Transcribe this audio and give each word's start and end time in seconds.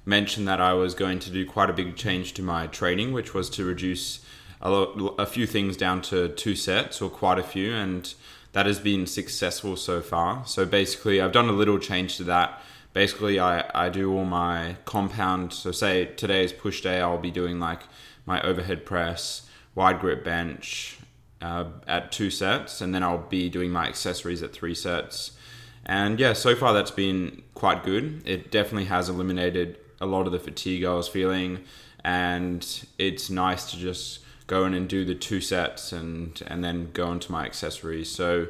mentioned 0.05 0.47
that 0.47 0.61
I 0.61 0.73
was 0.73 0.93
going 0.93 1.19
to 1.19 1.29
do 1.29 1.45
quite 1.45 1.69
a 1.69 1.73
big 1.73 1.95
change 1.95 2.33
to 2.35 2.41
my 2.41 2.67
training, 2.67 3.13
which 3.13 3.33
was 3.33 3.49
to 3.51 3.65
reduce 3.65 4.19
a, 4.61 5.25
few 5.25 5.45
things 5.45 5.75
down 5.75 6.01
to 6.03 6.29
two 6.29 6.55
sets 6.55 7.01
or 7.01 7.09
quite 7.09 7.37
a 7.37 7.43
few, 7.43 7.73
and 7.73 8.13
that 8.53 8.65
has 8.65 8.79
been 8.79 9.05
successful 9.05 9.75
so 9.75 10.01
far. 10.01 10.45
So 10.45 10.65
basically, 10.65 11.21
I've 11.21 11.31
done 11.31 11.49
a 11.49 11.53
little 11.53 11.77
change 11.79 12.17
to 12.17 12.23
that. 12.25 12.61
Basically, 12.93 13.39
I, 13.39 13.69
I 13.73 13.89
do 13.89 14.13
all 14.15 14.25
my 14.25 14.77
compound. 14.85 15.53
So, 15.53 15.71
say 15.71 16.05
today 16.05 16.43
is 16.43 16.53
push 16.53 16.81
day, 16.81 17.01
I'll 17.01 17.17
be 17.17 17.31
doing 17.31 17.59
like 17.59 17.81
my 18.25 18.41
overhead 18.41 18.85
press, 18.85 19.47
wide 19.75 19.99
grip 19.99 20.23
bench 20.23 20.97
uh, 21.41 21.65
at 21.87 22.11
two 22.11 22.29
sets, 22.29 22.81
and 22.81 22.93
then 22.93 23.03
I'll 23.03 23.17
be 23.17 23.49
doing 23.49 23.71
my 23.71 23.87
accessories 23.87 24.41
at 24.41 24.53
three 24.53 24.75
sets 24.75 25.31
and 25.85 26.19
yeah, 26.19 26.33
so 26.33 26.55
far 26.55 26.73
that's 26.73 26.91
been 26.91 27.41
quite 27.53 27.83
good. 27.83 28.21
It 28.25 28.51
definitely 28.51 28.85
has 28.85 29.09
eliminated 29.09 29.77
a 29.99 30.05
lot 30.05 30.25
of 30.25 30.31
the 30.31 30.39
fatigue 30.39 30.85
I 30.85 30.93
was 30.93 31.07
feeling, 31.07 31.59
and 32.03 32.65
it's 32.97 33.29
nice 33.29 33.71
to 33.71 33.77
just 33.77 34.19
go 34.47 34.65
in 34.65 34.73
and 34.73 34.87
do 34.87 35.05
the 35.05 35.15
two 35.15 35.41
sets 35.41 35.91
and 35.91 36.41
and 36.47 36.63
then 36.63 36.89
go 36.93 37.11
into 37.11 37.31
my 37.31 37.45
accessories. 37.45 38.09
So, 38.09 38.47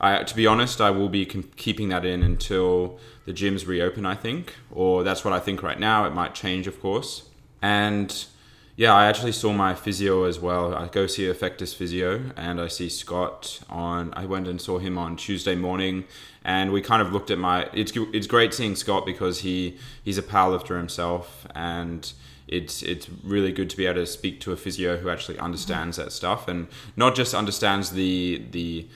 I, 0.00 0.22
to 0.22 0.36
be 0.36 0.46
honest, 0.46 0.80
I 0.80 0.90
will 0.90 1.08
be 1.08 1.24
keeping 1.24 1.88
that 1.90 2.04
in 2.04 2.22
until 2.22 2.98
the 3.26 3.32
gyms 3.32 3.66
reopen. 3.66 4.06
I 4.06 4.14
think, 4.14 4.54
or 4.70 5.02
that's 5.02 5.24
what 5.24 5.32
I 5.32 5.40
think 5.40 5.62
right 5.62 5.78
now. 5.78 6.04
It 6.04 6.14
might 6.14 6.34
change, 6.34 6.66
of 6.66 6.80
course, 6.80 7.28
and 7.60 8.26
yeah, 8.74 8.94
I 8.94 9.06
actually 9.06 9.32
saw 9.32 9.52
my 9.52 9.74
physio 9.74 10.24
as 10.24 10.40
well. 10.40 10.74
I 10.74 10.88
go 10.88 11.06
see 11.06 11.24
Effectus 11.24 11.74
Physio, 11.74 12.32
and 12.36 12.60
I 12.60 12.68
see 12.68 12.88
Scott 12.88 13.60
on. 13.68 14.12
I 14.14 14.24
went 14.24 14.48
and 14.48 14.60
saw 14.60 14.78
him 14.78 14.96
on 14.96 15.16
Tuesday 15.16 15.54
morning, 15.54 16.04
and 16.42 16.72
we 16.72 16.80
kind 16.80 17.02
of 17.02 17.12
looked 17.12 17.30
at 17.30 17.38
my. 17.38 17.68
It's 17.74 17.92
it's 17.94 18.26
great 18.26 18.54
seeing 18.54 18.74
Scott 18.74 19.04
because 19.04 19.40
he 19.40 19.76
he's 20.02 20.16
a 20.16 20.22
powerlifter 20.22 20.78
himself, 20.78 21.46
and 21.54 22.10
it's 22.52 22.82
it's 22.82 23.08
really 23.24 23.52
good 23.52 23.70
to 23.70 23.76
be 23.76 23.86
able 23.86 24.00
to 24.00 24.06
speak 24.06 24.40
to 24.40 24.52
a 24.52 24.56
physio 24.56 24.98
who 24.98 25.08
actually 25.08 25.38
understands 25.38 25.96
that 25.96 26.12
stuff, 26.12 26.48
and 26.48 26.68
not 26.96 27.14
just 27.14 27.34
understands 27.34 27.90
the 27.90 28.44
the 28.50 28.86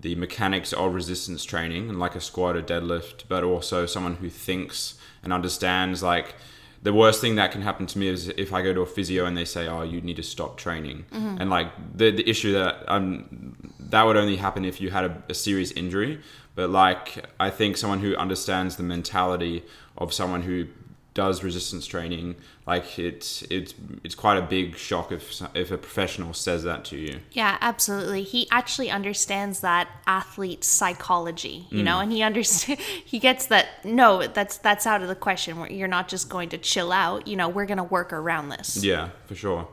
the 0.00 0.14
mechanics 0.16 0.72
of 0.72 0.94
resistance 0.94 1.44
training 1.44 1.88
and 1.88 2.00
like 2.00 2.14
a 2.14 2.20
squat 2.20 2.56
or 2.56 2.62
deadlift, 2.62 3.24
but 3.28 3.44
also 3.44 3.86
someone 3.86 4.16
who 4.16 4.28
thinks 4.28 4.94
and 5.22 5.32
understands 5.32 6.02
like 6.02 6.34
the 6.82 6.92
worst 6.92 7.20
thing 7.20 7.36
that 7.36 7.52
can 7.52 7.62
happen 7.62 7.86
to 7.86 7.98
me 7.98 8.08
is 8.08 8.28
if 8.30 8.52
I 8.52 8.60
go 8.60 8.74
to 8.74 8.80
a 8.80 8.86
physio 8.86 9.24
and 9.24 9.36
they 9.36 9.44
say, 9.44 9.68
"Oh, 9.68 9.82
you 9.82 10.00
need 10.00 10.16
to 10.16 10.22
stop 10.22 10.56
training," 10.56 11.04
mm-hmm. 11.12 11.36
and 11.40 11.50
like 11.50 11.68
the 11.96 12.10
the 12.10 12.28
issue 12.28 12.52
that 12.54 12.82
um 12.88 13.54
that 13.78 14.02
would 14.02 14.16
only 14.16 14.36
happen 14.36 14.64
if 14.64 14.80
you 14.80 14.90
had 14.90 15.04
a, 15.04 15.22
a 15.28 15.34
serious 15.34 15.70
injury. 15.72 16.20
But 16.54 16.70
like 16.70 17.24
I 17.38 17.50
think 17.50 17.76
someone 17.76 18.00
who 18.00 18.16
understands 18.16 18.76
the 18.76 18.82
mentality 18.82 19.64
of 19.96 20.12
someone 20.12 20.42
who 20.42 20.66
does 21.14 21.44
resistance 21.44 21.86
training, 21.86 22.36
like 22.66 22.98
it's 22.98 23.42
it's 23.42 23.74
it's 24.02 24.14
quite 24.14 24.38
a 24.38 24.42
big 24.42 24.76
shock 24.76 25.12
if 25.12 25.42
if 25.54 25.70
a 25.70 25.78
professional 25.78 26.32
says 26.32 26.62
that 26.64 26.84
to 26.86 26.96
you. 26.96 27.20
Yeah, 27.32 27.58
absolutely. 27.60 28.22
He 28.22 28.48
actually 28.50 28.90
understands 28.90 29.60
that 29.60 29.88
athlete 30.06 30.64
psychology, 30.64 31.66
you 31.70 31.80
mm. 31.80 31.84
know, 31.84 32.00
and 32.00 32.10
he 32.10 32.22
understands 32.22 32.82
he 33.04 33.18
gets 33.18 33.46
that 33.46 33.84
no, 33.84 34.26
that's 34.26 34.56
that's 34.58 34.86
out 34.86 35.02
of 35.02 35.08
the 35.08 35.14
question. 35.14 35.58
Where 35.58 35.70
you're 35.70 35.88
not 35.88 36.08
just 36.08 36.28
going 36.28 36.48
to 36.50 36.58
chill 36.58 36.92
out, 36.92 37.26
you 37.26 37.36
know, 37.36 37.48
we're 37.48 37.66
going 37.66 37.78
to 37.78 37.84
work 37.84 38.12
around 38.12 38.48
this. 38.48 38.82
Yeah, 38.82 39.10
for 39.26 39.34
sure. 39.34 39.68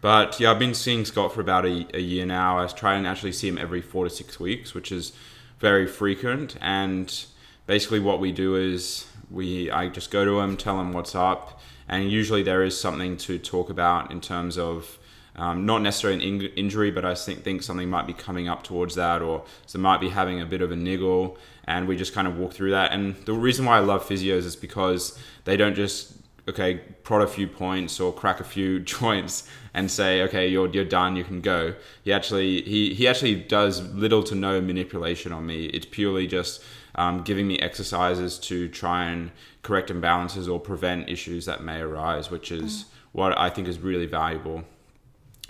But 0.00 0.40
yeah, 0.40 0.50
I've 0.50 0.58
been 0.58 0.74
seeing 0.74 1.04
Scott 1.04 1.34
for 1.34 1.42
about 1.42 1.66
a, 1.66 1.86
a 1.94 2.00
year 2.00 2.24
now. 2.24 2.58
I 2.58 2.66
try 2.68 2.94
and 2.94 3.06
actually 3.06 3.32
see 3.32 3.48
him 3.48 3.58
every 3.58 3.82
4 3.82 4.04
to 4.04 4.10
6 4.10 4.40
weeks, 4.40 4.72
which 4.72 4.90
is 4.90 5.12
very 5.58 5.86
frequent 5.86 6.56
and 6.62 7.26
basically 7.70 8.00
what 8.00 8.18
we 8.18 8.32
do 8.32 8.56
is 8.56 9.06
we 9.30 9.70
I 9.70 9.88
just 9.88 10.10
go 10.10 10.24
to 10.24 10.40
him, 10.40 10.56
tell 10.56 10.80
him 10.80 10.92
what's 10.92 11.14
up, 11.14 11.60
and 11.88 12.10
usually 12.10 12.42
there 12.42 12.62
is 12.62 12.78
something 12.78 13.16
to 13.18 13.38
talk 13.38 13.70
about 13.70 14.10
in 14.10 14.20
terms 14.20 14.58
of 14.58 14.98
um, 15.36 15.64
not 15.64 15.80
necessarily 15.82 16.22
an 16.22 16.42
in- 16.42 16.52
injury, 16.54 16.90
but 16.90 17.04
I 17.04 17.14
think, 17.14 17.44
think 17.44 17.62
something 17.62 17.88
might 17.88 18.06
be 18.06 18.12
coming 18.12 18.48
up 18.48 18.62
towards 18.62 18.94
that, 18.96 19.22
or 19.22 19.44
so 19.66 19.78
might 19.78 20.00
be 20.00 20.10
having 20.10 20.40
a 20.40 20.46
bit 20.46 20.60
of 20.60 20.70
a 20.70 20.76
niggle, 20.76 21.38
and 21.64 21.86
we 21.86 21.96
just 21.96 22.12
kind 22.12 22.26
of 22.26 22.36
walk 22.36 22.52
through 22.52 22.72
that. 22.72 22.92
And 22.92 23.16
the 23.24 23.32
reason 23.32 23.64
why 23.64 23.76
I 23.76 23.80
love 23.80 24.06
physios 24.06 24.44
is 24.44 24.56
because 24.56 25.18
they 25.44 25.56
don't 25.56 25.74
just 25.74 26.14
okay 26.48 26.76
prod 27.04 27.22
a 27.22 27.26
few 27.26 27.46
points 27.46 28.00
or 28.00 28.12
crack 28.12 28.40
a 28.40 28.44
few 28.44 28.80
joints 28.96 29.48
and 29.74 29.90
say 29.90 30.22
okay 30.22 30.48
you're 30.48 30.68
you're 30.70 30.84
done 30.84 31.14
you 31.16 31.24
can 31.24 31.40
go. 31.40 31.74
He 32.02 32.12
actually 32.12 32.62
he 32.62 32.92
he 32.94 33.06
actually 33.06 33.36
does 33.36 33.82
little 33.94 34.22
to 34.24 34.34
no 34.34 34.60
manipulation 34.60 35.32
on 35.32 35.46
me. 35.46 35.66
It's 35.66 35.86
purely 35.86 36.26
just 36.26 36.62
um, 36.94 37.22
giving 37.22 37.46
me 37.46 37.58
exercises 37.58 38.38
to 38.38 38.68
try 38.68 39.04
and 39.04 39.30
correct 39.62 39.90
imbalances 39.90 40.50
or 40.50 40.58
prevent 40.58 41.08
issues 41.08 41.46
that 41.46 41.62
may 41.62 41.80
arise, 41.80 42.30
which 42.30 42.50
is 42.50 42.84
mm. 42.84 42.84
what 43.12 43.38
I 43.38 43.50
think 43.50 43.68
is 43.68 43.78
really 43.78 44.06
valuable. 44.06 44.64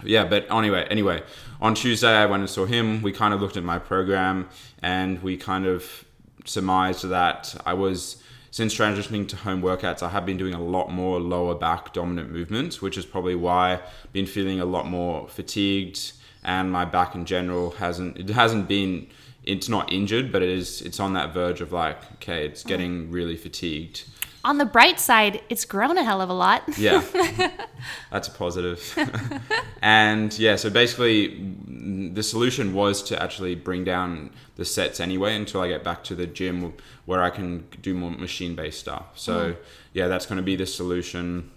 Yeah, 0.02 0.24
but 0.24 0.50
anyway, 0.50 0.86
anyway, 0.90 1.22
on 1.60 1.74
Tuesday 1.74 2.12
I 2.12 2.26
went 2.26 2.40
and 2.40 2.50
saw 2.50 2.64
him. 2.64 3.02
We 3.02 3.12
kind 3.12 3.34
of 3.34 3.40
looked 3.40 3.56
at 3.56 3.64
my 3.64 3.78
program 3.78 4.48
and 4.82 5.22
we 5.22 5.36
kind 5.36 5.66
of 5.66 6.04
surmised 6.44 7.08
that 7.08 7.54
I 7.66 7.74
was 7.74 8.22
since 8.52 8.74
transitioning 8.74 9.28
to 9.28 9.36
home 9.36 9.62
workouts, 9.62 10.02
I 10.02 10.08
have 10.08 10.26
been 10.26 10.36
doing 10.36 10.54
a 10.54 10.60
lot 10.62 10.90
more 10.90 11.20
lower 11.20 11.54
back 11.54 11.92
dominant 11.92 12.32
movements, 12.32 12.82
which 12.82 12.98
is 12.98 13.06
probably 13.06 13.36
why 13.36 13.74
I've 13.74 14.12
been 14.12 14.26
feeling 14.26 14.58
a 14.58 14.64
lot 14.64 14.86
more 14.86 15.28
fatigued 15.28 16.12
and 16.42 16.72
my 16.72 16.84
back 16.84 17.14
in 17.14 17.26
general 17.26 17.72
hasn't 17.72 18.18
it 18.18 18.30
hasn't 18.30 18.66
been 18.66 19.06
it's 19.44 19.68
not 19.68 19.92
injured, 19.92 20.32
but 20.32 20.42
it 20.42 20.48
is 20.48 20.82
it's 20.82 21.00
on 21.00 21.14
that 21.14 21.32
verge 21.32 21.60
of 21.60 21.72
like, 21.72 21.98
okay, 22.14 22.46
it's 22.46 22.62
getting 22.62 23.10
really 23.10 23.36
fatigued. 23.36 24.04
On 24.42 24.56
the 24.56 24.64
bright 24.64 24.98
side, 24.98 25.42
it's 25.50 25.66
grown 25.66 25.98
a 25.98 26.04
hell 26.04 26.22
of 26.22 26.30
a 26.30 26.32
lot. 26.32 26.62
yeah, 26.78 27.04
that's 28.10 28.28
a 28.28 28.30
positive. 28.30 28.98
and 29.82 30.36
yeah, 30.38 30.56
so 30.56 30.70
basically, 30.70 31.54
the 31.66 32.22
solution 32.22 32.72
was 32.72 33.02
to 33.04 33.22
actually 33.22 33.54
bring 33.54 33.84
down 33.84 34.30
the 34.56 34.64
sets 34.64 34.98
anyway 34.98 35.36
until 35.36 35.60
I 35.60 35.68
get 35.68 35.84
back 35.84 36.04
to 36.04 36.14
the 36.14 36.26
gym 36.26 36.72
where 37.04 37.22
I 37.22 37.30
can 37.30 37.66
do 37.82 37.94
more 37.94 38.10
machine 38.10 38.54
based 38.54 38.80
stuff. 38.80 39.18
So 39.18 39.52
mm. 39.52 39.56
yeah, 39.92 40.08
that's 40.08 40.24
going 40.24 40.36
to 40.36 40.42
be 40.42 40.56
the 40.56 40.66
solution 40.66 41.50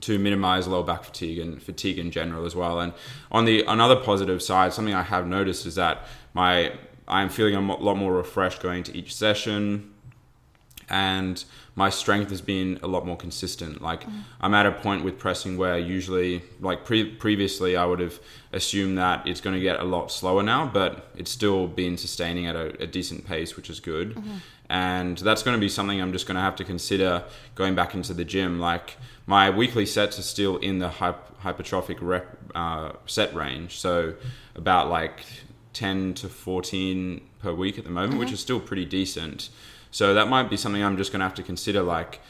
to 0.00 0.18
minimize 0.18 0.66
low 0.66 0.82
back 0.82 1.04
fatigue 1.04 1.38
and 1.38 1.60
fatigue 1.62 1.98
in 1.98 2.10
general 2.10 2.46
as 2.46 2.54
well. 2.54 2.80
And 2.80 2.92
on 3.30 3.44
the 3.44 3.64
another 3.64 3.96
positive 3.96 4.42
side, 4.42 4.72
something 4.72 4.94
I 4.94 5.02
have 5.02 5.26
noticed 5.26 5.66
is 5.66 5.74
that 5.76 6.06
my 6.34 6.72
I'm 7.08 7.28
feeling 7.28 7.54
a 7.54 7.60
lot 7.60 7.96
more 7.96 8.12
refreshed 8.12 8.62
going 8.62 8.82
to 8.84 8.96
each 8.96 9.14
session 9.14 9.94
and 10.88 11.44
my 11.74 11.90
strength 11.90 12.30
has 12.30 12.40
been 12.40 12.78
a 12.82 12.86
lot 12.86 13.06
more 13.06 13.16
consistent. 13.16 13.82
Like 13.82 14.04
mm. 14.04 14.22
I'm 14.40 14.54
at 14.54 14.66
a 14.66 14.72
point 14.72 15.04
with 15.04 15.18
pressing 15.18 15.56
where 15.56 15.78
usually, 15.78 16.42
like 16.60 16.84
pre- 16.84 17.10
previously, 17.10 17.76
I 17.76 17.84
would 17.84 18.00
have 18.00 18.18
assumed 18.52 18.98
that 18.98 19.26
it's 19.26 19.40
going 19.40 19.54
to 19.54 19.60
get 19.60 19.78
a 19.78 19.84
lot 19.84 20.10
slower 20.10 20.42
now, 20.42 20.66
but 20.66 21.08
it's 21.16 21.30
still 21.30 21.68
been 21.68 21.96
sustaining 21.96 22.46
at 22.46 22.56
a, 22.56 22.82
a 22.82 22.86
decent 22.86 23.26
pace, 23.26 23.56
which 23.56 23.70
is 23.70 23.80
good. 23.80 24.14
Mm-hmm. 24.14 24.36
And 24.70 25.18
that's 25.18 25.42
going 25.42 25.56
to 25.56 25.60
be 25.60 25.68
something 25.68 26.00
I'm 26.00 26.12
just 26.12 26.26
going 26.26 26.34
to 26.34 26.42
have 26.42 26.56
to 26.56 26.64
consider 26.64 27.24
going 27.54 27.74
back 27.74 27.94
into 27.94 28.12
the 28.12 28.24
gym. 28.24 28.58
Like 28.58 28.96
my 29.26 29.50
weekly 29.50 29.86
sets 29.86 30.18
are 30.18 30.22
still 30.22 30.56
in 30.58 30.78
the 30.78 30.88
hypertrophic 30.88 31.98
rep 32.00 32.36
uh, 32.54 32.92
set 33.06 33.34
range, 33.34 33.78
so 33.78 34.14
about 34.56 34.90
like 34.90 35.20
10 35.78 36.14
to 36.14 36.28
14 36.28 37.20
per 37.40 37.52
week 37.52 37.78
at 37.78 37.84
the 37.84 37.90
moment, 37.90 38.12
mm-hmm. 38.12 38.20
which 38.20 38.32
is 38.32 38.40
still 38.40 38.58
pretty 38.58 38.84
decent. 38.84 39.48
So 39.92 40.12
that 40.12 40.28
might 40.28 40.50
be 40.50 40.56
something 40.56 40.82
I'm 40.82 40.96
just 40.96 41.12
going 41.12 41.20
to 41.20 41.24
have 41.24 41.34
to 41.36 41.42
consider. 41.42 41.82
Like, 41.82 42.20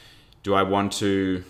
do 0.43 0.55
I 0.55 0.62
want 0.62 0.93
to 0.95 1.45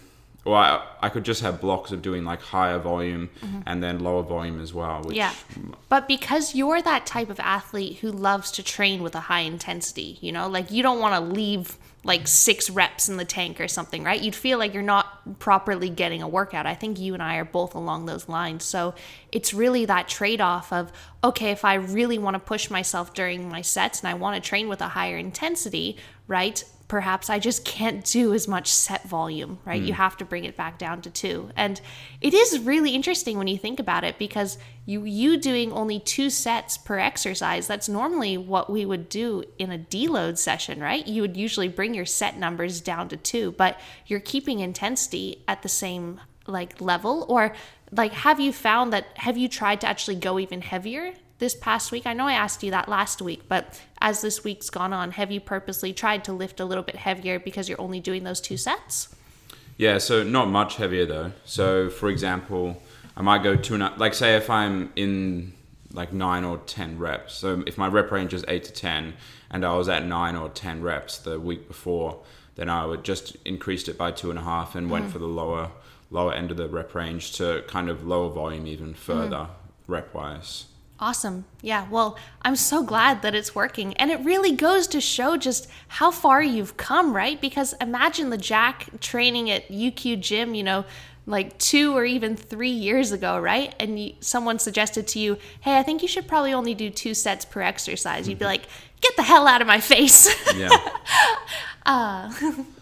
or 0.45 0.57
I, 0.57 0.87
I 1.03 1.09
could 1.09 1.25
just 1.25 1.43
have 1.43 1.61
blocks 1.61 1.91
of 1.91 2.01
doing 2.01 2.25
like 2.25 2.41
higher 2.41 2.79
volume 2.79 3.29
and 3.67 3.83
then 3.83 3.99
lower 3.99 4.23
volume 4.23 4.61
as 4.61 4.73
well. 4.73 5.03
Which, 5.03 5.17
Mm-hmm. 5.51 5.71
Yeah. 5.71 5.75
But 5.89 6.09
because 6.09 6.55
you're 6.55 6.81
that 6.81 7.05
type 7.05 7.29
of 7.29 7.41
athlete 7.41 7.99
who 7.99 8.11
loves 8.11 8.51
to 8.53 8.63
train 8.63 9.03
with 9.03 9.15
a 9.15 9.21
high 9.21 9.41
intensity, 9.41 10.19
you 10.21 10.33
know, 10.33 10.49
like 10.49 10.71
you 10.71 10.83
don't 10.83 11.01
want 11.01 11.15
to 11.15 11.21
leave 11.21 11.77
like 12.05 12.29
six 12.29 12.71
reps 12.71 13.09
in 13.09 13.17
the 13.17 13.25
tank 13.25 13.61
or 13.61 13.69
something, 13.69 14.05
right? 14.05 14.21
You'd 14.21 14.35
feel 14.35 14.59
like 14.59 14.73
you're 14.73 14.83
not 14.83 15.39
properly 15.41 15.91
getting 15.91 16.23
a 16.23 16.29
workout. 16.29 16.65
I 16.65 16.75
think 16.75 16.99
you 16.99 17.13
and 17.13 17.23
I 17.23 17.37
are 17.37 17.45
both 17.45 17.75
along 17.75 18.07
those 18.07 18.29
lines. 18.29 18.65
So 18.65 18.95
it's 19.33 19.53
really 19.53 19.85
that 19.87 20.09
trade 20.09 20.41
off 20.41 20.73
of, 20.73 20.93
okay, 21.25 21.51
if 21.51 21.65
I 21.65 21.75
really 21.75 22.19
want 22.19 22.35
to 22.35 22.39
push 22.39 22.71
myself 22.71 23.15
during 23.15 23.49
my 23.49 23.63
sets 23.63 24.01
and 24.01 24.09
I 24.09 24.15
want 24.15 24.43
to 24.43 24.49
train 24.49 24.69
with 24.69 24.81
a 24.81 24.89
higher 24.89 25.19
intensity, 25.19 25.97
right? 26.29 26.63
Perhaps 26.89 27.29
I 27.29 27.39
just 27.39 27.67
can't 27.67 28.03
do 28.03 28.33
as 28.33 28.49
much 28.49 28.73
set 28.73 29.07
volume, 29.07 29.59
right? 29.67 29.81
You 29.81 29.93
mm. 29.93 29.97
have 29.97 30.17
to 30.17 30.25
bring 30.25 30.45
it 30.45 30.57
back 30.57 30.79
down 30.79 31.03
to 31.03 31.11
two. 31.11 31.51
And 31.55 31.79
it 32.23 32.33
is 32.33 32.59
really 32.61 32.95
interesting 32.95 33.37
when 33.37 33.47
you 33.47 33.59
think 33.59 33.79
about 33.79 34.05
it 34.05 34.19
because 34.19 34.57
you 34.87 35.05
you 35.05 35.37
doing 35.37 35.71
only 35.71 36.01
two 36.01 36.31
sets 36.31 36.79
per 36.79 36.99
exercise, 36.99 37.67
that's 37.67 37.91
normally 37.91 38.39
what 38.39 38.71
we 38.71 38.87
would 38.87 39.11
do 39.11 39.45
in 39.59 39.71
a 39.71 39.79
deload 39.79 40.39
session, 40.39 40.81
right? 40.81 41.07
You 41.07 41.21
would 41.21 41.37
usually 41.37 41.69
bring 41.69 41.93
your 41.93 42.07
set 42.07 42.39
numbers 42.39 42.81
down 42.81 43.11
to 43.11 43.19
two, 43.19 43.53
but 43.53 43.79
you're 44.07 44.19
keeping 44.19 44.61
intensity 44.61 45.45
at 45.47 45.63
the 45.63 45.69
same 45.69 46.21
like 46.47 46.81
level 46.81 47.27
or 47.29 47.55
like 47.93 48.13
have 48.13 48.41
you 48.41 48.53
found 48.53 48.93
that 48.95 49.07
have 49.17 49.37
you 49.37 49.49
tried 49.49 49.83
to 49.83 49.87
actually 49.87 50.17
go 50.17 50.39
even 50.39 50.63
heavier 50.63 51.13
this 51.39 51.55
past 51.55 51.93
week? 51.93 52.07
I 52.07 52.13
know 52.13 52.27
I 52.27 52.35
asked 52.35 52.63
you 52.63 52.71
that 52.71 52.89
last 52.89 53.23
week, 53.23 53.43
but 53.49 53.81
as 54.01 54.21
this 54.21 54.45
week's 54.45 54.71
gone 54.71 54.93
on, 54.93 55.13
have 55.13 55.31
you 55.31 55.41
purposely 55.41 55.93
tried 55.93 56.25
to 56.25 56.33
lift 56.33 56.61
a 56.61 56.65
little 56.65 56.85
bit 56.85 56.97
heavier 56.97 57.39
because 57.39 57.69
you're 57.69 57.81
only 57.81 58.01
doing 58.01 58.25
those 58.25 58.41
two 58.41 58.57
sets? 58.57 59.15
Yeah, 59.77 59.99
so 59.99 60.25
not 60.25 60.49
much 60.49 60.77
heavier 60.77 61.07
though. 61.07 61.33
So 61.45 61.89
for 61.89 62.09
example, 62.09 62.83
I 63.17 63.23
might 63.23 63.43
go 63.43 63.57
two 63.57 63.75
and 63.75 63.83
a, 63.83 63.95
like 63.97 64.15
say 64.15 64.37
if 64.37 64.51
I'm 64.51 64.93
in 64.97 65.53
like 65.93 66.13
nine 66.13 66.45
or 66.45 66.59
ten 66.59 66.99
reps. 66.99 67.35
So 67.35 67.63
if 67.67 67.79
my 67.79 67.87
rep 67.87 68.11
range 68.11 68.35
is 68.35 68.45
eight 68.49 68.65
to 68.65 68.73
ten, 68.73 69.15
and 69.51 69.65
I 69.65 69.75
was 69.77 69.89
at 69.89 70.05
nine 70.05 70.37
or 70.37 70.49
ten 70.49 70.83
reps 70.83 71.19
the 71.19 71.41
week 71.41 71.69
before, 71.69 72.21
then 72.57 72.69
I 72.69 72.85
would 72.85 73.05
just 73.05 73.37
increased 73.45 73.89
it 73.89 73.97
by 73.97 74.11
two 74.11 74.31
and 74.31 74.39
a 74.39 74.43
half 74.43 74.75
and 74.75 74.91
went 74.91 75.07
mm. 75.07 75.11
for 75.11 75.19
the 75.19 75.27
lower 75.27 75.71
lower 76.11 76.33
end 76.33 76.51
of 76.51 76.57
the 76.57 76.69
rep 76.69 76.95
range 76.95 77.33
to 77.33 77.63
kind 77.69 77.89
of 77.89 78.07
lower 78.07 78.31
volume 78.31 78.67
even 78.67 78.95
further 78.95 79.37
mm. 79.37 79.51
rep 79.87 80.13
wise. 80.13 80.67
Awesome. 81.01 81.45
Yeah. 81.63 81.87
Well, 81.89 82.19
I'm 82.43 82.57
so 82.57 82.83
glad 82.83 83.23
that 83.23 83.35
it's 83.35 83.55
working. 83.55 83.97
And 83.99 84.11
it 84.11 84.21
really 84.25 84.53
goes 84.53 84.89
to 84.89 85.01
show 85.01 85.37
just 85.37 85.69
how 85.87 86.11
far 86.11 86.43
you've 86.43 86.77
come, 86.77 87.15
right? 87.15 87.41
Because 87.41 87.73
imagine 87.81 88.31
the 88.31 88.39
Jack 88.39 88.89
training 89.01 89.49
at 89.49 89.69
UQ 89.69 90.21
Gym, 90.21 90.55
you 90.55 90.65
know, 90.65 90.85
like 91.25 91.57
two 91.59 91.97
or 91.97 92.05
even 92.05 92.35
three 92.35 92.71
years 92.71 93.13
ago, 93.13 93.39
right? 93.39 93.75
And 93.79 94.03
you, 94.03 94.15
someone 94.21 94.59
suggested 94.59 95.07
to 95.09 95.21
you, 95.21 95.39
hey, 95.61 95.79
I 95.79 95.85
think 95.85 96.03
you 96.03 96.09
should 96.09 96.27
probably 96.27 96.53
only 96.53 96.75
do 96.75 96.91
two 96.91 97.15
sets 97.15 97.45
per 97.45 97.61
exercise. 97.61 98.29
You'd 98.29 98.39
be 98.39 98.45
mm-hmm. 98.45 98.53
like, 98.53 98.67
get 99.01 99.15
the 99.15 99.23
hell 99.23 99.47
out 99.47 99.61
of 99.61 99.67
my 99.67 99.81
face. 99.81 100.35
Yeah. 100.57 100.71
Uh, 101.87 102.31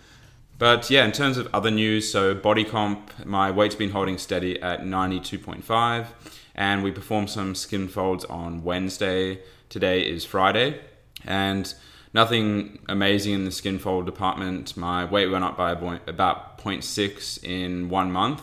But 0.58 0.90
yeah, 0.90 1.04
in 1.04 1.12
terms 1.12 1.36
of 1.36 1.48
other 1.54 1.70
news, 1.70 2.10
so 2.10 2.34
body 2.34 2.64
comp, 2.64 3.26
my 3.26 3.50
weight's 3.50 3.74
been 3.74 3.90
holding 3.90 4.16
steady 4.16 4.60
at 4.62 4.80
92.5, 4.80 6.06
and 6.54 6.82
we 6.82 6.90
performed 6.90 7.28
some 7.28 7.54
skin 7.54 7.88
folds 7.88 8.24
on 8.24 8.64
Wednesday. 8.64 9.40
Today 9.68 10.00
is 10.00 10.24
Friday, 10.24 10.80
and 11.24 11.74
nothing 12.14 12.78
amazing 12.88 13.34
in 13.34 13.44
the 13.44 13.50
skin 13.50 13.78
fold 13.78 14.06
department. 14.06 14.76
My 14.76 15.04
weight 15.04 15.26
went 15.26 15.44
up 15.44 15.58
by 15.58 15.72
about 15.72 16.58
0.6 16.58 17.44
in 17.44 17.90
one 17.90 18.10
month, 18.10 18.42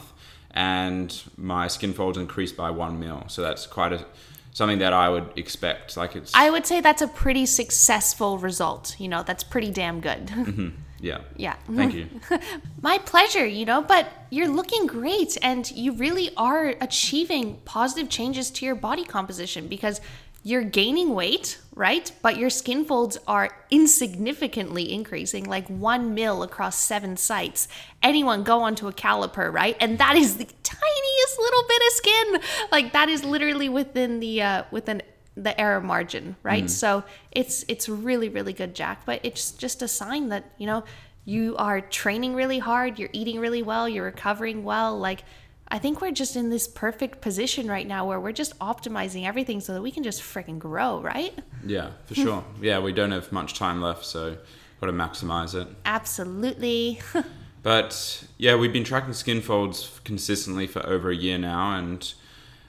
and 0.51 1.19
my 1.35 1.67
skin 1.67 1.93
folds 1.93 2.17
increased 2.17 2.55
by 2.55 2.69
one 2.69 2.99
mil. 2.99 3.23
So 3.27 3.41
that's 3.41 3.65
quite 3.65 3.93
a 3.93 4.05
something 4.51 4.77
that 4.77 4.93
I 4.93 5.09
would 5.09 5.31
expect. 5.35 5.97
Like 5.97 6.15
it's 6.15 6.31
I 6.35 6.51
would 6.51 6.67
say 6.67 6.79
that's 6.79 7.01
a 7.01 7.07
pretty 7.07 7.47
successful 7.47 8.37
result. 8.37 8.95
You 8.99 9.07
know, 9.07 9.23
that's 9.23 9.43
pretty 9.43 9.71
damn 9.71 9.99
good. 9.99 10.27
Mm-hmm. 10.27 10.69
yeah. 11.03 11.19
yeah. 11.35 11.55
Thank 11.75 11.93
you. 11.93 12.07
My 12.81 12.97
pleasure, 12.97 13.45
you 13.45 13.65
know, 13.65 13.81
but 13.81 14.07
you're 14.29 14.47
looking 14.47 14.87
great 14.87 15.37
and 15.41 15.69
you 15.71 15.91
really 15.91 16.33
are 16.37 16.75
achieving 16.79 17.57
positive 17.65 18.09
changes 18.09 18.49
to 18.51 18.65
your 18.65 18.75
body 18.75 19.03
composition 19.03 19.67
because 19.67 19.99
you're 20.43 20.63
gaining 20.63 21.13
weight, 21.13 21.59
right? 21.75 22.09
But 22.21 22.37
your 22.37 22.49
skin 22.49 22.85
folds 22.85 23.17
are 23.27 23.49
insignificantly 23.69 24.93
increasing, 24.93 25.43
like 25.43 25.67
one 25.67 26.13
mil 26.13 26.41
across 26.41 26.77
seven 26.77 27.17
sites. 27.17 27.67
Anyone 28.01 28.43
go 28.43 28.61
onto 28.61 28.87
a 28.87 28.93
caliper, 28.93 29.51
right? 29.51 29.75
And 29.81 29.97
that 29.97 30.15
is 30.15 30.37
the 30.37 30.45
tiniest 30.45 31.39
little 31.39 31.63
bit 31.67 31.81
of 31.87 31.93
skin. 31.93 32.41
Like 32.71 32.93
that 32.93 33.09
is 33.09 33.25
literally 33.25 33.67
within 33.69 34.19
the 34.21 34.41
uh, 34.41 34.63
within 34.71 35.01
the 35.35 35.59
error 35.59 35.81
margin, 35.81 36.35
right? 36.43 36.65
Mm-hmm. 36.65 36.67
So 36.67 37.03
it's 37.31 37.65
it's 37.67 37.89
really 37.89 38.29
really 38.29 38.53
good, 38.53 38.75
Jack. 38.75 39.05
But 39.05 39.21
it's 39.23 39.51
just 39.51 39.81
a 39.81 39.87
sign 39.87 40.29
that 40.29 40.51
you 40.57 40.67
know 40.67 40.83
you 41.25 41.55
are 41.57 41.81
training 41.81 42.35
really 42.35 42.59
hard, 42.59 42.99
you're 42.99 43.09
eating 43.13 43.39
really 43.39 43.63
well, 43.63 43.87
you're 43.87 44.05
recovering 44.05 44.63
well. 44.63 44.97
Like 44.97 45.23
I 45.69 45.79
think 45.79 46.01
we're 46.01 46.11
just 46.11 46.35
in 46.35 46.49
this 46.49 46.67
perfect 46.67 47.21
position 47.21 47.67
right 47.67 47.87
now 47.87 48.05
where 48.05 48.19
we're 48.19 48.31
just 48.31 48.57
optimizing 48.59 49.25
everything 49.25 49.59
so 49.59 49.73
that 49.73 49.81
we 49.81 49.91
can 49.91 50.03
just 50.03 50.21
freaking 50.21 50.59
grow, 50.59 51.01
right? 51.01 51.33
Yeah, 51.65 51.91
for 52.05 52.15
sure. 52.15 52.43
Yeah, 52.61 52.79
we 52.79 52.93
don't 52.93 53.11
have 53.11 53.31
much 53.31 53.55
time 53.55 53.81
left, 53.81 54.05
so 54.05 54.37
got 54.81 54.87
to 54.87 54.93
maximize 54.93 55.55
it. 55.59 55.67
Absolutely. 55.85 57.01
But 57.63 58.25
yeah, 58.37 58.55
we've 58.55 58.73
been 58.73 58.83
tracking 58.83 59.13
skin 59.13 59.41
folds 59.41 60.01
consistently 60.03 60.67
for 60.67 60.85
over 60.85 61.09
a 61.09 61.15
year 61.15 61.37
now, 61.37 61.77
and 61.77 62.13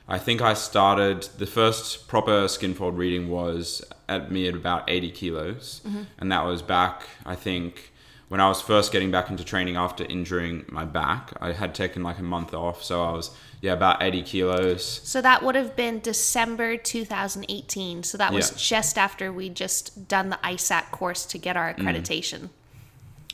I 0.07 0.19
think 0.19 0.43
I 0.43 0.55
started 0.55 1.23
the 1.39 1.47
first 1.47 2.09
proper 2.09 2.47
skin 2.49 2.75
fold 2.75 2.99
reading 2.99 3.29
was 3.29 3.83
at 4.09 4.31
me 4.31 4.47
at 4.49 4.55
about 4.55 4.89
80 4.89 5.11
kilos, 5.13 5.81
mm-hmm. 5.87 6.03
and 6.19 6.31
that 6.31 6.45
was 6.45 6.61
back 6.63 7.05
I 7.25 7.35
think 7.35 7.93
when 8.29 8.41
I 8.41 8.49
was 8.49 8.61
first 8.61 8.91
getting 8.91 9.11
back 9.11 9.31
into 9.31 9.45
training 9.45 9.77
after 9.77 10.05
injuring 10.05 10.65
my 10.69 10.85
back. 10.85 11.33
I 11.41 11.53
had 11.53 11.75
taken 11.75 12.03
like 12.03 12.19
a 12.19 12.23
month 12.23 12.53
off, 12.55 12.83
so 12.83 13.05
I 13.05 13.13
was 13.13 13.31
yeah 13.61 13.73
about 13.73 14.03
80 14.03 14.23
kilos. 14.23 15.01
so 15.05 15.23
that 15.23 15.43
would 15.43 15.55
have 15.55 15.77
been 15.77 16.01
December 16.01 16.77
2018. 16.77 18.03
So 18.03 18.19
that 18.19 18.33
was 18.33 18.51
Yeah. 18.51 18.57
just 18.57 18.99
after 18.99 19.33
we 19.33 19.49
just 19.49 20.09
done 20.09 20.31
the 20.31 20.39
ISAK 20.43 20.91
course 20.91 21.25
to 21.27 21.39
get 21.39 21.57
our 21.57 21.75
mm. 21.75 21.79
accreditation. 21.79 22.51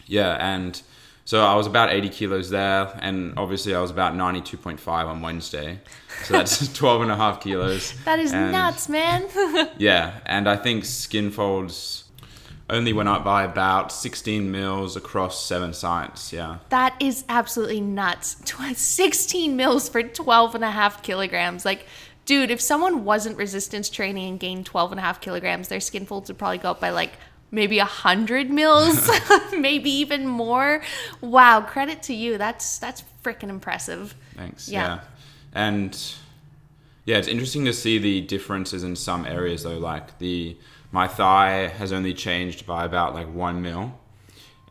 Yeah, 0.07 0.37
and 0.39 0.83
so 1.25 1.45
I 1.45 1.55
was 1.55 1.67
about 1.67 1.93
80 1.93 2.09
kilos 2.09 2.51
there, 2.51 2.99
and 3.01 3.35
obviously 3.37 3.75
I 3.75 3.81
was 3.81 3.91
about 3.91 4.15
92.5 4.15 4.89
on 4.89 5.21
Wednesday. 5.21 5.79
So 6.25 6.35
that's 6.35 6.73
12 6.77 7.03
and 7.03 7.11
a 7.11 7.17
half 7.17 7.41
kilos. 7.41 7.95
That 8.05 8.19
is 8.19 8.33
And- 8.33 8.53
nuts, 8.53 8.89
man. 8.89 9.27
Yeah, 9.79 10.19
and 10.27 10.49
I 10.49 10.57
think 10.57 10.85
skin 10.85 11.31
folds 11.31 12.05
only 12.69 12.93
went 12.93 13.09
up 13.09 13.25
by 13.25 13.43
about 13.45 13.91
16 13.91 14.51
mils 14.51 14.97
across 14.97 15.45
seven 15.45 15.73
sites. 15.73 16.33
Yeah. 16.33 16.59
That 16.69 16.95
is 17.01 17.25
absolutely 17.29 17.81
nuts. 17.81 18.37
16 18.77 19.57
mils 19.57 19.89
for 19.89 20.03
12 20.03 20.55
and 20.55 20.63
a 20.65 20.71
half 20.71 21.03
kilograms. 21.03 21.65
Like, 21.65 21.87
dude, 22.27 22.51
if 22.51 22.61
someone 22.61 23.05
wasn't 23.05 23.37
resistance 23.37 23.89
training 23.91 24.29
and 24.31 24.41
gained 24.41 24.67
12 24.67 24.93
and 24.93 25.01
a 25.01 25.03
half 25.03 25.21
kilograms, 25.21 25.67
their 25.67 25.81
skin 25.81 26.07
folds 26.07 26.29
would 26.31 26.39
probably 26.39 26.59
go 26.59 26.71
up 26.71 26.81
by 26.81 26.91
like 26.91 27.13
maybe 27.51 27.79
a 27.79 27.85
100 27.85 28.51
mils, 28.51 29.11
maybe 29.57 29.91
even 29.91 30.27
more. 30.27 30.83
Wow, 31.21 31.61
credit 31.63 32.03
to 32.05 32.15
you. 32.15 32.39
That's 32.39 32.79
that's 32.79 33.05
freaking 33.23 33.49
impressive. 33.49 34.15
Thanks. 34.37 34.69
Yeah. 34.69 34.87
Yeah. 34.87 35.01
And 35.53 36.15
yeah, 37.05 37.17
it's 37.17 37.29
interesting 37.29 37.65
to 37.65 37.73
see 37.73 37.99
the 37.99 38.21
differences 38.21 38.85
in 38.85 38.97
some 38.97 39.27
areas 39.27 39.63
though. 39.63 39.79
Like 39.79 40.19
the 40.19 40.57
my 40.93 41.09
thigh 41.09 41.69
has 41.69 41.93
only 41.93 42.15
changed 42.15 42.67
by 42.67 42.85
about 42.85 43.15
like 43.15 43.33
one 43.33 43.63
mil, 43.63 43.99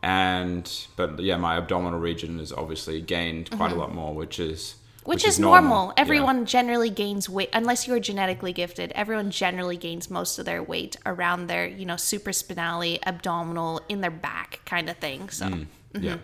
and 0.02 0.70
but 0.96 1.18
yeah, 1.20 1.36
my 1.36 1.56
abdominal 1.56 1.98
region 1.98 2.38
has 2.38 2.52
obviously 2.52 3.00
gained 3.00 3.50
quite 3.50 3.66
a 3.66 3.70
mm-hmm. 3.70 3.80
lot 3.80 3.94
more, 3.94 4.14
which 4.14 4.38
is 4.38 4.76
Mm-hmm. 5.10 5.16
Which, 5.16 5.26
is, 5.26 5.38
normal. 5.40 5.92
Everyone 5.96 6.46
generally 6.46 6.90
gains 6.90 7.28
weight, 7.28 7.50
unless 7.52 7.88
you're 7.88 7.98
genetically 7.98 8.52
gifted. 8.52 8.92
Everyone 8.92 9.30
generally 9.30 9.76
gains 9.76 10.08
most 10.08 10.38
of 10.38 10.44
their 10.44 10.62
weight 10.62 10.96
around 11.04 11.48
their, 11.48 11.66
you 11.66 11.84
know, 11.84 11.94
supraspinally, 11.94 13.00
abdominal, 13.04 13.80
in 13.88 14.02
their 14.02 14.10
back 14.10 14.60
kind 14.64 14.88
of 14.88 14.96
thing. 14.98 15.28
So, 15.30 15.50
Yeah. 15.98 16.18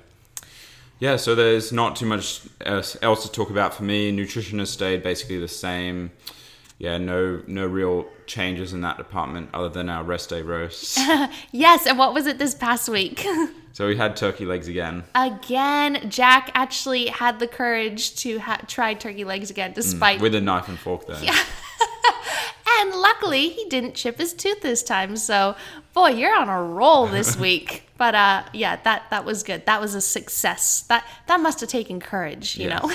Yeah, 0.99 1.17
so 1.17 1.35
there's 1.35 1.73
not 1.73 1.97
too 1.97 2.07
much 2.07 2.43
else 2.65 2.97
else 3.03 3.27
to 3.27 3.33
talk 3.33 3.51
about 3.51 3.75
for 3.75 3.83
me. 3.83 4.11
Nutrition 4.13 4.61
has 4.61 4.71
stayed 4.71 5.03
basically 5.03 5.39
the 5.39 5.49
same. 5.49 6.11
Yeah, 6.79 6.97
no 6.97 7.43
no 7.47 7.67
real 7.67 8.07
changes 8.27 8.73
in 8.73 8.81
that 8.83 8.97
department 8.97 9.51
other 9.55 9.69
than 9.69 9.89
our 9.89 10.05
rest 10.05 10.31
day 10.31 10.43
roasts. 10.43 10.99
yes. 11.53 11.87
And 11.87 11.99
what 11.99 12.15
was 12.15 12.27
it 12.27 12.39
this 12.39 12.55
past 12.55 12.89
week? 12.89 13.27
so 13.73 13.87
we 13.87 13.97
had 13.97 14.17
turkey 14.17 14.45
legs 14.45 14.69
again. 14.69 15.05
again, 15.15 16.09
Jack 16.11 16.51
actually 16.55 17.07
had 17.07 17.39
the 17.39 17.49
courage 17.49 18.15
to 18.17 18.39
ha- 18.39 18.61
try 18.67 18.95
turkey 18.95 19.25
legs 19.25 19.51
again, 19.51 19.73
mm, 19.73 19.75
despite. 19.75 20.21
With 20.21 20.35
a 20.35 20.41
knife 20.41 20.69
and 20.69 20.79
fork 20.79 21.07
though. 21.07 21.19
Yeah. 21.21 21.39
and 22.81 22.95
luckily, 22.95 23.49
he 23.49 23.67
didn't 23.69 23.95
chip 23.95 24.19
his 24.19 24.33
tooth 24.33 24.61
this 24.61 24.83
time. 24.83 25.17
So, 25.17 25.57
boy, 25.97 26.11
you're 26.11 26.37
on 26.37 26.49
a 26.49 26.63
roll 26.63 27.07
this 27.09 27.37
week. 27.47 27.89
but 27.99 28.15
uh, 28.15 28.45
yeah, 28.53 28.77
that 28.85 29.05
that 29.11 29.25
was 29.25 29.43
good. 29.43 29.67
That 29.67 29.81
was 29.81 29.95
a 29.97 30.01
success. 30.01 30.83
That 30.83 31.05
that 31.27 31.41
must 31.41 31.59
have 31.61 31.69
taken 31.71 31.99
courage, 31.99 32.57
you 32.57 32.69
Yeah. 32.69 32.79
know. 32.79 32.93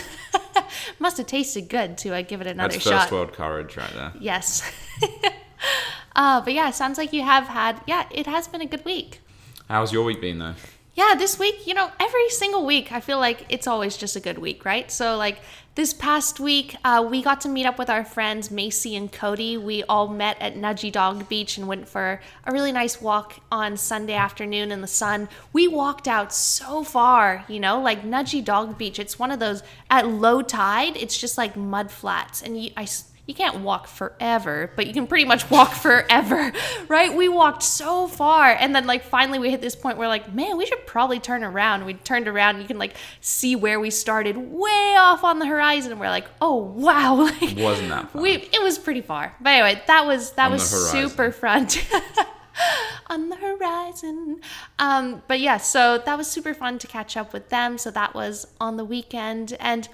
must 0.99 1.17
have 1.17 1.27
tasted 1.27 1.67
good 1.67 1.97
to 1.97 2.15
uh, 2.15 2.21
give 2.21 2.39
it 2.39 2.47
another 2.47 2.73
That's 2.73 2.83
shot. 2.83 3.01
first 3.01 3.11
world 3.11 3.33
courage 3.33 3.75
right 3.75 3.91
there. 3.93 4.13
Yes. 4.19 4.61
uh, 6.15 6.41
but 6.41 6.53
yeah, 6.53 6.69
sounds 6.71 6.97
like 6.97 7.11
you 7.11 7.23
have 7.23 7.47
had. 7.47 7.81
Yeah, 7.87 8.05
it 8.11 8.27
has 8.27 8.47
been 8.47 8.61
a 8.61 8.65
good 8.67 8.85
week. 8.85 9.19
How's 9.67 9.91
your 9.91 10.03
week 10.03 10.21
been 10.21 10.39
though? 10.39 10.55
Yeah, 10.93 11.15
this 11.17 11.39
week, 11.39 11.65
you 11.65 11.73
know, 11.73 11.89
every 12.01 12.29
single 12.29 12.65
week, 12.65 12.91
I 12.91 12.99
feel 12.99 13.17
like 13.17 13.45
it's 13.47 13.65
always 13.65 13.95
just 13.95 14.17
a 14.17 14.19
good 14.19 14.37
week, 14.37 14.65
right? 14.65 14.91
So, 14.91 15.15
like 15.15 15.39
this 15.75 15.93
past 15.93 16.37
week, 16.37 16.75
uh, 16.83 17.07
we 17.09 17.23
got 17.23 17.39
to 17.41 17.49
meet 17.49 17.65
up 17.65 17.79
with 17.79 17.89
our 17.89 18.03
friends 18.03 18.51
Macy 18.51 18.97
and 18.97 19.09
Cody. 19.09 19.55
We 19.55 19.83
all 19.83 20.09
met 20.09 20.35
at 20.41 20.55
Nudgee 20.55 20.91
Dog 20.91 21.29
Beach 21.29 21.57
and 21.57 21.65
went 21.65 21.87
for 21.87 22.19
a 22.43 22.51
really 22.51 22.73
nice 22.73 23.01
walk 23.01 23.39
on 23.49 23.77
Sunday 23.77 24.15
afternoon 24.15 24.69
in 24.69 24.81
the 24.81 24.87
sun. 24.87 25.29
We 25.53 25.65
walked 25.65 26.09
out 26.09 26.33
so 26.33 26.83
far, 26.83 27.45
you 27.47 27.61
know, 27.61 27.79
like 27.79 28.03
Nudgee 28.03 28.43
Dog 28.43 28.77
Beach. 28.77 28.99
It's 28.99 29.17
one 29.17 29.31
of 29.31 29.39
those 29.39 29.63
at 29.89 30.09
low 30.09 30.41
tide. 30.41 30.97
It's 30.97 31.17
just 31.17 31.37
like 31.37 31.55
mud 31.55 31.89
flats, 31.89 32.41
and 32.41 32.61
you, 32.61 32.71
I. 32.75 32.85
you 33.31 33.35
can't 33.35 33.61
walk 33.61 33.87
forever, 33.87 34.69
but 34.75 34.87
you 34.87 34.93
can 34.93 35.07
pretty 35.07 35.23
much 35.23 35.49
walk 35.49 35.71
forever, 35.87 36.51
right? 36.89 37.15
We 37.15 37.29
walked 37.29 37.63
so 37.63 38.09
far, 38.09 38.51
and 38.51 38.75
then 38.75 38.85
like 38.85 39.05
finally 39.05 39.39
we 39.39 39.49
hit 39.49 39.61
this 39.61 39.73
point 39.73 39.97
where 39.97 40.09
like, 40.09 40.33
man, 40.33 40.57
we 40.57 40.65
should 40.65 40.85
probably 40.85 41.21
turn 41.21 41.41
around. 41.41 41.85
We 41.85 41.93
turned 41.93 42.27
around, 42.27 42.55
and 42.55 42.61
you 42.61 42.67
can 42.67 42.77
like 42.77 42.93
see 43.21 43.55
where 43.55 43.79
we 43.79 43.89
started, 43.89 44.35
way 44.35 44.95
off 44.99 45.23
on 45.23 45.39
the 45.39 45.45
horizon. 45.45 45.93
And 45.93 46.01
we're 46.01 46.09
like, 46.09 46.27
oh 46.41 46.55
wow, 46.57 47.15
like, 47.41 47.55
Wasn't 47.57 47.87
that 47.87 48.11
fun? 48.11 48.21
we 48.21 48.33
it 48.33 48.61
was 48.61 48.77
pretty 48.77 49.01
far. 49.01 49.33
But 49.39 49.49
anyway, 49.51 49.81
that 49.87 50.05
was 50.05 50.31
that 50.33 50.47
On 50.47 50.51
was 50.51 50.91
super 50.91 51.31
fun. 51.31 51.69
on 53.07 53.29
the 53.29 53.37
horizon. 53.37 54.41
Um, 54.77 55.23
but 55.29 55.39
yeah, 55.39 55.55
so 55.55 55.97
that 55.99 56.17
was 56.17 56.27
super 56.27 56.53
fun 56.53 56.79
to 56.79 56.87
catch 56.87 57.15
up 57.15 57.31
with 57.31 57.47
them. 57.47 57.77
So 57.77 57.91
that 57.91 58.13
was 58.13 58.45
on 58.59 58.75
the 58.75 58.83
weekend. 58.83 59.55
And 59.57 59.87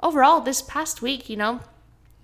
overall, 0.00 0.40
this 0.40 0.62
past 0.62 1.02
week, 1.02 1.28
you 1.28 1.36
know, 1.36 1.60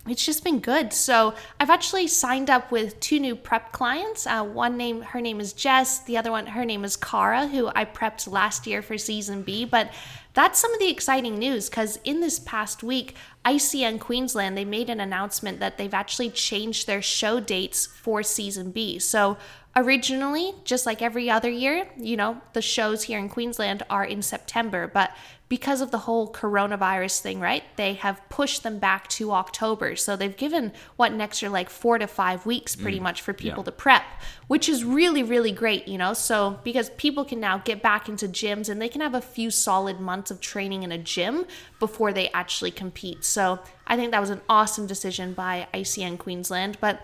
it's 0.08 0.24
just 0.24 0.42
been 0.42 0.60
good. 0.60 0.92
So 0.92 1.34
I've 1.58 1.70
actually 1.70 2.06
signed 2.06 2.48
up 2.48 2.72
with 2.72 2.98
two 3.00 3.20
new 3.20 3.36
prep 3.36 3.72
clients. 3.72 4.26
Uh, 4.26 4.42
one 4.44 4.76
name, 4.76 5.02
her 5.02 5.20
name 5.20 5.40
is 5.40 5.52
Jess. 5.52 6.00
The 6.00 6.16
other 6.16 6.30
one, 6.30 6.46
her 6.46 6.64
name 6.64 6.84
is 6.84 6.96
Cara, 6.96 7.46
who 7.46 7.70
I 7.74 7.84
prepped 7.84 8.30
last 8.30 8.66
year 8.66 8.80
for 8.80 8.96
season 8.96 9.42
B. 9.42 9.64
But 9.64 9.92
that's 10.32 10.60
some 10.60 10.72
of 10.72 10.78
the 10.78 10.90
exciting 10.90 11.38
news 11.38 11.68
because 11.68 11.98
in 12.04 12.20
this 12.20 12.38
past 12.38 12.82
week, 12.82 13.14
ICN 13.44 14.00
Queensland 14.00 14.56
they 14.56 14.64
made 14.64 14.90
an 14.90 15.00
announcement 15.00 15.60
that 15.60 15.78
they've 15.78 15.94
actually 15.94 16.30
changed 16.30 16.86
their 16.86 17.02
show 17.02 17.40
dates 17.40 17.86
for 17.86 18.22
season 18.22 18.70
B. 18.70 18.98
So 18.98 19.36
originally, 19.76 20.54
just 20.64 20.86
like 20.86 21.02
every 21.02 21.30
other 21.30 21.50
year, 21.50 21.88
you 21.96 22.16
know, 22.16 22.40
the 22.52 22.62
shows 22.62 23.04
here 23.04 23.18
in 23.18 23.28
Queensland 23.28 23.82
are 23.88 24.04
in 24.04 24.22
September, 24.22 24.86
but 24.86 25.12
because 25.50 25.80
of 25.80 25.90
the 25.90 25.98
whole 25.98 26.32
coronavirus 26.32 27.20
thing, 27.20 27.40
right? 27.40 27.64
They 27.74 27.94
have 27.94 28.20
pushed 28.28 28.62
them 28.62 28.78
back 28.78 29.08
to 29.08 29.32
October. 29.32 29.96
So 29.96 30.14
they've 30.14 30.36
given 30.36 30.72
what 30.94 31.10
an 31.10 31.20
extra 31.20 31.50
like 31.50 31.68
four 31.68 31.98
to 31.98 32.06
five 32.06 32.46
weeks 32.46 32.76
pretty 32.76 33.00
mm, 33.00 33.02
much 33.02 33.20
for 33.20 33.32
people 33.32 33.58
yeah. 33.58 33.64
to 33.64 33.72
prep, 33.72 34.04
which 34.50 34.68
is 34.68 34.82
really, 34.82 35.22
really 35.22 35.52
great, 35.52 35.86
you 35.86 35.96
know? 35.96 36.12
So 36.12 36.58
because 36.64 36.90
people 36.90 37.24
can 37.24 37.38
now 37.38 37.58
get 37.58 37.84
back 37.84 38.08
into 38.08 38.26
gyms 38.26 38.68
and 38.68 38.82
they 38.82 38.88
can 38.88 39.00
have 39.00 39.14
a 39.14 39.20
few 39.20 39.48
solid 39.48 40.00
months 40.00 40.32
of 40.32 40.40
training 40.40 40.82
in 40.82 40.90
a 40.90 40.98
gym 40.98 41.46
before 41.78 42.12
they 42.12 42.30
actually 42.30 42.72
compete. 42.72 43.24
So 43.24 43.60
I 43.86 43.94
think 43.94 44.10
that 44.10 44.20
was 44.20 44.30
an 44.30 44.40
awesome 44.48 44.88
decision 44.88 45.34
by 45.34 45.68
ICN 45.72 46.18
Queensland. 46.18 46.78
But 46.80 47.00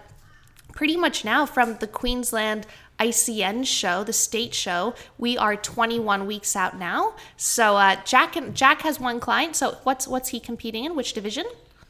pretty 0.73 0.97
much 0.97 1.25
now 1.25 1.47
from 1.47 1.77
the 1.77 1.87
Queensland 1.87 2.67
ICN 2.99 3.65
show, 3.65 4.03
the 4.03 4.13
state 4.13 4.53
show, 4.53 4.97
we 5.17 5.39
are 5.39 5.55
21 5.55 6.27
weeks 6.27 6.57
out 6.57 6.77
now. 6.77 7.15
So 7.37 7.77
uh, 7.77 7.95
Jack 8.05 8.35
and 8.35 8.57
Jack 8.57 8.83
has 8.83 8.99
one 8.99 9.21
client. 9.21 9.55
So 9.55 9.79
what's 9.85 10.09
what's 10.09 10.31
he 10.31 10.41
competing 10.41 10.85
in? 10.85 10.97
Which 10.97 11.13
division? 11.13 11.47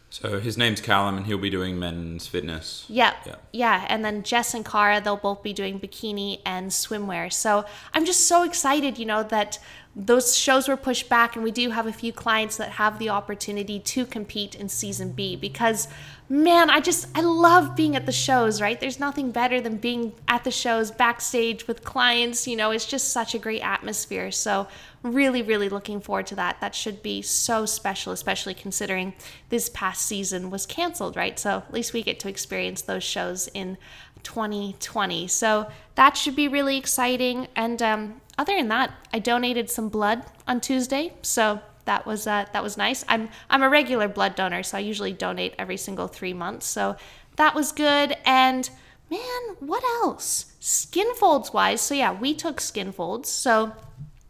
So 0.08 0.40
his 0.40 0.56
name's 0.56 0.80
Callum, 0.80 1.16
and 1.16 1.26
he'll 1.26 1.36
be 1.36 1.50
doing 1.50 1.78
men's 1.78 2.26
fitness. 2.26 2.86
Yeah. 2.88 3.14
Yeah. 3.26 3.34
Yeah. 3.52 3.86
And 3.88 4.04
then 4.04 4.22
Jess 4.22 4.54
and 4.54 4.64
Cara, 4.64 5.00
they'll 5.00 5.16
both 5.16 5.42
be 5.42 5.52
doing 5.52 5.80
bikini 5.80 6.40
and 6.46 6.70
swimwear. 6.70 7.32
So 7.32 7.64
I'm 7.92 8.06
just 8.06 8.26
so 8.26 8.44
excited, 8.44 8.98
you 8.98 9.06
know, 9.06 9.22
that 9.24 9.58
those 9.98 10.36
shows 10.36 10.68
were 10.68 10.76
pushed 10.76 11.08
back 11.08 11.36
and 11.36 11.42
we 11.42 11.50
do 11.50 11.70
have 11.70 11.86
a 11.86 11.92
few 11.92 12.12
clients 12.12 12.58
that 12.58 12.72
have 12.72 12.98
the 12.98 13.08
opportunity 13.08 13.80
to 13.80 14.04
compete 14.04 14.54
in 14.54 14.68
season 14.68 15.12
B 15.12 15.36
because 15.36 15.88
man, 16.28 16.68
I 16.68 16.80
just 16.80 17.08
I 17.14 17.22
love 17.22 17.74
being 17.74 17.96
at 17.96 18.04
the 18.04 18.12
shows, 18.12 18.60
right? 18.60 18.78
There's 18.78 19.00
nothing 19.00 19.30
better 19.30 19.58
than 19.58 19.78
being 19.78 20.12
at 20.28 20.44
the 20.44 20.50
shows 20.50 20.90
backstage 20.90 21.66
with 21.66 21.82
clients, 21.82 22.46
you 22.46 22.56
know, 22.56 22.72
it's 22.72 22.84
just 22.84 23.08
such 23.08 23.34
a 23.34 23.38
great 23.38 23.62
atmosphere. 23.62 24.30
So 24.30 24.68
really 25.02 25.40
really 25.40 25.70
looking 25.70 26.02
forward 26.02 26.26
to 26.26 26.34
that. 26.34 26.60
That 26.60 26.74
should 26.74 27.02
be 27.02 27.22
so 27.22 27.64
special 27.64 28.12
especially 28.12 28.52
considering 28.52 29.14
this 29.48 29.70
past 29.70 30.04
season 30.04 30.50
was 30.50 30.66
canceled, 30.66 31.16
right? 31.16 31.38
So 31.38 31.58
at 31.66 31.72
least 31.72 31.94
we 31.94 32.02
get 32.02 32.20
to 32.20 32.28
experience 32.28 32.82
those 32.82 33.02
shows 33.02 33.48
in 33.54 33.78
2020. 34.24 35.26
So 35.28 35.70
that 35.94 36.18
should 36.18 36.36
be 36.36 36.48
really 36.48 36.76
exciting 36.76 37.48
and 37.56 37.80
um 37.80 38.20
other 38.38 38.56
than 38.56 38.68
that, 38.68 38.92
I 39.12 39.18
donated 39.18 39.70
some 39.70 39.88
blood 39.88 40.24
on 40.46 40.60
Tuesday, 40.60 41.14
so 41.22 41.60
that 41.86 42.06
was 42.06 42.26
uh, 42.26 42.46
that 42.52 42.62
was 42.62 42.76
nice. 42.76 43.04
I'm 43.08 43.28
I'm 43.48 43.62
a 43.62 43.68
regular 43.68 44.08
blood 44.08 44.34
donor, 44.34 44.62
so 44.62 44.76
I 44.76 44.80
usually 44.80 45.12
donate 45.12 45.54
every 45.58 45.76
single 45.76 46.06
three 46.08 46.34
months. 46.34 46.66
So 46.66 46.96
that 47.36 47.54
was 47.54 47.72
good. 47.72 48.16
And 48.24 48.68
man, 49.10 49.56
what 49.60 49.82
else? 50.02 50.52
Skin 50.60 51.14
folds 51.14 51.52
wise, 51.52 51.80
so 51.80 51.94
yeah, 51.94 52.12
we 52.12 52.34
took 52.34 52.60
skin 52.60 52.92
folds. 52.92 53.30
So 53.30 53.72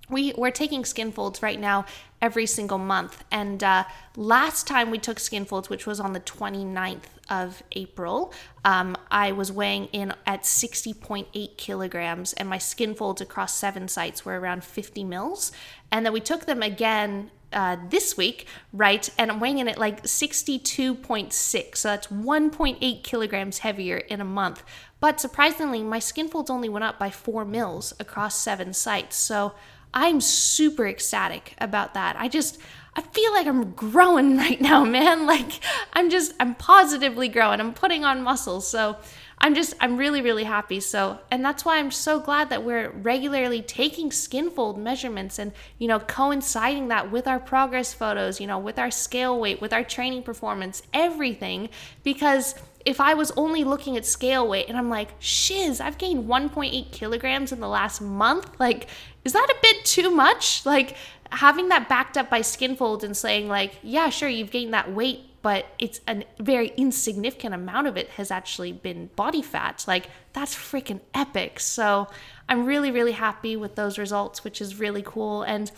we 0.08 0.32
we're 0.36 0.50
taking 0.50 0.84
skin 0.84 1.10
folds 1.10 1.42
right 1.42 1.58
now 1.58 1.84
every 2.20 2.46
single 2.46 2.78
month 2.78 3.24
and 3.30 3.62
uh, 3.62 3.84
last 4.16 4.66
time 4.66 4.90
we 4.90 4.98
took 4.98 5.18
skin 5.18 5.44
folds 5.44 5.68
which 5.68 5.86
was 5.86 6.00
on 6.00 6.12
the 6.12 6.20
29th 6.20 7.04
of 7.28 7.62
april 7.72 8.32
um, 8.64 8.96
i 9.10 9.30
was 9.32 9.52
weighing 9.52 9.84
in 9.86 10.12
at 10.26 10.42
60.8 10.42 11.56
kilograms 11.56 12.32
and 12.34 12.48
my 12.48 12.58
skin 12.58 12.94
folds 12.94 13.20
across 13.20 13.54
seven 13.54 13.88
sites 13.88 14.24
were 14.24 14.38
around 14.38 14.64
50 14.64 15.04
mils 15.04 15.52
and 15.90 16.06
then 16.06 16.12
we 16.12 16.20
took 16.20 16.46
them 16.46 16.62
again 16.62 17.30
uh, 17.52 17.76
this 17.88 18.16
week, 18.16 18.46
right? 18.72 19.08
And 19.18 19.30
I'm 19.30 19.40
weighing 19.40 19.58
in 19.58 19.68
at 19.68 19.78
like 19.78 20.02
62.6. 20.02 21.76
So 21.76 21.88
that's 21.88 22.08
1.8 22.08 23.02
kilograms 23.02 23.58
heavier 23.58 23.96
in 23.96 24.20
a 24.20 24.24
month. 24.24 24.62
But 25.00 25.20
surprisingly, 25.20 25.82
my 25.82 25.98
skin 25.98 26.28
folds 26.28 26.50
only 26.50 26.68
went 26.68 26.84
up 26.84 26.98
by 26.98 27.10
four 27.10 27.44
mils 27.44 27.92
across 28.00 28.38
seven 28.38 28.72
sites. 28.72 29.16
So 29.16 29.54
I'm 29.94 30.20
super 30.20 30.86
ecstatic 30.86 31.54
about 31.58 31.94
that. 31.94 32.16
I 32.18 32.28
just, 32.28 32.58
I 32.94 33.02
feel 33.02 33.32
like 33.32 33.46
I'm 33.46 33.72
growing 33.72 34.36
right 34.38 34.60
now, 34.60 34.84
man. 34.84 35.26
Like 35.26 35.60
I'm 35.92 36.10
just, 36.10 36.34
I'm 36.40 36.54
positively 36.54 37.28
growing. 37.28 37.60
I'm 37.60 37.74
putting 37.74 38.04
on 38.04 38.22
muscles. 38.22 38.68
So 38.68 38.96
I'm 39.38 39.54
just, 39.54 39.74
I'm 39.80 39.96
really, 39.96 40.22
really 40.22 40.44
happy. 40.44 40.80
So, 40.80 41.18
and 41.30 41.44
that's 41.44 41.64
why 41.64 41.78
I'm 41.78 41.90
so 41.90 42.18
glad 42.18 42.48
that 42.48 42.64
we're 42.64 42.90
regularly 42.90 43.60
taking 43.60 44.10
skin 44.10 44.50
fold 44.50 44.78
measurements 44.78 45.38
and, 45.38 45.52
you 45.78 45.88
know, 45.88 46.00
coinciding 46.00 46.88
that 46.88 47.10
with 47.10 47.26
our 47.26 47.38
progress 47.38 47.92
photos, 47.92 48.40
you 48.40 48.46
know, 48.46 48.58
with 48.58 48.78
our 48.78 48.90
scale 48.90 49.38
weight, 49.38 49.60
with 49.60 49.74
our 49.74 49.84
training 49.84 50.22
performance, 50.22 50.82
everything. 50.94 51.68
Because 52.02 52.54
if 52.86 53.00
I 53.00 53.14
was 53.14 53.32
only 53.32 53.64
looking 53.64 53.96
at 53.96 54.06
scale 54.06 54.46
weight 54.46 54.68
and 54.68 54.78
I'm 54.78 54.88
like, 54.88 55.10
shiz, 55.18 55.80
I've 55.80 55.98
gained 55.98 56.28
1.8 56.28 56.92
kilograms 56.92 57.52
in 57.52 57.60
the 57.60 57.68
last 57.68 58.00
month, 58.00 58.58
like, 58.60 58.88
is 59.24 59.32
that 59.32 59.48
a 59.50 59.56
bit 59.60 59.84
too 59.84 60.10
much? 60.10 60.64
Like, 60.64 60.96
having 61.32 61.68
that 61.68 61.88
backed 61.88 62.16
up 62.16 62.30
by 62.30 62.42
skin 62.42 62.76
folds 62.76 63.02
and 63.02 63.16
saying, 63.16 63.48
like, 63.48 63.72
yeah, 63.82 64.08
sure, 64.08 64.28
you've 64.28 64.52
gained 64.52 64.72
that 64.72 64.92
weight, 64.92 65.20
but 65.42 65.66
it's 65.80 66.00
a 66.06 66.24
very 66.38 66.68
insignificant 66.76 67.52
amount 67.54 67.88
of 67.88 67.96
it 67.96 68.08
has 68.10 68.30
actually 68.30 68.72
been 68.72 69.10
body 69.16 69.42
fat. 69.42 69.84
Like, 69.88 70.08
that's 70.32 70.54
freaking 70.54 71.00
epic. 71.12 71.58
So, 71.58 72.06
I'm 72.48 72.66
really, 72.66 72.92
really 72.92 73.12
happy 73.12 73.56
with 73.56 73.74
those 73.74 73.98
results, 73.98 74.44
which 74.44 74.60
is 74.60 74.78
really 74.78 75.02
cool. 75.04 75.42
And 75.42 75.72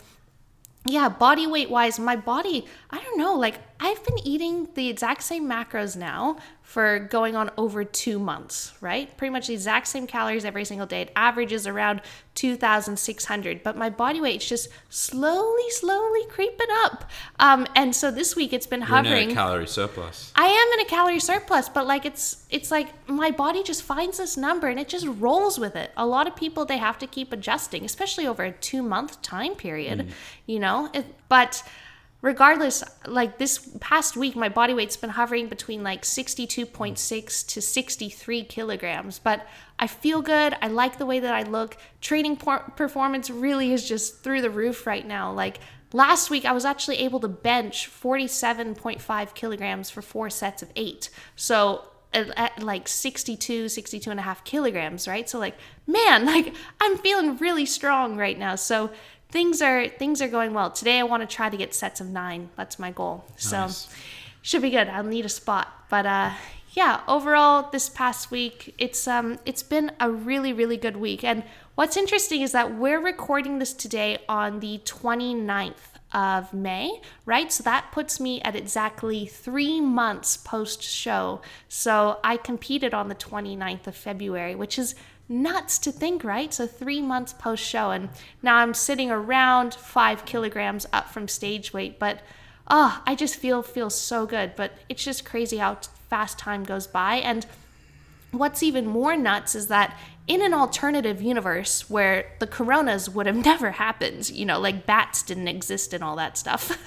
yeah, 0.85 1.09
body 1.09 1.45
weight 1.45 1.69
wise, 1.69 1.99
my 1.99 2.15
body, 2.15 2.65
I 2.89 3.01
don't 3.01 3.17
know, 3.17 3.35
like 3.35 3.55
I've 3.79 4.03
been 4.05 4.19
eating 4.25 4.69
the 4.75 4.87
exact 4.89 5.23
same 5.23 5.47
macros 5.47 5.97
now 5.97 6.37
for 6.69 6.99
going 6.99 7.35
on 7.35 7.49
over 7.57 7.83
two 7.83 8.19
months, 8.19 8.73
right? 8.79 9.17
Pretty 9.17 9.31
much 9.31 9.47
the 9.47 9.53
exact 9.55 9.87
same 9.87 10.05
calories 10.05 10.45
every 10.45 10.63
single 10.63 10.85
day. 10.85 11.01
It 11.01 11.11
averages 11.15 11.65
around 11.65 12.03
2,600, 12.35 13.63
but 13.63 13.75
my 13.75 13.89
body 13.89 14.21
weight's 14.21 14.47
just 14.47 14.69
slowly, 14.87 15.67
slowly 15.71 16.27
creeping 16.29 16.67
up. 16.83 17.09
Um, 17.39 17.65
and 17.75 17.95
so 17.95 18.11
this 18.11 18.35
week 18.35 18.53
it's 18.53 18.67
been 18.67 18.83
hovering. 18.83 19.13
You're 19.13 19.21
in 19.23 19.31
a 19.31 19.33
calorie 19.33 19.65
surplus. 19.65 20.31
I 20.35 20.45
am 20.45 20.79
in 20.79 20.85
a 20.85 20.87
calorie 20.87 21.19
surplus, 21.19 21.69
but 21.69 21.87
like 21.87 22.05
it's 22.05 22.45
it's 22.51 22.69
like 22.69 22.89
my 23.09 23.31
body 23.31 23.63
just 23.63 23.81
finds 23.81 24.19
this 24.19 24.37
number 24.37 24.67
and 24.67 24.79
it 24.79 24.87
just 24.87 25.07
rolls 25.07 25.57
with 25.57 25.75
it. 25.75 25.91
A 25.97 26.05
lot 26.05 26.27
of 26.27 26.35
people 26.35 26.65
they 26.65 26.77
have 26.77 26.99
to 26.99 27.07
keep 27.07 27.33
adjusting, 27.33 27.83
especially 27.83 28.27
over 28.27 28.43
a 28.43 28.51
2 28.51 28.83
month 28.83 29.23
time 29.23 29.55
period, 29.55 30.13
you 30.45 30.59
know? 30.59 30.91
It, 30.93 31.07
but 31.29 31.63
regardless, 32.21 32.83
like 33.05 33.37
this 33.37 33.69
past 33.79 34.17
week, 34.17 34.35
my 34.35 34.49
body 34.49 34.73
weight's 34.73 34.97
been 34.97 35.11
hovering 35.11 35.47
between 35.47 35.83
like 35.83 36.03
62.6 36.03 37.47
to 37.47 37.61
63 37.61 38.43
kilograms. 38.43 39.19
But 39.19 39.47
I 39.77 39.87
feel 39.87 40.21
good. 40.21 40.55
I 40.61 40.67
like 40.67 40.97
the 40.97 41.05
way 41.05 41.19
that 41.19 41.33
I 41.33 41.43
look. 41.43 41.77
Training 42.01 42.35
performance 42.35 43.29
really 43.29 43.71
is 43.71 43.87
just 43.87 44.23
through 44.23 44.41
the 44.41 44.49
roof 44.49 44.85
right 44.85 45.07
now. 45.07 45.31
Like 45.31 45.59
last 45.93 46.29
week, 46.29 46.45
I 46.45 46.51
was 46.51 46.65
actually 46.65 46.97
able 46.97 47.19
to 47.21 47.29
bench 47.29 47.89
47.5 47.89 49.33
kilograms 49.33 49.89
for 49.89 50.01
four 50.01 50.29
sets 50.29 50.61
of 50.61 50.69
eight. 50.75 51.09
So 51.35 51.85
at, 52.13 52.29
at, 52.37 52.63
like 52.63 52.87
62 52.87 53.69
62 53.69 54.09
and 54.09 54.19
a 54.19 54.23
half 54.23 54.43
kilograms 54.43 55.07
right 55.07 55.29
so 55.29 55.37
like 55.37 55.55
man 55.85 56.25
like 56.33 56.55
i'm 56.81 56.97
feeling 56.97 57.37
really 57.37 57.67
strong 57.67 58.17
right 58.17 58.39
now 58.39 58.55
so 58.55 58.89
things 59.31 59.61
are 59.61 59.87
things 59.87 60.21
are 60.21 60.27
going 60.27 60.53
well 60.53 60.71
today 60.71 60.99
i 60.99 61.03
want 61.03 61.27
to 61.27 61.35
try 61.35 61.49
to 61.49 61.57
get 61.57 61.73
sets 61.73 62.01
of 62.01 62.07
nine 62.07 62.49
that's 62.55 62.79
my 62.79 62.91
goal 62.91 63.25
Nice. 63.31 63.45
so 63.45 63.89
should 64.41 64.61
be 64.61 64.69
good 64.69 64.87
i'll 64.89 65.03
need 65.03 65.25
a 65.25 65.29
spot 65.29 65.67
but 65.89 66.05
uh 66.05 66.31
yeah 66.71 67.01
overall 67.07 67.69
this 67.71 67.89
past 67.89 68.31
week 68.31 68.73
it's 68.77 69.07
um 69.07 69.39
it's 69.45 69.63
been 69.63 69.91
a 69.99 70.09
really 70.09 70.53
really 70.53 70.77
good 70.77 70.97
week 70.97 71.23
and 71.23 71.43
what's 71.75 71.95
interesting 71.95 72.41
is 72.41 72.51
that 72.51 72.75
we're 72.75 72.99
recording 72.99 73.59
this 73.59 73.73
today 73.73 74.17
on 74.27 74.59
the 74.59 74.79
29th 74.85 75.99
of 76.11 76.53
May, 76.53 77.01
right? 77.25 77.51
So 77.51 77.63
that 77.63 77.91
puts 77.91 78.19
me 78.19 78.41
at 78.41 78.55
exactly 78.55 79.25
three 79.25 79.79
months 79.79 80.37
post 80.37 80.81
show. 80.81 81.41
So 81.67 82.19
I 82.23 82.37
competed 82.37 82.93
on 82.93 83.09
the 83.09 83.15
29th 83.15 83.87
of 83.87 83.95
February, 83.95 84.55
which 84.55 84.79
is 84.79 84.95
nuts 85.29 85.77
to 85.79 85.91
think, 85.91 86.23
right? 86.23 86.53
So 86.53 86.65
three 86.67 87.01
months 87.01 87.33
post 87.33 87.63
show, 87.63 87.91
and 87.91 88.09
now 88.41 88.55
I'm 88.57 88.73
sitting 88.73 89.11
around 89.11 89.75
five 89.75 90.25
kilograms 90.25 90.85
up 90.91 91.09
from 91.09 91.27
stage 91.27 91.71
weight, 91.71 91.99
but 91.99 92.19
oh, 92.67 93.01
I 93.05 93.15
just 93.15 93.35
feel 93.35 93.61
feel 93.61 93.89
so 93.89 94.25
good. 94.25 94.55
But 94.55 94.73
it's 94.89 95.03
just 95.03 95.23
crazy 95.23 95.57
how 95.57 95.77
fast 96.09 96.39
time 96.39 96.63
goes 96.63 96.87
by, 96.87 97.17
and 97.17 97.45
what's 98.31 98.63
even 98.63 98.85
more 98.87 99.15
nuts 99.15 99.55
is 99.55 99.67
that 99.67 99.97
in 100.29 100.43
an 100.43 100.53
alternative 100.53 101.23
universe 101.23 101.89
where 101.89 102.31
the 102.37 102.45
coronas 102.45 103.09
would 103.09 103.25
have 103.25 103.35
never 103.45 103.71
happened, 103.71 104.29
you 104.29 104.45
know, 104.45 104.59
like 104.59 104.85
bats 104.85 105.23
didn't 105.23 105.47
exist 105.47 105.91
and 105.91 106.03
all 106.03 106.15
that 106.15 106.37
stuff. 106.37 106.77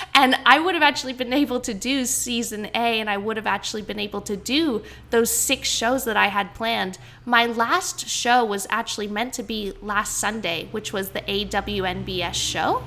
and 0.14 0.36
I 0.46 0.60
would 0.60 0.74
have 0.74 0.84
actually 0.84 1.12
been 1.12 1.32
able 1.32 1.60
to 1.60 1.74
do 1.74 2.06
season 2.06 2.66
A 2.66 3.00
and 3.00 3.10
I 3.10 3.16
would 3.16 3.36
have 3.36 3.46
actually 3.46 3.82
been 3.82 3.98
able 3.98 4.20
to 4.22 4.36
do 4.36 4.82
those 5.10 5.30
six 5.30 5.68
shows 5.68 6.04
that 6.04 6.16
I 6.16 6.28
had 6.28 6.54
planned. 6.54 6.96
My 7.26 7.44
last 7.44 8.08
show 8.08 8.44
was 8.44 8.68
actually 8.70 9.08
meant 9.08 9.34
to 9.34 9.42
be 9.42 9.72
last 9.82 10.18
Sunday, 10.18 10.68
which 10.70 10.92
was 10.92 11.10
the 11.10 11.22
AWNBS 11.22 12.34
show. 12.34 12.84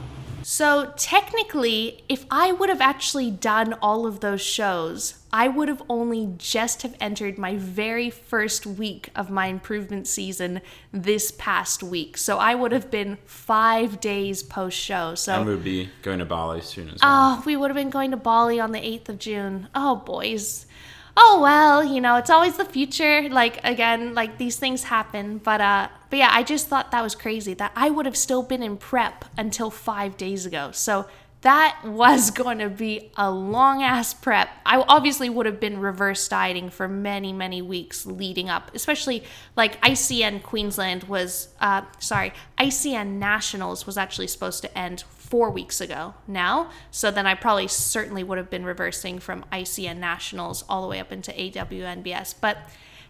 So 0.47 0.93
technically, 0.95 2.03
if 2.07 2.23
I 2.29 2.51
would 2.51 2.69
have 2.69 2.79
actually 2.79 3.31
done 3.31 3.73
all 3.81 4.05
of 4.05 4.19
those 4.19 4.41
shows, 4.41 5.15
I 5.33 5.47
would 5.47 5.67
have 5.69 5.81
only 5.89 6.35
just 6.37 6.83
have 6.83 6.95
entered 7.01 7.39
my 7.39 7.57
very 7.57 8.11
first 8.11 8.67
week 8.67 9.09
of 9.15 9.31
my 9.31 9.47
improvement 9.47 10.07
season 10.07 10.61
this 10.93 11.31
past 11.31 11.81
week. 11.81 12.15
So 12.15 12.37
I 12.37 12.53
would 12.53 12.73
have 12.73 12.91
been 12.91 13.17
five 13.25 13.99
days 13.99 14.43
post 14.43 14.77
show. 14.77 15.15
So 15.15 15.33
And 15.33 15.47
we'll 15.47 15.57
be 15.57 15.89
going 16.03 16.19
to 16.19 16.25
Bali 16.25 16.61
soon 16.61 16.89
as 16.89 16.99
ah, 17.01 17.37
well. 17.37 17.39
Oh, 17.41 17.43
we 17.47 17.55
would 17.55 17.71
have 17.71 17.75
been 17.75 17.89
going 17.89 18.11
to 18.11 18.17
Bali 18.17 18.59
on 18.59 18.71
the 18.71 18.79
8th 18.79 19.09
of 19.09 19.17
June. 19.17 19.67
Oh, 19.73 19.95
boys. 19.95 20.67
Oh 21.17 21.39
well, 21.41 21.83
you 21.83 22.01
know, 22.01 22.17
it's 22.17 22.29
always 22.29 22.57
the 22.57 22.65
future. 22.65 23.29
Like 23.29 23.59
again, 23.63 24.13
like 24.13 24.37
these 24.37 24.57
things 24.57 24.83
happen. 24.83 25.37
But 25.37 25.61
uh 25.61 25.87
but 26.09 26.19
yeah, 26.19 26.29
I 26.31 26.43
just 26.43 26.67
thought 26.67 26.91
that 26.91 27.01
was 27.01 27.15
crazy 27.15 27.53
that 27.55 27.71
I 27.75 27.89
would 27.89 28.05
have 28.05 28.17
still 28.17 28.43
been 28.43 28.61
in 28.61 28.77
prep 28.77 29.25
until 29.37 29.69
5 29.69 30.17
days 30.17 30.45
ago. 30.45 30.71
So 30.71 31.07
that 31.41 31.79
was 31.85 32.31
going 32.41 32.57
to 32.59 32.69
be 32.69 33.11
a 33.15 33.31
long 33.31 33.83
ass 33.83 34.13
prep. 34.13 34.49
I 34.65 34.83
obviously 34.87 35.29
would 35.29 35.45
have 35.45 35.59
been 35.59 35.79
reverse 35.79 36.27
dieting 36.27 36.69
for 36.69 36.87
many, 36.87 37.31
many 37.31 37.61
weeks 37.61 38.05
leading 38.05 38.49
up, 38.49 38.71
especially 38.73 39.23
like 39.55 39.79
ICN 39.81 40.43
Queensland 40.43 41.03
was, 41.03 41.49
uh, 41.59 41.83
sorry, 41.99 42.33
ICN 42.57 43.19
Nationals 43.19 43.85
was 43.85 43.97
actually 43.97 44.27
supposed 44.27 44.61
to 44.63 44.77
end 44.77 45.03
four 45.29 45.49
weeks 45.49 45.81
ago 45.81 46.13
now. 46.27 46.69
So 46.91 47.09
then 47.11 47.25
I 47.25 47.33
probably 47.35 47.67
certainly 47.67 48.23
would 48.23 48.37
have 48.37 48.49
been 48.49 48.63
reversing 48.65 49.19
from 49.19 49.43
ICN 49.51 49.97
Nationals 49.97 50.63
all 50.69 50.81
the 50.83 50.87
way 50.87 50.99
up 50.99 51.11
into 51.11 51.31
AWNBS. 51.31 52.35
But 52.39 52.57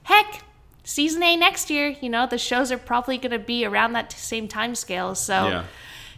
heck, 0.03 0.43
season 0.83 1.21
A 1.23 1.35
next 1.35 1.69
year, 1.69 1.89
you 2.01 2.09
know, 2.09 2.25
the 2.25 2.37
shows 2.37 2.71
are 2.71 2.77
probably 2.77 3.17
going 3.17 3.31
to 3.31 3.39
be 3.39 3.65
around 3.65 3.93
that 3.93 4.11
same 4.11 4.47
time 4.47 4.75
scale. 4.75 5.13
So 5.15 5.33
Yeah. 5.49 5.63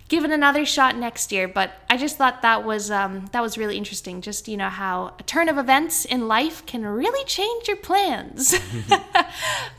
give 0.08 0.24
it 0.24 0.32
another 0.32 0.66
shot 0.66 0.96
next 0.96 1.32
year. 1.32 1.48
But 1.48 1.72
I 1.90 1.98
just 1.98 2.16
thought 2.18 2.42
that 2.44 2.64
was 2.64 2.92
um, 2.92 3.26
that 3.32 3.42
was 3.42 3.58
really 3.58 3.76
interesting. 3.78 4.22
Just 4.22 4.48
you 4.48 4.56
know 4.58 4.70
how 4.70 5.14
a 5.20 5.24
turn 5.24 5.50
of 5.50 5.58
events 5.58 6.06
in 6.06 6.28
life 6.28 6.66
can 6.66 6.86
really 6.86 7.26
change 7.26 7.68
your 7.68 7.78
plans. 7.78 8.52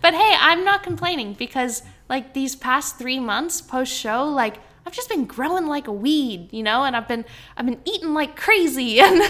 but 0.03 0.15
hey, 0.15 0.35
I'm 0.41 0.65
not 0.65 0.83
complaining 0.83 1.35
because 1.35 1.83
like 2.09 2.35
these 2.35 2.57
past 2.57 2.99
three 2.99 3.21
months 3.21 3.61
post 3.61 3.93
show, 3.93 4.25
like 4.25 4.57
I've 4.89 4.95
just 4.95 5.11
been 5.11 5.27
growing 5.27 5.67
like 5.67 5.87
a 5.87 5.93
weed, 5.93 6.51
you 6.51 6.63
know, 6.63 6.85
and 6.85 6.97
I've 6.97 7.07
been 7.07 7.27
I've 7.59 7.67
been 7.67 7.83
eating 7.85 8.15
like 8.15 8.37
crazy, 8.37 8.99
and 9.01 9.21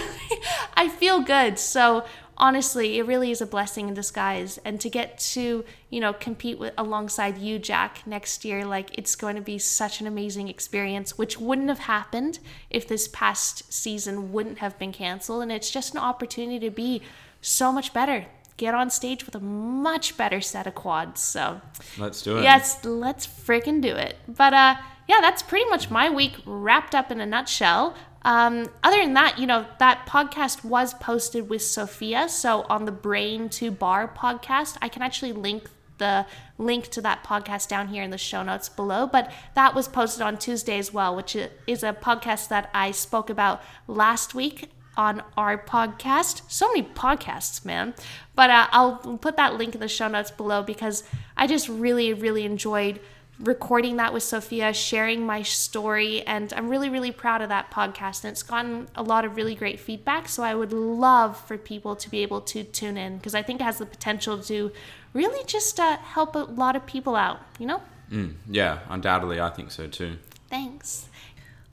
I 0.73 0.87
feel 0.87 1.19
good. 1.19 1.59
So 1.59 2.05
honestly, 2.37 2.97
it 2.97 3.05
really 3.05 3.29
is 3.29 3.41
a 3.41 3.45
blessing 3.45 3.89
in 3.89 3.93
disguise. 3.93 4.57
And 4.63 4.79
to 4.79 4.89
get 4.89 5.17
to, 5.33 5.65
you 5.89 5.99
know, 5.99 6.13
compete 6.13 6.59
with 6.59 6.73
alongside 6.77 7.37
you, 7.37 7.59
Jack, 7.59 8.07
next 8.07 8.45
year, 8.45 8.63
like 8.63 8.97
it's 8.97 9.17
going 9.17 9.35
to 9.35 9.41
be 9.41 9.57
such 9.57 9.99
an 9.99 10.07
amazing 10.07 10.47
experience, 10.47 11.17
which 11.17 11.37
wouldn't 11.37 11.67
have 11.67 11.79
happened 11.79 12.39
if 12.69 12.87
this 12.87 13.09
past 13.09 13.73
season 13.73 14.31
wouldn't 14.31 14.59
have 14.59 14.79
been 14.79 14.93
canceled. 14.93 15.43
And 15.43 15.51
it's 15.51 15.69
just 15.69 15.93
an 15.93 15.99
opportunity 15.99 16.59
to 16.59 16.71
be 16.71 17.01
so 17.41 17.73
much 17.73 17.93
better. 17.93 18.27
Get 18.59 18.75
on 18.75 18.89
stage 18.89 19.25
with 19.25 19.35
a 19.35 19.39
much 19.39 20.17
better 20.17 20.41
set 20.41 20.67
of 20.67 20.75
quads. 20.75 21.21
So 21.21 21.61
Let's 21.97 22.21
do 22.21 22.39
it. 22.39 22.43
Yes, 22.43 22.83
let's 22.83 23.25
freaking 23.25 23.81
do 23.81 23.95
it. 23.95 24.17
But 24.27 24.53
uh, 24.53 24.75
yeah, 25.07 25.21
that's 25.21 25.41
pretty 25.41 25.63
much 25.69 25.89
my 25.89 26.09
week 26.09 26.33
wrapped 26.45 26.93
up 26.93 27.09
in 27.09 27.21
a 27.21 27.25
nutshell. 27.25 27.95
Um, 28.23 28.67
other 28.83 29.01
than 29.01 29.13
that, 29.13 29.39
you 29.39 29.47
know, 29.47 29.65
that 29.79 30.05
podcast 30.05 30.65
was 30.65 30.93
posted 30.95 31.49
with 31.49 31.61
Sophia. 31.61 32.27
So 32.27 32.65
on 32.69 32.83
the 32.83 32.91
Brain 32.91 33.47
to 33.51 33.71
Bar 33.71 34.13
podcast, 34.13 34.75
I 34.81 34.89
can 34.89 35.03
actually 35.03 35.31
link 35.31 35.69
the 35.97 36.25
link 36.57 36.89
to 36.89 37.01
that 37.01 37.23
podcast 37.23 37.69
down 37.69 37.87
here 37.87 38.03
in 38.03 38.09
the 38.09 38.17
show 38.17 38.43
notes 38.43 38.67
below. 38.67 39.07
But 39.07 39.31
that 39.55 39.73
was 39.73 39.87
posted 39.87 40.21
on 40.21 40.37
Tuesday 40.37 40.77
as 40.77 40.91
well, 40.91 41.15
which 41.15 41.33
is 41.65 41.81
a 41.81 41.93
podcast 41.93 42.49
that 42.49 42.69
I 42.73 42.91
spoke 42.91 43.29
about 43.29 43.61
last 43.87 44.35
week 44.35 44.69
on 44.99 45.23
our 45.37 45.57
podcast. 45.57 46.41
So 46.49 46.67
many 46.67 46.83
podcasts, 46.83 47.63
man. 47.63 47.93
But 48.35 48.49
uh, 48.49 48.67
I'll 48.71 48.97
put 48.97 49.37
that 49.37 49.55
link 49.55 49.73
in 49.73 49.79
the 49.79 49.87
show 49.87 50.09
notes 50.09 50.29
below 50.29 50.61
because 50.61 51.05
I 51.37 51.47
just 51.47 51.69
really, 51.69 52.13
really 52.13 52.43
enjoyed 52.43 52.99
recording 53.39 53.95
that 53.95 54.11
with 54.11 54.23
Sophia, 54.23 54.73
sharing 54.73 55.25
my 55.25 55.41
story, 55.41 56.21
and 56.23 56.51
I'm 56.51 56.67
really, 56.67 56.89
really 56.89 57.13
proud 57.13 57.41
of 57.41 57.47
that 57.47 57.71
podcast. 57.71 58.25
And 58.25 58.33
it's 58.33 58.43
gotten 58.43 58.89
a 58.93 59.01
lot 59.01 59.23
of 59.23 59.37
really 59.37 59.55
great 59.55 59.79
feedback. 59.79 60.27
So 60.27 60.43
I 60.43 60.53
would 60.53 60.73
love 60.73 61.39
for 61.47 61.57
people 61.57 61.95
to 61.95 62.09
be 62.09 62.19
able 62.19 62.41
to 62.41 62.65
tune 62.65 62.97
in 62.97 63.15
because 63.15 63.33
I 63.33 63.41
think 63.41 63.61
it 63.61 63.63
has 63.63 63.77
the 63.77 63.85
potential 63.85 64.43
to 64.43 64.69
really 65.13 65.45
just 65.45 65.79
uh, 65.79 65.95
help 65.95 66.35
a 66.35 66.39
lot 66.39 66.75
of 66.75 66.85
people 66.85 67.15
out, 67.15 67.39
you 67.57 67.67
know? 67.67 67.81
Mm, 68.11 68.33
yeah, 68.49 68.79
undoubtedly, 68.89 69.39
I 69.39 69.49
think 69.49 69.71
so 69.71 69.87
too. 69.87 70.17
Thanks. 70.49 71.08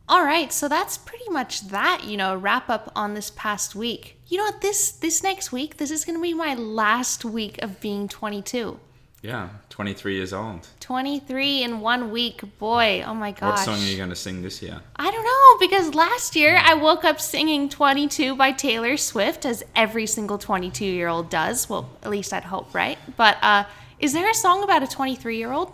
All 0.09 0.25
right, 0.25 0.53
so 0.53 0.69
that's 0.69 0.97
pretty 0.97 1.29
much 1.31 1.69
that, 1.69 2.05
you 2.05 2.17
know, 2.17 2.37
wrap 2.37 2.71
up 2.71 2.93
on 2.95 3.15
this 3.15 3.31
past 3.31 3.75
week. 3.75 4.21
You 4.29 4.39
know 4.39 4.45
what? 4.45 4.61
This 4.61 4.93
this 4.93 5.23
next 5.23 5.51
week, 5.51 5.79
this 5.79 5.91
is 5.91 6.05
going 6.05 6.17
to 6.17 6.23
be 6.23 6.33
my 6.33 6.55
last 6.55 7.25
week 7.25 7.61
of 7.63 7.81
being 7.81 8.07
22. 8.07 8.79
Yeah, 9.23 9.49
23 9.71 10.15
years 10.15 10.33
old. 10.33 10.69
23 10.79 11.65
in 11.65 11.81
one 11.81 12.13
week. 12.13 12.45
Boy, 12.59 13.03
oh 13.05 13.15
my 13.15 13.33
gosh. 13.33 13.59
What 13.59 13.65
song 13.65 13.83
are 13.83 13.91
you 13.91 13.97
going 13.97 14.11
to 14.11 14.15
sing 14.17 14.43
this 14.43 14.63
year? 14.63 14.81
I 14.95 15.11
don't 15.11 15.25
know 15.25 15.67
because 15.67 15.95
last 15.95 16.37
year 16.37 16.61
I 16.63 16.75
woke 16.75 17.05
up 17.05 17.21
singing 17.21 17.69
22 17.69 18.37
by 18.37 18.53
Taylor 18.53 18.97
Swift 18.97 19.45
as 19.45 19.65
every 19.75 20.07
single 20.07 20.39
22-year-old 20.39 21.29
does. 21.31 21.69
Well, 21.69 21.91
at 22.05 22.11
least 22.11 22.33
I'd 22.33 22.45
hope, 22.45 22.73
right? 22.73 22.99
But 23.17 23.39
uh 23.43 23.65
is 23.99 24.13
there 24.13 24.31
a 24.31 24.35
song 24.35 24.63
about 24.63 24.83
a 24.83 24.87
23-year-old? 24.87 25.73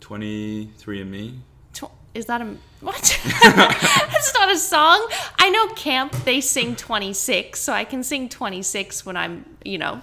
23 0.00 1.00
and 1.02 1.10
Me? 1.10 1.40
Tw- 1.74 1.90
is 2.14 2.26
that 2.26 2.40
a 2.40 2.56
what? 2.80 3.20
That's 3.42 4.32
not 4.34 4.50
a 4.50 4.56
song. 4.56 5.06
I 5.38 5.50
know 5.50 5.68
camp 5.74 6.12
they 6.24 6.40
sing 6.40 6.76
26, 6.76 7.58
so 7.60 7.72
I 7.72 7.84
can 7.84 8.02
sing 8.02 8.28
26 8.28 9.04
when 9.06 9.16
I'm, 9.16 9.44
you 9.64 9.78
know, 9.78 10.00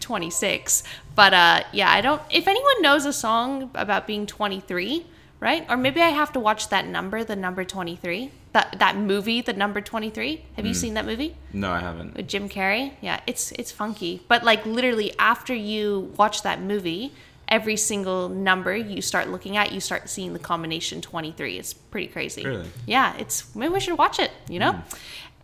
26. 0.00 0.82
But 1.14 1.34
uh 1.34 1.60
yeah, 1.72 1.90
I 1.90 2.00
don't 2.00 2.22
if 2.30 2.46
anyone 2.46 2.82
knows 2.82 3.04
a 3.06 3.12
song 3.12 3.70
about 3.74 4.06
being 4.06 4.26
23, 4.26 5.06
right? 5.40 5.66
Or 5.68 5.76
maybe 5.76 6.00
I 6.00 6.08
have 6.10 6.32
to 6.32 6.40
watch 6.40 6.68
that 6.68 6.86
number, 6.86 7.24
the 7.24 7.36
number 7.36 7.64
23. 7.64 8.30
That 8.52 8.76
that 8.78 8.96
movie, 8.96 9.40
the 9.42 9.52
number 9.52 9.80
23. 9.80 10.44
Have 10.56 10.64
you 10.66 10.74
seen 10.74 10.94
that 10.94 11.04
movie? 11.04 11.36
No, 11.52 11.70
I 11.70 11.80
haven't. 11.80 12.14
with 12.16 12.28
Jim 12.28 12.48
Carrey. 12.48 12.92
Yeah, 13.00 13.20
it's 13.26 13.52
it's 13.52 13.70
funky, 13.72 14.22
but 14.28 14.42
like 14.44 14.64
literally 14.64 15.12
after 15.18 15.54
you 15.54 16.12
watch 16.16 16.42
that 16.42 16.60
movie, 16.62 17.12
every 17.48 17.76
single 17.76 18.28
number 18.28 18.76
you 18.76 19.00
start 19.02 19.28
looking 19.28 19.56
at, 19.56 19.72
you 19.72 19.80
start 19.80 20.08
seeing 20.08 20.32
the 20.32 20.38
combination 20.38 21.00
23. 21.00 21.58
It's 21.58 21.72
pretty 21.72 22.08
crazy. 22.08 22.44
Really? 22.44 22.68
Yeah, 22.86 23.16
it's 23.16 23.54
maybe 23.54 23.72
we 23.74 23.80
should 23.80 23.98
watch 23.98 24.18
it, 24.18 24.30
you 24.48 24.58
know? 24.58 24.80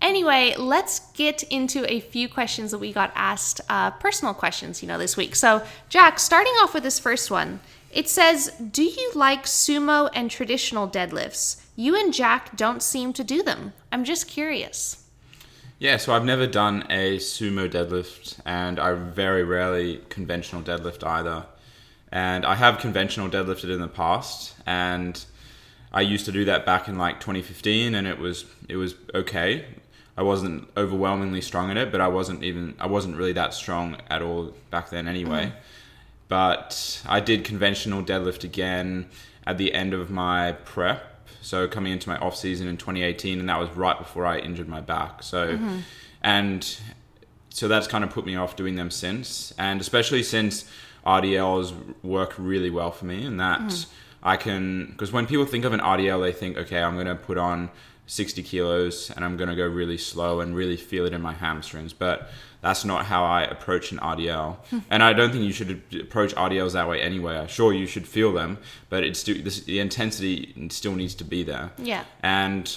Anyway, 0.00 0.54
let's 0.58 1.00
get 1.12 1.42
into 1.44 1.90
a 1.90 2.00
few 2.00 2.28
questions 2.28 2.70
that 2.70 2.78
we 2.78 2.92
got 2.92 3.10
asked, 3.14 3.60
uh, 3.70 3.90
personal 3.92 4.34
questions, 4.34 4.82
you 4.82 4.88
know, 4.88 4.98
this 4.98 5.16
week. 5.16 5.34
So, 5.34 5.64
Jack, 5.88 6.18
starting 6.18 6.52
off 6.54 6.74
with 6.74 6.82
this 6.82 6.98
first 6.98 7.30
one, 7.30 7.60
it 7.90 8.08
says, 8.08 8.52
Do 8.70 8.82
you 8.82 9.12
like 9.14 9.44
sumo 9.44 10.10
and 10.12 10.30
traditional 10.30 10.88
deadlifts? 10.88 11.62
You 11.74 11.96
and 11.96 12.12
Jack 12.12 12.56
don't 12.56 12.82
seem 12.82 13.12
to 13.14 13.24
do 13.24 13.42
them. 13.42 13.72
I'm 13.90 14.04
just 14.04 14.28
curious. 14.28 15.04
Yeah, 15.78 15.96
so 15.96 16.12
I've 16.12 16.24
never 16.24 16.46
done 16.46 16.84
a 16.90 17.18
sumo 17.18 17.68
deadlift, 17.68 18.38
and 18.44 18.78
I 18.78 18.92
very 18.94 19.42
rarely 19.42 20.02
conventional 20.08 20.62
deadlift 20.62 21.04
either. 21.04 21.46
And 22.14 22.46
I 22.46 22.54
have 22.54 22.78
conventional 22.78 23.28
deadlifted 23.28 23.74
in 23.74 23.80
the 23.80 23.88
past, 23.88 24.54
and 24.64 25.22
I 25.92 26.02
used 26.02 26.24
to 26.26 26.32
do 26.32 26.44
that 26.44 26.64
back 26.64 26.86
in 26.86 26.96
like 26.96 27.18
2015, 27.18 27.92
and 27.92 28.06
it 28.06 28.20
was 28.20 28.44
it 28.68 28.76
was 28.76 28.94
okay. 29.12 29.64
I 30.16 30.22
wasn't 30.22 30.68
overwhelmingly 30.76 31.40
strong 31.40 31.72
in 31.72 31.76
it, 31.76 31.90
but 31.90 32.00
I 32.00 32.06
wasn't 32.06 32.44
even 32.44 32.76
I 32.78 32.86
wasn't 32.86 33.16
really 33.16 33.32
that 33.32 33.52
strong 33.52 33.96
at 34.08 34.22
all 34.22 34.54
back 34.70 34.90
then 34.90 35.08
anyway. 35.08 35.46
Mm-hmm. 35.46 35.58
But 36.28 37.02
I 37.04 37.18
did 37.18 37.44
conventional 37.44 38.00
deadlift 38.00 38.44
again 38.44 39.08
at 39.44 39.58
the 39.58 39.74
end 39.74 39.92
of 39.92 40.08
my 40.08 40.52
prep, 40.52 41.28
so 41.42 41.66
coming 41.66 41.92
into 41.92 42.08
my 42.08 42.16
off 42.18 42.36
season 42.36 42.68
in 42.68 42.76
2018, 42.76 43.40
and 43.40 43.48
that 43.48 43.58
was 43.58 43.70
right 43.70 43.98
before 43.98 44.24
I 44.24 44.38
injured 44.38 44.68
my 44.68 44.80
back. 44.80 45.24
So, 45.24 45.54
mm-hmm. 45.54 45.78
and 46.22 46.80
so 47.50 47.66
that's 47.66 47.88
kind 47.88 48.04
of 48.04 48.10
put 48.10 48.24
me 48.24 48.36
off 48.36 48.54
doing 48.54 48.76
them 48.76 48.92
since, 48.92 49.52
and 49.58 49.80
especially 49.80 50.22
since 50.22 50.64
RDLs 51.06 51.74
work 52.02 52.34
really 52.38 52.70
well 52.70 52.90
for 52.90 53.04
me, 53.04 53.24
and 53.24 53.38
that 53.40 53.60
mm-hmm. 53.60 53.92
I 54.22 54.36
can 54.36 54.86
because 54.86 55.12
when 55.12 55.26
people 55.26 55.46
think 55.46 55.64
of 55.64 55.72
an 55.72 55.80
RDL, 55.80 56.22
they 56.22 56.32
think, 56.32 56.56
okay, 56.56 56.82
I'm 56.82 56.94
going 56.94 57.06
to 57.06 57.14
put 57.14 57.38
on 57.38 57.70
60 58.06 58.42
kilos 58.42 59.10
and 59.10 59.24
I'm 59.24 59.36
going 59.36 59.48
to 59.48 59.56
go 59.56 59.66
really 59.66 59.96
slow 59.96 60.40
and 60.40 60.54
really 60.54 60.76
feel 60.76 61.06
it 61.06 61.12
in 61.12 61.22
my 61.22 61.32
hamstrings, 61.32 61.92
but 61.92 62.30
that's 62.60 62.84
not 62.84 63.06
how 63.06 63.24
I 63.24 63.42
approach 63.42 63.92
an 63.92 63.98
RDL, 63.98 64.56
and 64.90 65.02
I 65.02 65.12
don't 65.12 65.30
think 65.30 65.44
you 65.44 65.52
should 65.52 65.82
approach 66.00 66.34
RDLs 66.34 66.72
that 66.72 66.88
way 66.88 67.00
anyway. 67.00 67.44
Sure, 67.48 67.72
you 67.72 67.86
should 67.86 68.08
feel 68.08 68.32
them, 68.32 68.58
but 68.88 69.04
it's 69.04 69.18
still 69.18 69.36
this, 69.42 69.60
the 69.60 69.80
intensity 69.80 70.54
still 70.70 70.94
needs 70.94 71.14
to 71.16 71.24
be 71.24 71.42
there. 71.42 71.72
Yeah. 71.76 72.04
And 72.22 72.76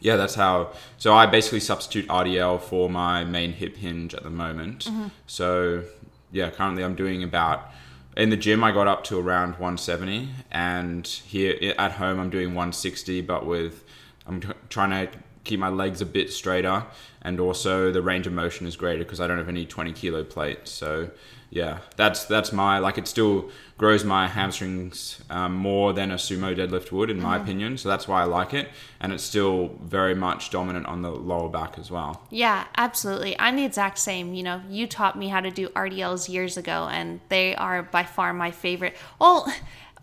yeah, 0.00 0.16
that's 0.16 0.34
how. 0.34 0.72
So 0.98 1.14
I 1.14 1.26
basically 1.26 1.60
substitute 1.60 2.06
RDL 2.08 2.60
for 2.60 2.90
my 2.90 3.24
main 3.24 3.52
hip 3.52 3.76
hinge 3.76 4.14
at 4.14 4.22
the 4.22 4.30
moment. 4.30 4.84
Mm-hmm. 4.84 5.06
So 5.26 5.84
yeah, 6.32 6.50
currently 6.50 6.84
I'm 6.84 6.94
doing 6.94 7.22
about 7.22 7.70
in 8.16 8.30
the 8.30 8.36
gym 8.36 8.64
I 8.64 8.72
got 8.72 8.88
up 8.88 9.04
to 9.04 9.18
around 9.18 9.52
170, 9.52 10.30
and 10.50 11.06
here 11.06 11.74
at 11.78 11.92
home 11.92 12.18
I'm 12.18 12.30
doing 12.30 12.48
160, 12.48 13.20
but 13.22 13.46
with 13.46 13.84
I'm 14.26 14.42
trying 14.68 14.90
to 14.90 15.18
keep 15.46 15.60
my 15.60 15.68
legs 15.68 16.00
a 16.00 16.06
bit 16.06 16.32
straighter, 16.32 16.84
and 17.22 17.40
also 17.40 17.90
the 17.92 18.02
range 18.02 18.26
of 18.26 18.32
motion 18.32 18.66
is 18.66 18.76
greater 18.76 19.04
because 19.04 19.20
I 19.20 19.26
don't 19.26 19.38
have 19.38 19.48
any 19.48 19.64
20 19.64 19.92
kilo 19.92 20.24
plates. 20.24 20.70
So 20.70 21.10
yeah, 21.50 21.78
that's 21.96 22.24
that's 22.24 22.52
my 22.52 22.78
like 22.78 22.98
it 22.98 23.06
still 23.06 23.50
grows 23.78 24.04
my 24.04 24.26
hamstrings 24.26 25.22
um, 25.30 25.54
more 25.54 25.92
than 25.92 26.10
a 26.10 26.16
sumo 26.16 26.56
deadlift 26.56 26.90
would 26.90 27.08
in 27.08 27.20
my 27.20 27.36
opinion. 27.36 27.78
So 27.78 27.88
that's 27.88 28.08
why 28.08 28.22
I 28.22 28.24
like 28.24 28.52
it, 28.52 28.68
and 29.00 29.12
it's 29.12 29.22
still 29.22 29.78
very 29.80 30.14
much 30.14 30.50
dominant 30.50 30.86
on 30.86 31.02
the 31.02 31.10
lower 31.10 31.48
back 31.48 31.78
as 31.78 31.90
well. 31.90 32.26
Yeah, 32.30 32.66
absolutely. 32.76 33.38
I'm 33.38 33.56
the 33.56 33.64
exact 33.64 33.98
same. 33.98 34.34
You 34.34 34.42
know, 34.42 34.62
you 34.68 34.86
taught 34.86 35.16
me 35.16 35.28
how 35.28 35.40
to 35.40 35.50
do 35.50 35.68
RDLs 35.68 36.28
years 36.28 36.56
ago, 36.56 36.88
and 36.90 37.20
they 37.28 37.54
are 37.54 37.82
by 37.82 38.02
far 38.02 38.32
my 38.32 38.50
favorite. 38.50 38.96
Well, 39.20 39.52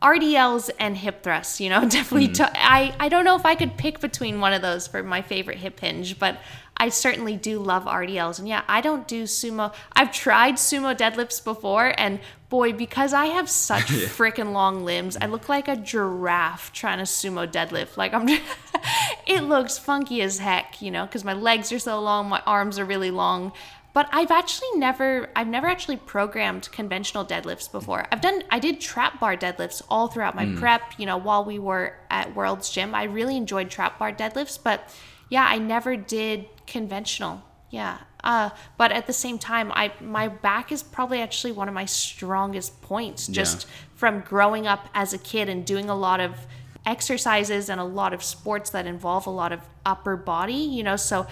RDLs 0.03 0.69
and 0.79 0.97
hip 0.97 1.23
thrusts, 1.23 1.59
you 1.61 1.69
know, 1.69 1.81
definitely. 1.89 2.27
Mm. 2.27 2.33
To, 2.35 2.51
I, 2.55 2.93
I 2.99 3.09
don't 3.09 3.23
know 3.25 3.35
if 3.35 3.45
I 3.45 3.55
could 3.55 3.77
pick 3.77 3.99
between 3.99 4.39
one 4.39 4.53
of 4.53 4.61
those 4.61 4.85
for 4.85 5.01
my 5.01 5.21
favorite 5.21 5.57
hip 5.57 5.79
hinge, 5.79 6.19
but 6.19 6.37
I 6.75 6.89
certainly 6.89 7.37
do 7.37 7.59
love 7.59 7.85
RDLs. 7.85 8.39
And 8.39 8.47
yeah, 8.47 8.63
I 8.67 8.81
don't 8.81 9.07
do 9.07 9.23
sumo. 9.23 9.73
I've 9.93 10.11
tried 10.11 10.55
sumo 10.55 10.95
deadlifts 10.95 11.43
before, 11.43 11.93
and 11.97 12.19
boy, 12.49 12.73
because 12.73 13.13
I 13.13 13.27
have 13.27 13.49
such 13.49 13.83
freaking 13.87 14.53
long 14.53 14.83
limbs, 14.83 15.15
I 15.19 15.27
look 15.27 15.49
like 15.49 15.67
a 15.67 15.75
giraffe 15.75 16.73
trying 16.73 16.97
to 16.97 17.05
sumo 17.05 17.49
deadlift. 17.49 17.95
Like 17.95 18.13
I'm, 18.13 18.27
it 19.27 19.43
looks 19.43 19.77
funky 19.77 20.21
as 20.21 20.39
heck, 20.39 20.81
you 20.81 20.91
know, 20.91 21.05
because 21.05 21.23
my 21.23 21.33
legs 21.33 21.71
are 21.71 21.79
so 21.79 21.99
long, 22.01 22.27
my 22.27 22.41
arms 22.45 22.77
are 22.77 22.85
really 22.85 23.11
long. 23.11 23.53
But 23.93 24.09
I've 24.11 24.31
actually 24.31 24.69
never, 24.75 25.29
I've 25.35 25.47
never 25.47 25.67
actually 25.67 25.97
programmed 25.97 26.71
conventional 26.71 27.23
deadlifts 27.23 27.71
before. 27.71 28.07
I've 28.11 28.21
done, 28.21 28.43
I 28.49 28.57
did 28.57 28.81
trap 28.81 29.19
bar 29.19 29.37
deadlifts 29.37 29.83
all 29.87 30.07
throughout 30.07 30.35
my 30.35 30.51
prep. 30.57 30.81
You 30.97 31.05
know, 31.05 31.17
while 31.17 31.45
we 31.45 31.59
were 31.59 31.95
at 32.09 32.35
World's 32.35 32.71
Gym, 32.71 32.95
I 32.95 33.03
really 33.03 33.37
enjoyed 33.37 33.69
trap 33.69 33.99
bar 33.99 34.11
deadlifts. 34.11 34.57
But 34.61 34.89
yeah, 35.29 35.45
I 35.47 35.59
never 35.59 35.95
did 35.95 36.47
conventional. 36.65 37.43
Yeah. 37.69 37.99
Uh, 38.23 38.51
but 38.77 38.91
at 38.91 39.05
the 39.05 39.13
same 39.13 39.37
time, 39.37 39.71
I 39.73 39.91
my 39.99 40.27
back 40.27 40.71
is 40.71 40.81
probably 40.81 41.21
actually 41.21 41.51
one 41.51 41.67
of 41.67 41.73
my 41.73 41.85
strongest 41.85 42.81
points 42.81 43.27
just 43.27 43.67
from 43.95 44.21
growing 44.21 44.65
up 44.65 44.89
as 44.93 45.13
a 45.13 45.17
kid 45.17 45.49
and 45.49 45.65
doing 45.65 45.89
a 45.89 45.95
lot 45.95 46.19
of 46.19 46.47
exercises 46.85 47.69
and 47.69 47.79
a 47.79 47.83
lot 47.83 48.13
of 48.13 48.23
sports 48.23 48.69
that 48.71 48.85
involve 48.85 49.25
a 49.25 49.29
lot 49.29 49.51
of 49.53 49.61
upper 49.85 50.17
body 50.17 50.53
you 50.53 50.83
know 50.83 50.97
so 50.97 51.25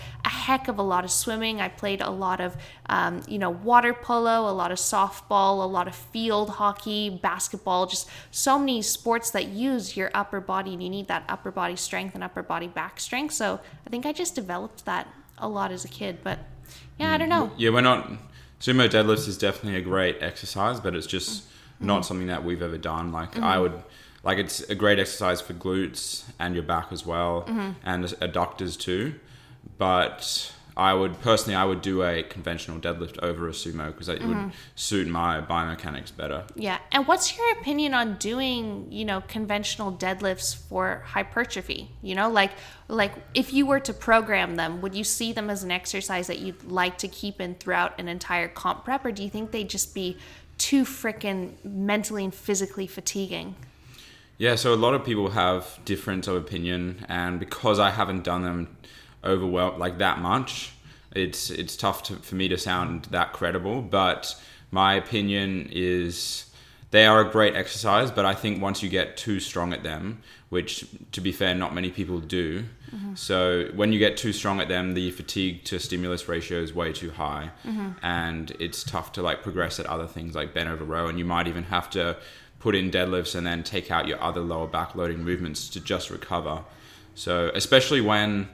heck 0.51 0.67
of 0.67 0.77
a 0.77 0.81
lot 0.93 1.03
of 1.05 1.11
swimming 1.11 1.61
i 1.61 1.67
played 1.81 2.01
a 2.01 2.09
lot 2.09 2.39
of 2.41 2.57
um, 2.95 3.13
you 3.33 3.39
know 3.43 3.49
water 3.49 3.93
polo 3.93 4.37
a 4.49 4.55
lot 4.61 4.71
of 4.71 4.77
softball 4.77 5.63
a 5.63 5.69
lot 5.77 5.87
of 5.87 5.95
field 5.95 6.49
hockey 6.61 7.09
basketball 7.09 7.85
just 7.85 8.09
so 8.31 8.59
many 8.59 8.81
sports 8.81 9.31
that 9.31 9.45
use 9.47 9.95
your 9.95 10.09
upper 10.13 10.41
body 10.41 10.73
and 10.73 10.83
you 10.83 10.89
need 10.97 11.07
that 11.07 11.23
upper 11.29 11.51
body 11.51 11.75
strength 11.75 12.13
and 12.15 12.23
upper 12.23 12.43
body 12.43 12.67
back 12.67 12.99
strength 12.99 13.33
so 13.33 13.59
i 13.85 13.89
think 13.89 14.05
i 14.05 14.11
just 14.11 14.35
developed 14.35 14.83
that 14.85 15.07
a 15.37 15.47
lot 15.47 15.71
as 15.71 15.85
a 15.85 15.87
kid 15.99 16.17
but 16.23 16.37
yeah 16.99 17.13
i 17.13 17.17
don't 17.17 17.29
know 17.29 17.49
Yeah, 17.57 17.69
we're 17.75 17.81
not. 17.81 18.11
Sumo 18.59 18.87
deadlifts 18.87 19.27
is 19.27 19.37
definitely 19.37 19.77
a 19.79 19.81
great 19.93 20.17
exercise, 20.21 20.79
but 20.79 20.95
it's 20.95 21.07
just 21.07 21.31
Mm-hmm. 21.43 21.87
not 21.87 22.05
something 22.05 22.27
that 22.27 22.43
we've 22.43 22.61
ever 22.61 22.77
done. 22.77 23.11
Like 23.11 23.39
I 23.39 23.57
would, 23.57 23.73
like 24.23 24.37
it's 24.37 24.59
a 24.69 24.75
great 24.75 24.99
exercise 24.99 25.41
for 25.41 25.53
glutes 25.55 26.23
and 26.37 26.53
your 26.53 26.63
back 26.63 26.87
as 26.91 27.03
well, 27.07 27.33
Mm-hmm. 27.47 27.71
and 27.91 28.03
adductors 28.27 28.77
too. 28.87 29.15
But 29.81 30.53
I 30.77 30.93
would 30.93 31.19
personally, 31.21 31.55
I 31.55 31.65
would 31.65 31.81
do 31.81 32.03
a 32.03 32.21
conventional 32.21 32.79
deadlift 32.79 33.17
over 33.23 33.47
a 33.47 33.51
sumo 33.51 33.87
because 33.87 34.05
that 34.05 34.19
Mm-hmm. 34.19 34.43
would 34.43 34.51
suit 34.75 35.07
my 35.07 35.41
biomechanics 35.41 36.15
better. 36.15 36.43
Yeah. 36.55 36.77
And 36.91 37.07
what's 37.07 37.35
your 37.35 37.51
opinion 37.53 37.95
on 37.95 38.17
doing, 38.17 38.91
you 38.91 39.05
know, 39.05 39.21
conventional 39.27 39.91
deadlifts 39.91 40.55
for 40.55 41.01
hypertrophy? 41.07 41.89
You 42.03 42.13
know, 42.13 42.29
like 42.29 42.51
like 42.89 43.13
if 43.33 43.51
you 43.53 43.65
were 43.65 43.79
to 43.79 43.91
program 43.91 44.55
them, 44.55 44.81
would 44.81 44.93
you 44.93 45.03
see 45.03 45.33
them 45.33 45.49
as 45.49 45.63
an 45.63 45.71
exercise 45.71 46.27
that 46.27 46.37
you'd 46.37 46.63
like 46.63 46.99
to 46.99 47.07
keep 47.07 47.41
in 47.41 47.55
throughout 47.55 47.99
an 47.99 48.07
entire 48.07 48.49
comp 48.49 48.85
prep 48.85 49.03
or 49.03 49.11
do 49.11 49.23
you 49.23 49.31
think 49.31 49.49
they'd 49.49 49.69
just 49.69 49.95
be 49.95 50.15
too 50.59 50.83
freaking 50.83 51.53
mentally 51.63 52.23
and 52.23 52.35
physically 52.35 52.85
fatiguing? 52.85 53.55
Yeah, 54.37 54.53
so 54.55 54.75
a 54.75 54.81
lot 54.85 54.93
of 54.93 55.03
people 55.03 55.31
have 55.31 55.79
difference 55.85 56.27
of 56.27 56.35
opinion, 56.35 57.05
and 57.07 57.39
because 57.39 57.77
I 57.79 57.89
haven't 57.91 58.23
done 58.23 58.43
them 58.43 58.77
overwhelmed 59.23 59.79
like 59.79 59.97
that 59.99 60.19
much, 60.19 60.71
it's 61.13 61.49
it's 61.49 61.75
tough 61.75 62.03
to, 62.03 62.15
for 62.15 62.35
me 62.35 62.47
to 62.47 62.57
sound 62.57 63.05
that 63.05 63.33
credible. 63.33 63.81
But 63.81 64.35
my 64.71 64.93
opinion 64.93 65.69
is 65.71 66.45
they 66.91 67.05
are 67.05 67.21
a 67.21 67.29
great 67.29 67.55
exercise, 67.55 68.11
but 68.11 68.25
I 68.25 68.33
think 68.33 68.61
once 68.61 68.83
you 68.83 68.89
get 68.89 69.17
too 69.17 69.39
strong 69.39 69.73
at 69.73 69.83
them, 69.83 70.21
which 70.49 70.85
to 71.13 71.21
be 71.21 71.31
fair, 71.31 71.55
not 71.55 71.73
many 71.73 71.89
people 71.89 72.19
do. 72.19 72.63
Mm-hmm. 72.93 73.15
So 73.15 73.69
when 73.73 73.93
you 73.93 73.99
get 73.99 74.17
too 74.17 74.33
strong 74.33 74.59
at 74.59 74.67
them, 74.67 74.93
the 74.93 75.11
fatigue 75.11 75.63
to 75.65 75.79
stimulus 75.79 76.27
ratio 76.27 76.59
is 76.59 76.73
way 76.73 76.91
too 76.91 77.11
high, 77.11 77.51
mm-hmm. 77.65 77.91
and 78.03 78.51
it's 78.59 78.83
tough 78.83 79.13
to 79.13 79.21
like 79.21 79.41
progress 79.43 79.79
at 79.79 79.85
other 79.85 80.07
things 80.07 80.35
like 80.35 80.53
bent 80.53 80.69
over 80.69 80.83
row, 80.83 81.07
and 81.07 81.17
you 81.17 81.25
might 81.25 81.47
even 81.47 81.63
have 81.63 81.89
to 81.91 82.17
put 82.59 82.75
in 82.75 82.91
deadlifts 82.91 83.33
and 83.33 83.45
then 83.45 83.63
take 83.63 83.89
out 83.89 84.07
your 84.07 84.21
other 84.21 84.41
lower 84.41 84.67
back 84.67 84.93
loading 84.93 85.23
movements 85.23 85.67
to 85.69 85.79
just 85.79 86.09
recover. 86.09 86.63
So 87.15 87.51
especially 87.55 88.01
when 88.01 88.49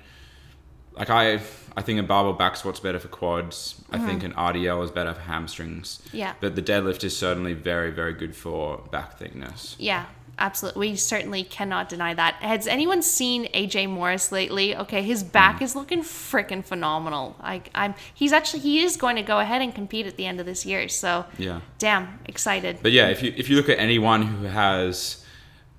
like 0.98 1.10
I 1.10 1.40
I 1.78 1.82
think 1.82 2.00
a 2.00 2.04
barbell 2.04 2.34
back 2.34 2.56
squat's 2.56 2.80
better 2.80 3.00
for 3.00 3.08
quads. 3.08 3.80
I 3.92 4.00
think 4.00 4.24
an 4.24 4.34
RDL 4.34 4.84
is 4.84 4.90
better 4.90 5.14
for 5.14 5.22
hamstrings. 5.22 6.02
Yeah. 6.12 6.34
But 6.40 6.56
the 6.56 6.62
deadlift 6.64 7.04
is 7.04 7.16
certainly 7.16 7.54
very, 7.54 7.92
very 7.92 8.14
good 8.14 8.36
for 8.36 8.80
back 8.92 9.20
thickness. 9.20 9.76
Yeah, 9.78 10.08
absolutely. 10.40 10.90
We 10.90 10.96
certainly 10.96 11.44
cannot 11.44 11.88
deny 11.88 12.16
that. 12.16 12.34
Has 12.42 12.66
anyone 12.66 13.04
seen 13.04 13.46
AJ 13.54 13.92
Morris 13.92 14.32
lately? 14.32 14.76
Okay, 14.76 15.04
his 15.04 15.24
back 15.24 15.60
mm. 15.60 15.62
is 15.62 15.76
looking 15.76 16.02
freaking 16.02 16.66
phenomenal. 16.66 17.36
Like 17.44 17.70
I'm 17.76 17.94
he's 18.12 18.34
actually 18.34 18.62
he 18.62 18.82
is 18.84 18.98
going 18.98 19.16
to 19.18 19.22
go 19.22 19.40
ahead 19.40 19.62
and 19.62 19.74
compete 19.74 20.08
at 20.08 20.18
the 20.18 20.26
end 20.26 20.40
of 20.40 20.48
this 20.48 20.66
year. 20.66 20.90
So 20.90 21.26
Yeah. 21.38 21.62
damn, 21.78 22.20
excited. 22.26 22.80
But 22.82 22.92
yeah, 22.92 23.10
if 23.10 23.22
you 23.22 23.36
if 23.38 23.52
you 23.52 23.56
look 23.56 23.70
at 23.70 23.78
anyone 23.78 24.24
who 24.24 24.46
has 24.46 25.24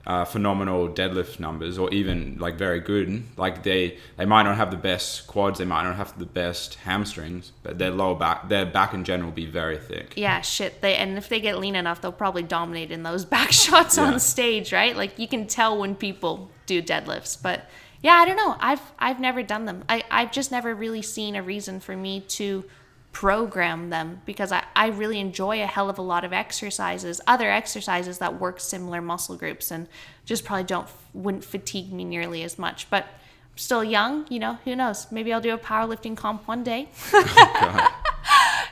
uh, 0.08 0.24
phenomenal 0.24 0.88
deadlift 0.88 1.38
numbers 1.38 1.76
or 1.78 1.90
even 1.92 2.36
like 2.40 2.54
very 2.56 2.80
good. 2.80 3.22
Like 3.36 3.62
they 3.62 3.98
they 4.16 4.24
might 4.24 4.44
not 4.44 4.56
have 4.56 4.70
the 4.70 4.76
best 4.78 5.26
quads, 5.26 5.58
they 5.58 5.66
might 5.66 5.84
not 5.84 5.96
have 5.96 6.18
the 6.18 6.24
best 6.26 6.76
hamstrings, 6.76 7.52
but 7.62 7.78
their 7.78 7.90
lower 7.90 8.14
back, 8.16 8.48
their 8.48 8.64
back 8.64 8.94
in 8.94 9.04
general, 9.04 9.28
will 9.28 9.36
be 9.36 9.44
very 9.46 9.76
thick. 9.76 10.14
Yeah, 10.16 10.40
shit. 10.40 10.80
They 10.80 10.96
and 10.96 11.18
if 11.18 11.28
they 11.28 11.40
get 11.40 11.58
lean 11.58 11.76
enough, 11.76 12.00
they'll 12.00 12.10
probably 12.24 12.42
dominate 12.42 12.90
in 12.90 13.02
those 13.02 13.24
back 13.36 13.52
shots 13.52 13.98
Yeah. 13.98 14.04
on 14.04 14.18
stage, 14.18 14.72
right? 14.72 14.96
Like 14.96 15.18
you 15.18 15.28
can 15.28 15.46
tell 15.46 15.76
when 15.78 15.94
people 15.94 16.50
do 16.64 16.82
deadlifts, 16.82 17.40
but 17.40 17.66
yeah, 18.00 18.14
I 18.14 18.24
don't 18.24 18.36
know. 18.36 18.56
I've 18.60 18.80
I've 18.98 19.20
never 19.20 19.42
done 19.42 19.66
them. 19.66 19.84
I 19.90 20.04
I've 20.10 20.32
just 20.32 20.50
never 20.50 20.74
really 20.74 21.02
seen 21.02 21.36
a 21.36 21.42
reason 21.42 21.80
for 21.80 21.94
me 21.96 22.20
to 22.38 22.64
program 23.12 23.90
them 23.90 24.20
because 24.26 24.52
I, 24.52 24.64
I 24.76 24.88
really 24.88 25.18
enjoy 25.18 25.62
a 25.62 25.66
hell 25.66 25.90
of 25.90 25.98
a 25.98 26.02
lot 26.02 26.24
of 26.24 26.32
exercises, 26.32 27.20
other 27.26 27.50
exercises 27.50 28.18
that 28.18 28.40
work 28.40 28.60
similar 28.60 29.00
muscle 29.00 29.36
groups 29.36 29.70
and 29.70 29.88
just 30.24 30.44
probably 30.44 30.64
don't 30.64 30.88
wouldn't 31.14 31.44
fatigue 31.44 31.92
me 31.92 32.04
nearly 32.04 32.42
as 32.42 32.58
much. 32.58 32.88
But 32.90 33.04
I'm 33.04 33.56
still 33.56 33.82
young, 33.82 34.26
you 34.28 34.38
know, 34.38 34.58
who 34.64 34.76
knows? 34.76 35.10
Maybe 35.10 35.32
I'll 35.32 35.40
do 35.40 35.54
a 35.54 35.58
powerlifting 35.58 36.16
comp 36.16 36.46
one 36.46 36.62
day. 36.62 36.88
Oh, 37.60 38.04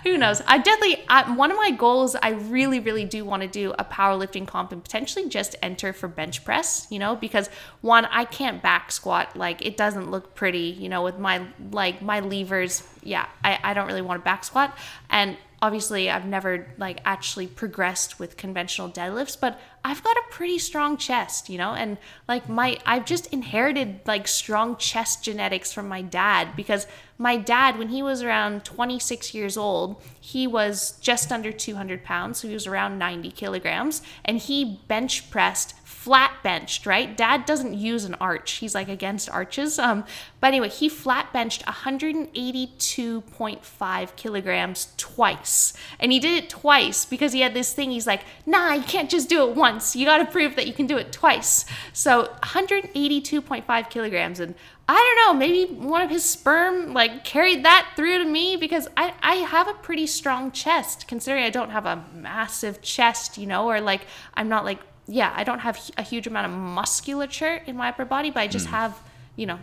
who 0.06 0.18
knows? 0.18 0.42
I 0.46 0.58
definitely 0.58 1.04
I, 1.08 1.34
one 1.34 1.50
of 1.50 1.56
my 1.56 1.70
goals. 1.70 2.14
I 2.14 2.30
really, 2.30 2.80
really 2.80 3.04
do 3.04 3.24
want 3.24 3.42
to 3.42 3.48
do 3.48 3.74
a 3.78 3.84
powerlifting 3.84 4.46
comp 4.46 4.72
and 4.72 4.82
potentially 4.82 5.28
just 5.28 5.56
enter 5.62 5.92
for 5.92 6.08
bench 6.08 6.44
press. 6.44 6.86
You 6.90 6.98
know, 6.98 7.16
because 7.16 7.48
one, 7.80 8.04
I 8.06 8.24
can't 8.24 8.62
back 8.62 8.92
squat. 8.92 9.36
Like 9.36 9.64
it 9.64 9.76
doesn't 9.76 10.10
look 10.10 10.34
pretty. 10.34 10.76
You 10.78 10.88
know, 10.88 11.02
with 11.02 11.18
my 11.18 11.46
like 11.70 12.02
my 12.02 12.20
levers. 12.20 12.82
Yeah, 13.02 13.26
I, 13.44 13.58
I 13.62 13.74
don't 13.74 13.86
really 13.86 14.02
want 14.02 14.20
to 14.20 14.24
back 14.24 14.44
squat. 14.44 14.76
And 15.10 15.36
obviously, 15.62 16.10
I've 16.10 16.26
never 16.26 16.66
like 16.78 17.00
actually 17.04 17.46
progressed 17.46 18.18
with 18.18 18.36
conventional 18.36 18.88
deadlifts, 18.88 19.38
but 19.38 19.60
I've 19.84 20.02
got 20.02 20.16
a 20.16 20.22
pretty 20.30 20.58
strong 20.58 20.96
chest. 20.96 21.48
You 21.48 21.58
know, 21.58 21.74
and 21.74 21.98
like 22.28 22.48
my 22.48 22.78
I've 22.86 23.04
just 23.04 23.32
inherited 23.32 24.00
like 24.06 24.28
strong 24.28 24.76
chest 24.76 25.24
genetics 25.24 25.72
from 25.72 25.88
my 25.88 26.02
dad 26.02 26.56
because 26.56 26.86
my 27.18 27.36
dad, 27.36 27.78
when 27.78 27.88
he 27.88 28.02
was 28.02 28.22
around 28.22 28.64
26 28.64 29.32
years 29.32 29.56
old, 29.56 30.02
he 30.20 30.46
was 30.46 30.98
just 31.00 31.32
under 31.32 31.50
200 31.50 32.04
pounds, 32.04 32.38
so 32.38 32.48
he 32.48 32.54
was 32.54 32.66
around 32.66 32.98
90 32.98 33.30
kilograms, 33.30 34.02
and 34.24 34.38
he 34.38 34.80
bench 34.86 35.30
pressed 35.30 35.74
flat 36.06 36.38
benched, 36.44 36.86
right? 36.86 37.16
Dad 37.16 37.44
doesn't 37.46 37.74
use 37.74 38.04
an 38.04 38.14
arch. 38.20 38.52
He's 38.52 38.76
like 38.76 38.88
against 38.88 39.28
arches. 39.28 39.76
Um, 39.76 40.04
but 40.38 40.46
anyway, 40.46 40.68
he 40.68 40.88
flat 40.88 41.32
benched 41.32 41.66
182.5 41.66 44.14
kilograms 44.14 44.92
twice. 44.96 45.72
And 45.98 46.12
he 46.12 46.20
did 46.20 46.44
it 46.44 46.48
twice 46.48 47.04
because 47.04 47.32
he 47.32 47.40
had 47.40 47.54
this 47.54 47.72
thing. 47.72 47.90
He's 47.90 48.06
like, 48.06 48.22
nah, 48.46 48.74
you 48.74 48.84
can't 48.84 49.10
just 49.10 49.28
do 49.28 49.48
it 49.48 49.56
once. 49.56 49.96
You 49.96 50.06
got 50.06 50.18
to 50.18 50.26
prove 50.26 50.54
that 50.54 50.68
you 50.68 50.72
can 50.72 50.86
do 50.86 50.96
it 50.96 51.10
twice. 51.10 51.64
So 51.92 52.32
182.5 52.44 53.90
kilograms. 53.90 54.38
And 54.38 54.54
I 54.88 54.94
don't 54.94 55.16
know, 55.26 55.34
maybe 55.36 55.74
one 55.74 56.02
of 56.02 56.10
his 56.10 56.24
sperm 56.24 56.94
like 56.94 57.24
carried 57.24 57.64
that 57.64 57.94
through 57.96 58.18
to 58.18 58.24
me 58.24 58.54
because 58.54 58.86
I, 58.96 59.12
I 59.24 59.38
have 59.38 59.66
a 59.66 59.74
pretty 59.74 60.06
strong 60.06 60.52
chest 60.52 61.08
considering 61.08 61.42
I 61.42 61.50
don't 61.50 61.70
have 61.70 61.84
a 61.84 62.04
massive 62.14 62.80
chest, 62.80 63.38
you 63.38 63.48
know, 63.48 63.68
or 63.68 63.80
like 63.80 64.02
I'm 64.34 64.48
not 64.48 64.64
like, 64.64 64.78
yeah, 65.08 65.32
I 65.36 65.44
don't 65.44 65.60
have 65.60 65.78
a 65.96 66.02
huge 66.02 66.26
amount 66.26 66.46
of 66.46 66.52
musculature 66.52 67.62
in 67.66 67.76
my 67.76 67.88
upper 67.88 68.04
body, 68.04 68.30
but 68.30 68.40
I 68.40 68.48
just 68.48 68.66
have, 68.66 68.98
you 69.36 69.46
know, 69.46 69.58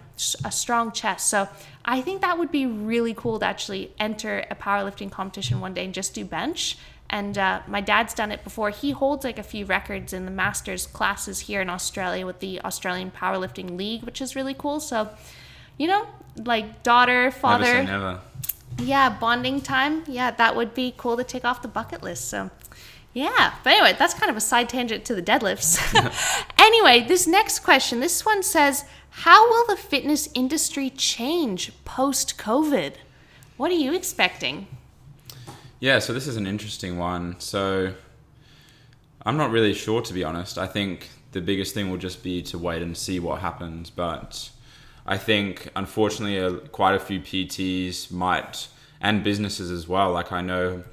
a 0.45 0.51
strong 0.51 0.91
chest. 0.91 1.29
So 1.29 1.49
I 1.83 2.01
think 2.01 2.21
that 2.21 2.37
would 2.39 2.51
be 2.51 2.65
really 2.65 3.13
cool 3.13 3.39
to 3.39 3.45
actually 3.45 3.91
enter 3.99 4.45
a 4.49 4.55
powerlifting 4.55 5.11
competition 5.11 5.59
one 5.59 5.73
day 5.73 5.83
and 5.85 5.93
just 5.93 6.13
do 6.13 6.23
bench. 6.23 6.77
And 7.09 7.37
uh, 7.37 7.61
my 7.67 7.81
dad's 7.81 8.13
done 8.13 8.31
it 8.31 8.43
before. 8.43 8.69
He 8.71 8.91
holds 8.91 9.23
like 9.25 9.37
a 9.37 9.43
few 9.43 9.65
records 9.65 10.13
in 10.13 10.25
the 10.25 10.31
masters 10.31 10.87
classes 10.87 11.41
here 11.41 11.61
in 11.61 11.69
Australia 11.69 12.25
with 12.25 12.39
the 12.39 12.59
Australian 12.61 13.11
Powerlifting 13.11 13.77
League, 13.77 14.03
which 14.03 14.21
is 14.21 14.35
really 14.35 14.55
cool. 14.55 14.79
So, 14.79 15.09
you 15.77 15.87
know, 15.87 16.07
like 16.37 16.81
daughter, 16.83 17.25
Never 17.25 17.31
father, 17.31 17.65
say 17.65 17.85
never. 17.85 18.19
yeah, 18.79 19.09
bonding 19.09 19.61
time. 19.61 20.03
Yeah, 20.07 20.31
that 20.31 20.55
would 20.55 20.73
be 20.73 20.93
cool 20.97 21.17
to 21.17 21.23
take 21.23 21.45
off 21.45 21.61
the 21.61 21.67
bucket 21.67 22.01
list. 22.01 22.29
So, 22.29 22.49
yeah. 23.13 23.53
But 23.63 23.73
anyway, 23.73 23.95
that's 23.97 24.13
kind 24.13 24.29
of 24.29 24.37
a 24.37 24.41
side 24.41 24.69
tangent 24.69 25.05
to 25.05 25.15
the 25.15 25.21
deadlifts. 25.21 25.79
anyway, 26.57 27.05
this 27.07 27.27
next 27.27 27.59
question 27.59 27.99
this 27.99 28.25
one 28.25 28.43
says, 28.43 28.85
How 29.09 29.49
will 29.49 29.67
the 29.67 29.77
fitness 29.77 30.29
industry 30.33 30.89
change 30.89 31.71
post 31.85 32.37
COVID? 32.37 32.93
What 33.57 33.71
are 33.71 33.75
you 33.75 33.93
expecting? 33.93 34.67
Yeah, 35.79 35.99
so 35.99 36.13
this 36.13 36.27
is 36.27 36.37
an 36.37 36.47
interesting 36.47 36.97
one. 36.97 37.35
So 37.39 37.93
I'm 39.25 39.37
not 39.37 39.51
really 39.51 39.73
sure 39.73 40.01
to 40.01 40.13
be 40.13 40.23
honest. 40.23 40.57
I 40.57 40.65
think 40.65 41.09
the 41.33 41.41
biggest 41.41 41.73
thing 41.73 41.91
will 41.91 41.97
just 41.97 42.23
be 42.23 42.41
to 42.43 42.57
wait 42.57 42.81
and 42.81 42.97
see 42.97 43.19
what 43.19 43.41
happens. 43.41 43.89
But 43.89 44.49
I 45.05 45.17
think 45.17 45.69
unfortunately, 45.75 46.39
uh, 46.39 46.67
quite 46.69 46.95
a 46.95 46.99
few 46.99 47.19
PTs 47.19 48.11
might 48.11 48.67
and 49.01 49.23
businesses 49.23 49.69
as 49.69 49.87
well. 49.87 50.11
Like 50.11 50.31
I 50.31 50.41
know 50.41 50.83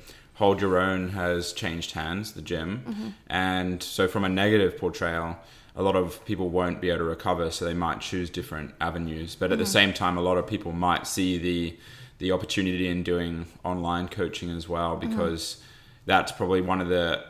Hold 0.40 0.62
Your 0.62 0.79
Own 0.79 1.11
has 1.11 1.53
changed 1.53 1.92
hands, 1.92 2.33
the 2.33 2.40
gym, 2.40 2.83
mm-hmm. 2.88 3.09
and 3.26 3.83
so 3.83 4.09
from 4.09 4.24
a 4.24 4.29
negative 4.31 4.79
portrayal. 4.79 5.38
A 5.76 5.83
lot 5.83 5.96
of 5.96 6.24
people 6.24 6.48
won't 6.48 6.81
be 6.81 6.88
able 6.88 7.00
to 7.00 7.05
recover, 7.05 7.50
so 7.50 7.66
they 7.66 7.74
might 7.74 8.00
choose 8.00 8.31
different 8.31 8.74
avenues. 8.81 9.35
But 9.35 9.53
at 9.53 9.59
the 9.59 9.64
mm-hmm. 9.64 9.70
same 9.70 9.92
time, 9.92 10.16
a 10.16 10.22
lot 10.22 10.38
of 10.38 10.46
people 10.46 10.72
might 10.72 11.07
see 11.07 11.37
the 11.37 11.79
the 12.20 12.33
opportunity 12.33 12.88
in 12.88 13.03
doing 13.03 13.48
online 13.64 14.09
coaching 14.09 14.48
as 14.48 14.66
well 14.66 14.96
mm-hmm. 14.96 15.11
because 15.11 15.62
that's 16.07 16.33
probably 16.33 16.62
one 16.62 16.81
of 16.81 16.88
the 16.88 17.22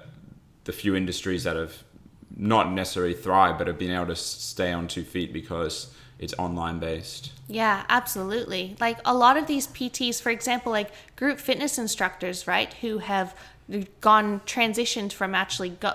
the 0.65 0.73
few 0.73 0.95
industries 0.95 1.43
that 1.43 1.57
have 1.57 1.83
not 2.37 2.71
necessarily 2.71 3.15
thrived 3.15 3.59
but 3.59 3.67
have 3.67 3.79
been 3.79 3.91
able 3.91 4.07
to 4.07 4.15
stay 4.15 4.73
on 4.73 4.87
two 4.87 5.03
feet 5.03 5.33
because 5.33 5.93
it's 6.21 6.35
online 6.39 6.79
based. 6.79 7.33
Yeah, 7.49 7.85
absolutely. 7.89 8.77
Like 8.79 8.99
a 9.05 9.15
lot 9.15 9.37
of 9.37 9.47
these 9.47 9.67
PTs, 9.67 10.21
for 10.21 10.31
example, 10.31 10.71
like 10.71 10.91
group 11.17 11.41
fitness 11.41 11.79
instructors, 11.79 12.47
right, 12.47 12.73
who 12.75 12.99
have 12.99 13.35
gone 14.01 14.41
transitioned 14.41 15.13
from 15.13 15.35
actually 15.35 15.71
go, 15.71 15.93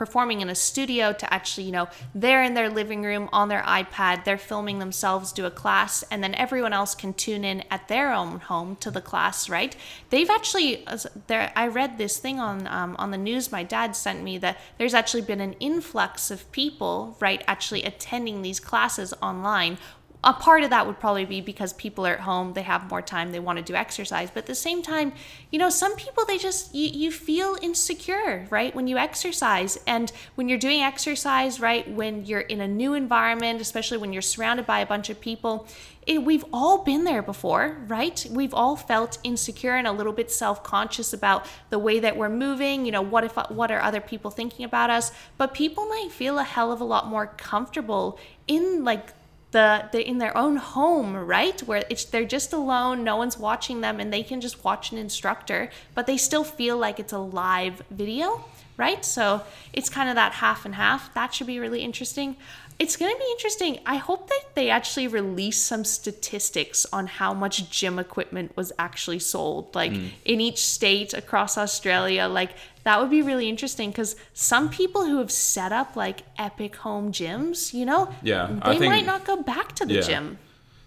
performing 0.00 0.40
in 0.40 0.48
a 0.48 0.54
studio 0.54 1.12
to 1.12 1.30
actually, 1.30 1.64
you 1.64 1.70
know, 1.70 1.86
they're 2.14 2.42
in 2.42 2.54
their 2.54 2.70
living 2.70 3.02
room 3.02 3.28
on 3.34 3.50
their 3.50 3.60
iPad, 3.64 4.24
they're 4.24 4.38
filming 4.38 4.78
themselves 4.78 5.30
do 5.30 5.44
a 5.44 5.50
class, 5.50 6.02
and 6.10 6.24
then 6.24 6.34
everyone 6.36 6.72
else 6.72 6.94
can 6.94 7.12
tune 7.12 7.44
in 7.44 7.62
at 7.70 7.86
their 7.88 8.10
own 8.10 8.40
home 8.40 8.76
to 8.76 8.90
the 8.90 9.02
class, 9.02 9.50
right? 9.50 9.76
They've 10.08 10.30
actually, 10.30 10.86
there, 11.26 11.52
I 11.54 11.68
read 11.68 11.98
this 11.98 12.16
thing 12.16 12.40
on 12.40 12.66
um, 12.66 12.96
on 12.98 13.10
the 13.10 13.18
news. 13.18 13.52
My 13.52 13.62
dad 13.62 13.94
sent 13.94 14.22
me 14.22 14.38
that 14.38 14.56
there's 14.78 14.94
actually 14.94 15.20
been 15.20 15.42
an 15.42 15.52
influx 15.60 16.30
of 16.30 16.50
people, 16.50 17.18
right, 17.20 17.44
actually 17.46 17.82
attending 17.82 18.40
these 18.40 18.58
classes 18.58 19.12
online 19.20 19.76
a 20.22 20.34
part 20.34 20.62
of 20.62 20.70
that 20.70 20.86
would 20.86 21.00
probably 21.00 21.24
be 21.24 21.40
because 21.40 21.72
people 21.72 22.06
are 22.06 22.12
at 22.12 22.20
home 22.20 22.52
they 22.52 22.62
have 22.62 22.90
more 22.90 23.00
time 23.00 23.32
they 23.32 23.38
want 23.38 23.56
to 23.56 23.64
do 23.64 23.74
exercise 23.74 24.30
but 24.30 24.40
at 24.40 24.46
the 24.46 24.54
same 24.54 24.82
time 24.82 25.12
you 25.50 25.58
know 25.58 25.70
some 25.70 25.96
people 25.96 26.24
they 26.26 26.36
just 26.36 26.74
you, 26.74 26.88
you 26.88 27.10
feel 27.10 27.56
insecure 27.62 28.46
right 28.50 28.74
when 28.74 28.86
you 28.86 28.98
exercise 28.98 29.78
and 29.86 30.12
when 30.34 30.48
you're 30.48 30.58
doing 30.58 30.82
exercise 30.82 31.58
right 31.58 31.90
when 31.90 32.24
you're 32.24 32.40
in 32.40 32.60
a 32.60 32.68
new 32.68 32.92
environment 32.92 33.60
especially 33.60 33.96
when 33.96 34.12
you're 34.12 34.20
surrounded 34.20 34.66
by 34.66 34.80
a 34.80 34.86
bunch 34.86 35.08
of 35.08 35.20
people 35.20 35.66
it, 36.06 36.24
we've 36.24 36.44
all 36.52 36.82
been 36.82 37.04
there 37.04 37.22
before 37.22 37.78
right? 37.86 38.26
We've 38.30 38.54
all 38.54 38.74
felt 38.74 39.18
insecure 39.22 39.76
and 39.76 39.86
a 39.86 39.92
little 39.92 40.12
bit 40.12 40.30
self-conscious 40.30 41.12
about 41.12 41.46
the 41.68 41.78
way 41.78 42.00
that 42.00 42.16
we're 42.16 42.30
moving 42.30 42.84
you 42.84 42.92
know 42.92 43.02
what 43.02 43.24
if 43.24 43.36
what 43.50 43.70
are 43.70 43.80
other 43.80 44.00
people 44.00 44.30
thinking 44.30 44.64
about 44.64 44.90
us? 44.90 45.12
But 45.38 45.54
people 45.54 45.86
might 45.86 46.10
feel 46.10 46.38
a 46.38 46.44
hell 46.44 46.72
of 46.72 46.80
a 46.80 46.84
lot 46.84 47.06
more 47.06 47.26
comfortable 47.26 48.18
in 48.46 48.82
like 48.84 49.14
the 49.52 49.88
they're 49.92 50.00
in 50.00 50.18
their 50.18 50.36
own 50.36 50.56
home, 50.56 51.16
right? 51.16 51.60
Where 51.60 51.84
it's 51.90 52.04
they're 52.04 52.24
just 52.24 52.52
alone, 52.52 53.04
no 53.04 53.16
one's 53.16 53.38
watching 53.38 53.80
them, 53.80 54.00
and 54.00 54.12
they 54.12 54.22
can 54.22 54.40
just 54.40 54.64
watch 54.64 54.92
an 54.92 54.98
instructor, 54.98 55.70
but 55.94 56.06
they 56.06 56.16
still 56.16 56.44
feel 56.44 56.76
like 56.76 57.00
it's 57.00 57.12
a 57.12 57.18
live 57.18 57.82
video, 57.90 58.44
right? 58.76 59.04
So 59.04 59.42
it's 59.72 59.88
kind 59.88 60.08
of 60.08 60.14
that 60.14 60.32
half 60.32 60.64
and 60.64 60.74
half. 60.74 61.12
That 61.14 61.34
should 61.34 61.46
be 61.46 61.58
really 61.58 61.82
interesting. 61.82 62.36
It's 62.80 62.96
going 62.96 63.12
to 63.12 63.18
be 63.18 63.30
interesting. 63.32 63.78
I 63.84 63.96
hope 63.96 64.28
that 64.28 64.42
they 64.54 64.70
actually 64.70 65.06
release 65.06 65.58
some 65.58 65.84
statistics 65.84 66.86
on 66.90 67.06
how 67.06 67.34
much 67.34 67.68
gym 67.68 67.98
equipment 67.98 68.56
was 68.56 68.72
actually 68.78 69.18
sold, 69.18 69.74
like 69.74 69.92
mm. 69.92 70.08
in 70.24 70.40
each 70.40 70.64
state 70.64 71.12
across 71.12 71.58
Australia. 71.58 72.26
Like 72.26 72.52
that 72.84 72.98
would 72.98 73.10
be 73.10 73.20
really 73.20 73.50
interesting 73.50 73.90
because 73.90 74.16
some 74.32 74.70
people 74.70 75.04
who 75.04 75.18
have 75.18 75.30
set 75.30 75.72
up 75.72 75.94
like 75.94 76.22
epic 76.38 76.76
home 76.76 77.12
gyms, 77.12 77.74
you 77.74 77.84
know, 77.84 78.14
Yeah, 78.22 78.46
they 78.64 78.78
think- 78.78 78.90
might 78.90 79.04
not 79.04 79.26
go 79.26 79.42
back 79.42 79.74
to 79.74 79.84
the 79.84 79.96
Yeah. 79.96 80.00
gym. 80.00 80.38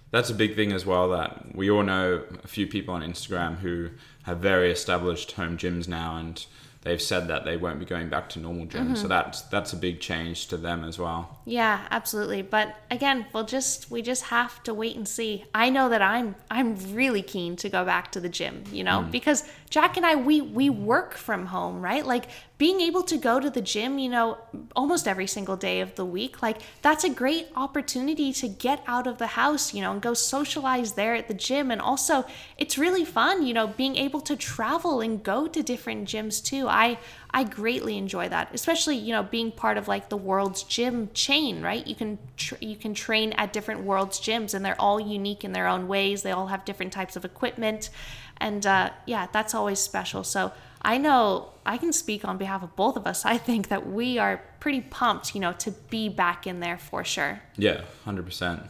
That's 0.09 0.31
a 0.31 0.35
big 0.35 0.55
thing 0.55 0.73
as 0.73 0.87
well 0.87 1.09
that 1.09 1.55
we 1.55 1.69
all 1.69 1.83
know 1.83 2.23
a 2.43 2.47
few 2.47 2.65
people 2.65 2.95
on 2.95 3.03
Instagram 3.03 3.59
who 3.59 3.91
have 4.23 4.39
very 4.39 4.71
established 4.71 5.33
home 5.33 5.57
gyms 5.59 5.87
now 5.87 6.17
and 6.17 6.43
they've 6.83 7.01
said 7.01 7.27
that 7.29 7.45
they 7.45 7.57
won't 7.57 7.79
be 7.79 7.85
going 7.85 8.09
back 8.09 8.29
to 8.29 8.39
normal 8.39 8.65
gyms. 8.65 8.83
Mm-hmm. 8.83 8.95
So 8.95 9.07
that's 9.07 9.41
that's 9.43 9.73
a 9.73 9.77
big 9.77 9.99
change 9.99 10.47
to 10.47 10.57
them 10.57 10.83
as 10.83 10.99
well. 10.99 11.39
Yeah, 11.45 11.85
absolutely. 11.89 12.41
But 12.41 12.75
again, 12.91 13.25
we'll 13.33 13.45
just 13.45 13.89
we 13.89 14.01
just 14.01 14.25
have 14.25 14.61
to 14.63 14.73
wait 14.73 14.95
and 14.95 15.07
see. 15.07 15.45
I 15.53 15.69
know 15.69 15.89
that 15.89 16.01
I'm 16.01 16.35
I'm 16.51 16.75
really 16.93 17.21
keen 17.21 17.55
to 17.57 17.69
go 17.69 17.83
back 17.85 18.11
to 18.13 18.19
the 18.19 18.29
gym, 18.29 18.63
you 18.71 18.83
know, 18.83 19.07
because 19.11 19.43
Jack 19.73 19.97
and 19.97 20.05
I 20.05 20.13
we 20.13 20.39
we 20.39 20.69
work 20.69 21.15
from 21.15 21.47
home, 21.47 21.81
right? 21.81 22.05
Like 22.05 22.25
being 22.59 22.79
able 22.79 23.01
to 23.01 23.17
go 23.17 23.39
to 23.39 23.49
the 23.49 23.59
gym, 23.59 23.97
you 23.97 24.07
know, 24.07 24.37
almost 24.75 25.07
every 25.07 25.25
single 25.25 25.57
day 25.57 25.81
of 25.81 25.95
the 25.95 26.05
week, 26.05 26.43
like 26.43 26.59
that's 26.83 27.03
a 27.03 27.09
great 27.09 27.47
opportunity 27.55 28.31
to 28.33 28.47
get 28.47 28.83
out 28.85 29.07
of 29.07 29.17
the 29.17 29.25
house, 29.25 29.73
you 29.73 29.81
know, 29.81 29.91
and 29.91 29.99
go 29.99 30.13
socialize 30.13 30.91
there 30.91 31.15
at 31.15 31.27
the 31.27 31.33
gym. 31.33 31.71
And 31.71 31.81
also, 31.81 32.23
it's 32.59 32.77
really 32.77 33.03
fun, 33.03 33.47
you 33.47 33.53
know, 33.55 33.65
being 33.65 33.95
able 33.95 34.21
to 34.21 34.35
travel 34.35 35.01
and 35.01 35.23
go 35.23 35.47
to 35.47 35.63
different 35.63 36.07
gyms 36.07 36.45
too. 36.45 36.67
I 36.69 36.99
I 37.33 37.43
greatly 37.43 37.97
enjoy 37.97 38.29
that, 38.29 38.49
especially 38.53 38.97
you 38.97 39.11
know 39.11 39.23
being 39.23 39.51
part 39.51 39.79
of 39.79 39.87
like 39.87 40.09
the 40.09 40.17
world's 40.17 40.61
gym 40.61 41.09
chain, 41.15 41.63
right? 41.63 41.85
You 41.85 41.95
can 41.95 42.19
tr- 42.37 42.61
you 42.61 42.75
can 42.75 42.93
train 42.93 43.33
at 43.33 43.51
different 43.51 43.81
world's 43.81 44.19
gyms, 44.19 44.53
and 44.53 44.63
they're 44.63 44.79
all 44.79 44.99
unique 44.99 45.43
in 45.43 45.51
their 45.51 45.65
own 45.67 45.87
ways. 45.87 46.21
They 46.21 46.31
all 46.31 46.47
have 46.47 46.63
different 46.63 46.93
types 46.93 47.15
of 47.15 47.25
equipment, 47.25 47.89
and 48.37 48.65
uh, 48.65 48.89
yeah, 49.05 49.27
that's 49.31 49.53
always 49.53 49.79
special. 49.79 50.23
So 50.23 50.51
I 50.81 50.97
know 50.97 51.49
I 51.65 51.77
can 51.77 51.93
speak 51.93 52.25
on 52.25 52.37
behalf 52.37 52.63
of 52.63 52.75
both 52.75 52.97
of 52.97 53.07
us. 53.07 53.25
I 53.25 53.37
think 53.37 53.69
that 53.69 53.87
we 53.87 54.17
are 54.17 54.41
pretty 54.59 54.81
pumped, 54.81 55.33
you 55.33 55.41
know, 55.41 55.53
to 55.53 55.71
be 55.71 56.09
back 56.09 56.45
in 56.45 56.59
there 56.59 56.77
for 56.77 57.03
sure. 57.03 57.41
Yeah, 57.57 57.81
100%. 58.05 58.25
percent 58.25 58.61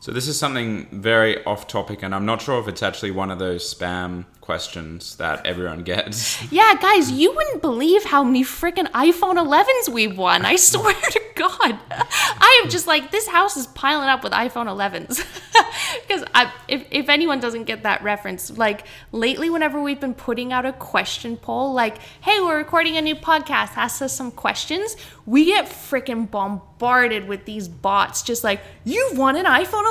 So 0.00 0.12
this 0.12 0.26
is 0.28 0.38
something 0.38 0.88
very 0.92 1.44
off 1.44 1.66
topic, 1.66 2.02
and 2.02 2.14
I'm 2.14 2.26
not 2.26 2.42
sure 2.42 2.60
if 2.60 2.68
it's 2.68 2.82
actually 2.82 3.10
one 3.12 3.30
of 3.30 3.38
those 3.38 3.72
spam 3.72 4.24
questions 4.40 5.16
that 5.16 5.44
everyone 5.46 5.82
gets. 5.94 6.50
Yeah, 6.50 6.74
guys, 6.80 7.10
you 7.12 7.32
wouldn't 7.34 7.62
believe 7.62 8.04
how 8.04 8.24
many 8.24 8.42
freaking 8.42 8.90
iPhone 8.92 9.36
11s 9.36 9.92
we've 9.92 10.16
won. 10.16 10.44
I 10.44 10.56
swear 10.56 10.94
to 10.94 11.20
God. 11.34 11.78
I 11.90 12.60
am 12.64 12.70
just 12.70 12.86
like, 12.86 13.10
this 13.10 13.28
house 13.28 13.56
is 13.56 13.66
piling 13.68 14.08
up 14.08 14.24
with 14.24 14.32
iPhone 14.32 14.66
11s. 14.66 15.24
Because 16.06 16.24
if, 16.68 16.86
if 16.90 17.08
anyone 17.08 17.38
doesn't 17.38 17.64
get 17.64 17.82
that 17.82 18.02
reference, 18.02 18.56
like 18.56 18.84
lately, 19.12 19.50
whenever 19.50 19.80
we've 19.80 20.00
been 20.00 20.14
putting 20.14 20.52
out 20.52 20.64
a 20.64 20.72
question 20.72 21.36
poll, 21.36 21.72
like, 21.72 21.98
hey, 22.22 22.40
we're 22.40 22.56
recording 22.56 22.96
a 22.96 23.02
new 23.02 23.14
podcast, 23.14 23.76
ask 23.76 24.00
us 24.00 24.14
some 24.14 24.30
questions, 24.30 24.96
we 25.26 25.46
get 25.46 25.66
freaking 25.66 26.30
bombarded 26.30 27.28
with 27.28 27.44
these 27.44 27.68
bots 27.68 28.22
just 28.22 28.42
like, 28.42 28.60
you've 28.84 29.18
won 29.18 29.36
an 29.36 29.44
iPhone 29.44 29.84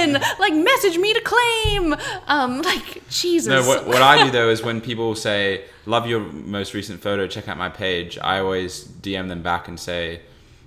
11! 0.00 0.22
Like, 0.38 0.54
message 0.54 0.98
me 0.98 1.12
to 1.14 1.20
claim! 1.20 1.94
Um, 2.26 2.62
like, 2.62 3.08
Jesus. 3.08 3.48
No, 3.48 3.66
what, 3.66 3.86
what 3.86 4.02
I 4.02 4.24
do 4.24 4.30
though 4.30 4.48
is 4.48 4.62
when 4.62 4.80
people 4.80 5.14
say, 5.14 5.64
love 5.86 6.06
your 6.06 6.20
most 6.20 6.74
recent 6.74 7.00
photo, 7.00 7.26
check 7.26 7.48
out 7.48 7.56
my 7.56 7.68
page, 7.68 8.18
I 8.18 8.40
always 8.40 8.84
DM 8.86 9.28
them 9.28 9.42
back 9.42 9.68
and 9.68 9.78
say, 9.78 10.20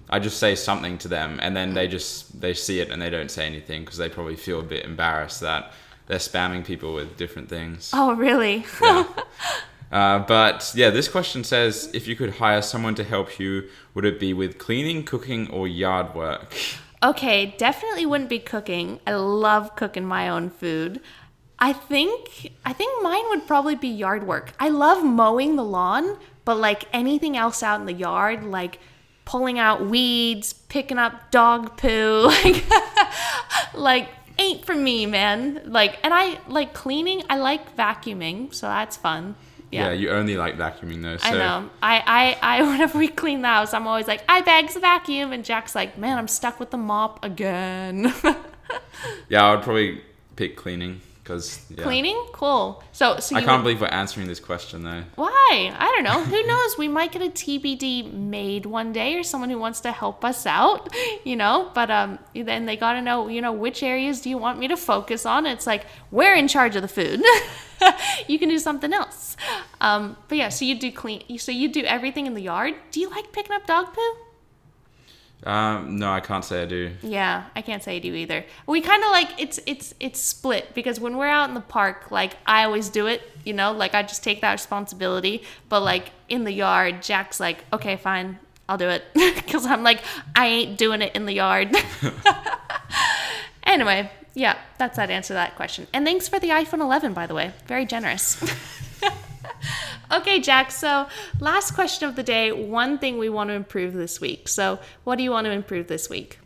I 0.10 0.20
just 0.20 0.40
say 0.40 0.56
something 0.56 0.98
to 1.00 1.08
them, 1.08 1.40
and 1.42 1.56
then 1.56 1.74
they 1.74 1.88
just 1.88 2.40
they 2.40 2.54
see 2.54 2.80
it 2.80 2.90
and 2.90 3.02
they 3.02 3.10
don't 3.10 3.32
say 3.32 3.46
anything 3.46 3.82
because 3.82 3.98
they 3.98 4.10
probably 4.10 4.36
feel 4.36 4.60
a 4.60 4.64
bit 4.64 4.86
embarrassed 4.86 5.42
that 5.42 5.74
they're 6.08 6.20
spamming 6.20 6.66
people 6.66 6.94
with 6.94 7.18
different 7.18 7.50
things. 7.50 7.92
Oh, 7.94 8.14
really? 8.14 8.66
Yeah. 8.82 9.06
Uh, 9.90 10.20
but 10.20 10.74
yeah, 10.76 10.90
this 10.90 11.08
question 11.08 11.46
says 11.46 11.90
if 11.94 12.08
you 12.08 12.16
could 12.18 12.32
hire 12.32 12.62
someone 12.62 12.94
to 12.96 13.06
help 13.06 13.40
you, 13.40 13.70
would 13.94 14.04
it 14.04 14.20
be 14.20 14.34
with 14.34 14.58
cleaning, 14.58 15.04
cooking, 15.04 15.50
or 15.50 15.66
yard 15.66 16.14
work? 16.14 16.54
Okay, 17.02 17.56
definitely 17.58 18.06
wouldn't 18.06 18.30
be 18.30 18.40
cooking. 18.40 19.00
I 19.08 19.16
love 19.16 19.76
cooking 19.76 20.06
my 20.06 20.28
own 20.28 20.50
food. 20.50 21.00
I 21.60 21.74
think 21.74 22.52
I 22.66 22.74
think 22.74 23.02
mine 23.02 23.24
would 23.30 23.48
probably 23.48 23.76
be 23.76 23.88
yard 23.88 24.28
work. 24.28 24.54
I 24.60 24.70
love 24.70 25.04
mowing 25.04 25.56
the 25.56 25.64
lawn, 25.64 26.18
but 26.44 26.58
like 26.58 26.86
anything 26.92 27.38
else 27.38 27.64
out 27.64 27.80
in 27.80 27.86
the 27.86 27.94
yard, 27.94 28.44
like 28.44 28.80
pulling 29.28 29.60
out 29.60 29.86
weeds, 29.86 30.54
picking 30.54 30.98
up 30.98 31.32
dog 31.32 31.76
poo, 31.76 32.22
like 32.28 32.64
like 33.74 34.10
ain't 34.40 34.66
for 34.66 34.74
me, 34.74 35.06
man. 35.06 35.62
Like 35.66 36.00
and 36.02 36.14
I 36.14 36.40
like 36.48 36.74
cleaning, 36.74 37.24
I 37.30 37.38
like 37.38 37.76
vacuuming, 37.76 38.54
so 38.54 38.68
that's 38.68 38.96
fun. 38.96 39.36
Yeah, 39.70 39.92
you 39.92 40.12
only 40.12 40.38
like 40.38 40.58
vacuuming 40.58 41.04
though. 41.04 41.18
So 41.18 41.28
I 41.28 41.32
know. 41.34 41.70
I, 41.84 42.38
I, 42.42 42.60
I, 42.60 42.62
whenever 42.72 42.98
we 42.98 43.10
clean 43.10 43.42
the 43.42 43.50
house, 43.50 43.74
I'm 43.74 43.86
always 43.86 44.08
like, 44.08 44.24
I 44.30 44.40
bags 44.40 44.76
the 44.76 44.80
vacuum. 44.80 45.34
And 45.34 45.44
Jack's 45.44 45.76
like, 45.76 45.98
man, 45.98 46.18
I'm 46.18 46.30
stuck 46.30 46.58
with 46.58 46.72
the 46.72 46.78
mop 46.78 47.26
again. 47.26 48.14
yeah, 49.28 49.44
I 49.44 49.56
would 49.56 49.64
probably 49.64 50.02
pick 50.38 50.56
cleaning 50.56 51.02
because 51.28 51.66
yeah. 51.70 51.84
Cleaning? 51.84 52.16
Cool. 52.32 52.82
So, 52.94 53.20
so 53.20 53.36
I 53.36 53.42
can't 53.42 53.58
would... 53.58 53.64
believe 53.64 53.82
we're 53.82 53.88
answering 53.88 54.28
this 54.28 54.40
question 54.40 54.84
though. 54.84 55.04
Why? 55.16 55.76
I 55.78 55.92
don't 55.94 56.06
know. 56.06 56.24
Who 56.24 56.48
knows? 56.48 56.78
We 56.78 56.88
might 56.88 57.12
get 57.12 57.22
a 57.22 57.30
TBD 57.30 58.14
maid 58.14 58.66
one 58.66 58.94
day 58.94 59.16
or 59.16 59.24
someone 59.24 59.50
who 59.50 59.60
wants 59.60 59.82
to 59.82 59.92
help 59.92 60.24
us 60.24 60.46
out, 60.46 60.96
you 61.26 61.36
know? 61.36 61.70
But 61.74 61.92
um, 61.92 62.20
then 62.34 62.66
they 62.66 62.78
got 62.78 62.94
to 62.94 63.02
know, 63.02 63.28
you 63.28 63.42
know, 63.42 63.52
which 63.52 63.84
areas 63.84 64.22
do 64.22 64.30
you 64.30 64.38
want 64.38 64.58
me 64.58 64.70
to 64.70 64.78
focus 64.78 65.26
on? 65.26 65.46
It's 65.46 65.68
like, 65.68 65.86
we're 66.12 66.36
in 66.36 66.48
charge 66.48 66.78
of 66.78 66.82
the 66.82 66.88
food. 66.88 67.22
you 68.28 68.40
can 68.40 68.48
do 68.48 68.58
something 68.58 68.94
else. 68.94 69.36
Um, 69.82 70.16
but 70.30 70.38
yeah, 70.38 70.48
so 70.48 70.64
you 70.64 70.80
do 70.80 70.94
clean, 70.94 71.38
so 71.40 71.52
you 71.52 71.68
do 71.68 71.84
everything 71.84 72.26
in 72.26 72.36
the 72.36 72.42
yard. 72.42 72.76
Do 72.92 73.02
you 73.02 73.10
like 73.10 73.34
picking 73.34 73.54
up 73.54 73.68
dog 73.68 73.94
poo? 73.94 74.27
Um, 75.44 76.00
no, 76.00 76.12
I 76.12 76.20
can't 76.20 76.44
say 76.44 76.64
I 76.64 76.66
do. 76.66 76.92
Yeah, 77.04 77.46
I 77.56 77.62
can't 77.62 77.84
say 77.84 77.98
I 77.98 78.00
do 78.00 78.14
either. 78.14 78.44
We 78.66 78.82
kind 78.82 79.04
of 79.04 79.12
like 79.12 79.30
it's 79.38 79.60
it's 79.66 79.94
it's 80.00 80.20
split 80.20 80.74
because 80.74 81.00
when 81.00 81.16
we're 81.18 81.28
out 81.28 81.48
in 81.48 81.54
the 81.54 81.62
park, 81.62 82.10
like 82.12 82.38
I 82.46 82.64
always 82.64 82.90
do 82.90 83.08
it, 83.08 83.22
you 83.46 83.54
know, 83.54 83.72
like 83.72 83.94
I 83.94 84.02
just 84.02 84.24
take 84.24 84.42
that 84.42 84.52
responsibility. 84.52 85.44
But 85.70 85.82
like 85.82 86.12
in 86.28 86.44
the 86.44 86.52
yard, 86.52 87.04
Jack's 87.04 87.40
like, 87.40 87.64
okay, 87.72 87.98
fine, 87.98 88.40
I'll 88.68 88.78
do 88.78 88.90
it 88.90 89.04
because 89.14 89.66
I'm 89.66 89.84
like 89.84 90.02
I 90.36 90.48
ain't 90.48 90.78
doing 90.78 91.02
it 91.02 91.16
in 91.16 91.26
the 91.26 91.34
yard. 91.34 91.76
anyway, 93.64 94.10
yeah, 94.34 94.58
that's 94.78 94.98
that 94.98 95.12
answer 95.12 95.30
to 95.30 95.34
that 95.34 95.56
question. 95.56 95.88
And 95.94 96.04
thanks 96.06 96.28
for 96.28 96.40
the 96.40 96.50
iPhone 96.50 96.82
11, 96.82 97.14
by 97.14 97.28
the 97.28 97.34
way, 97.34 97.54
very 97.68 97.86
generous. 97.86 98.44
Okay, 100.12 100.40
Jack. 100.40 100.72
So, 100.72 101.08
last 101.40 101.72
question 101.72 102.08
of 102.08 102.16
the 102.16 102.24
day 102.24 102.52
one 102.52 102.98
thing 102.98 103.18
we 103.18 103.30
want 103.30 103.50
to 103.50 103.54
improve 103.54 103.94
this 103.94 104.22
week. 104.22 104.48
So, 104.48 104.80
what 105.04 105.18
do 105.18 105.24
you 105.24 105.32
want 105.32 105.46
to 105.46 105.52
improve 105.52 105.88
this 105.88 106.10
week? 106.10 106.40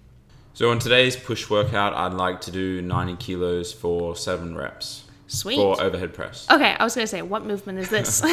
So, 0.54 0.72
on 0.72 0.80
today's 0.80 1.16
push 1.16 1.50
workout, 1.50 1.94
I'd 1.94 2.14
like 2.14 2.42
to 2.42 2.52
do 2.52 2.82
90 2.82 3.18
kilos 3.18 3.72
for 3.72 4.16
seven 4.16 4.56
reps. 4.56 5.04
Sweet. 5.28 5.56
For 5.56 5.82
overhead 5.82 6.14
press. 6.14 6.46
Okay, 6.52 6.76
I 6.78 6.84
was 6.84 6.96
going 6.96 7.04
to 7.04 7.08
say, 7.08 7.22
what 7.22 7.46
movement 7.46 7.80
is 7.80 7.90
this? 7.90 8.22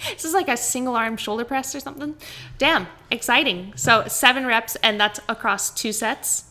This 0.10 0.24
is 0.24 0.34
like 0.34 0.48
a 0.48 0.56
single 0.56 0.96
arm 0.96 1.16
shoulder 1.16 1.44
press 1.44 1.74
or 1.74 1.80
something? 1.80 2.16
Damn, 2.58 2.88
exciting. 3.10 3.72
So, 3.76 4.06
seven 4.08 4.46
reps, 4.46 4.76
and 4.76 4.98
that's 4.98 5.20
across 5.28 5.70
two 5.70 5.92
sets? 5.92 6.44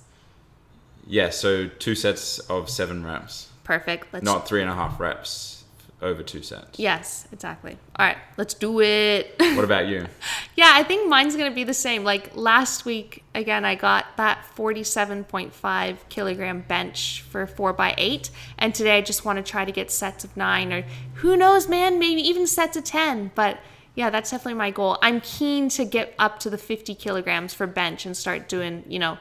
Yeah, 1.06 1.32
so 1.32 1.68
two 1.68 1.96
sets 1.96 2.38
of 2.40 2.70
seven 2.70 3.04
reps. 3.04 3.50
Perfect. 3.64 4.14
Let's 4.14 4.24
Not 4.24 4.48
three 4.48 4.62
and 4.62 4.70
a 4.70 4.76
half 4.76 5.00
reps 5.00 5.59
over 6.02 6.24
two 6.24 6.42
sets. 6.42 6.80
Yes, 6.80 7.28
exactly. 7.32 7.78
All 7.98 8.06
right, 8.06 8.18
let's 8.38 8.54
do 8.54 8.80
it. 8.82 9.36
what 9.40 9.64
about 9.66 9.88
you? 9.88 10.06
yeah, 10.56 10.72
I 10.74 10.84
think 10.84 11.10
mine's 11.10 11.36
going 11.36 11.52
to 11.52 11.56
be 11.56 11.64
the 11.64 11.74
same. 11.74 12.04
Like 12.04 12.36
last 12.36 12.86
week, 12.86 13.24
again, 13.36 13.66
I 13.66 13.76
got 13.76 14.06
that 14.18 14.46
47.5 14.56 15.98
kilogram 16.10 16.62
bench 16.62 17.24
for 17.30 17.46
4 17.46 17.74
by 17.74 17.96
8 17.98 18.30
And 18.58 18.74
today 18.74 18.98
I 18.98 19.02
just 19.02 19.26
want 19.26 19.44
to 19.44 19.52
try 19.52 19.66
to 19.66 19.72
get 19.72 19.92
sets 19.92 20.24
of 20.24 20.36
9 20.38 20.72
or 20.72 20.84
who 21.16 21.36
knows, 21.36 21.68
man, 21.68 22.00
maybe 22.00 22.22
even 22.22 22.48
sets 22.48 22.78
of 22.78 22.84
10. 22.86 23.32
But 23.36 23.60
yeah, 23.96 24.10
that's 24.10 24.32
definitely 24.32 24.54
my 24.54 24.72
goal. 24.72 24.98
I'm 25.02 25.20
keen 25.20 25.68
to 25.70 25.84
get 25.84 26.16
up 26.18 26.40
to 26.40 26.50
the 26.50 26.58
50 26.58 26.96
kilograms 26.96 27.54
for 27.54 27.68
bench 27.68 28.06
and 28.06 28.16
start 28.16 28.48
doing, 28.48 28.86
you 28.88 29.00
know, 29.00 29.18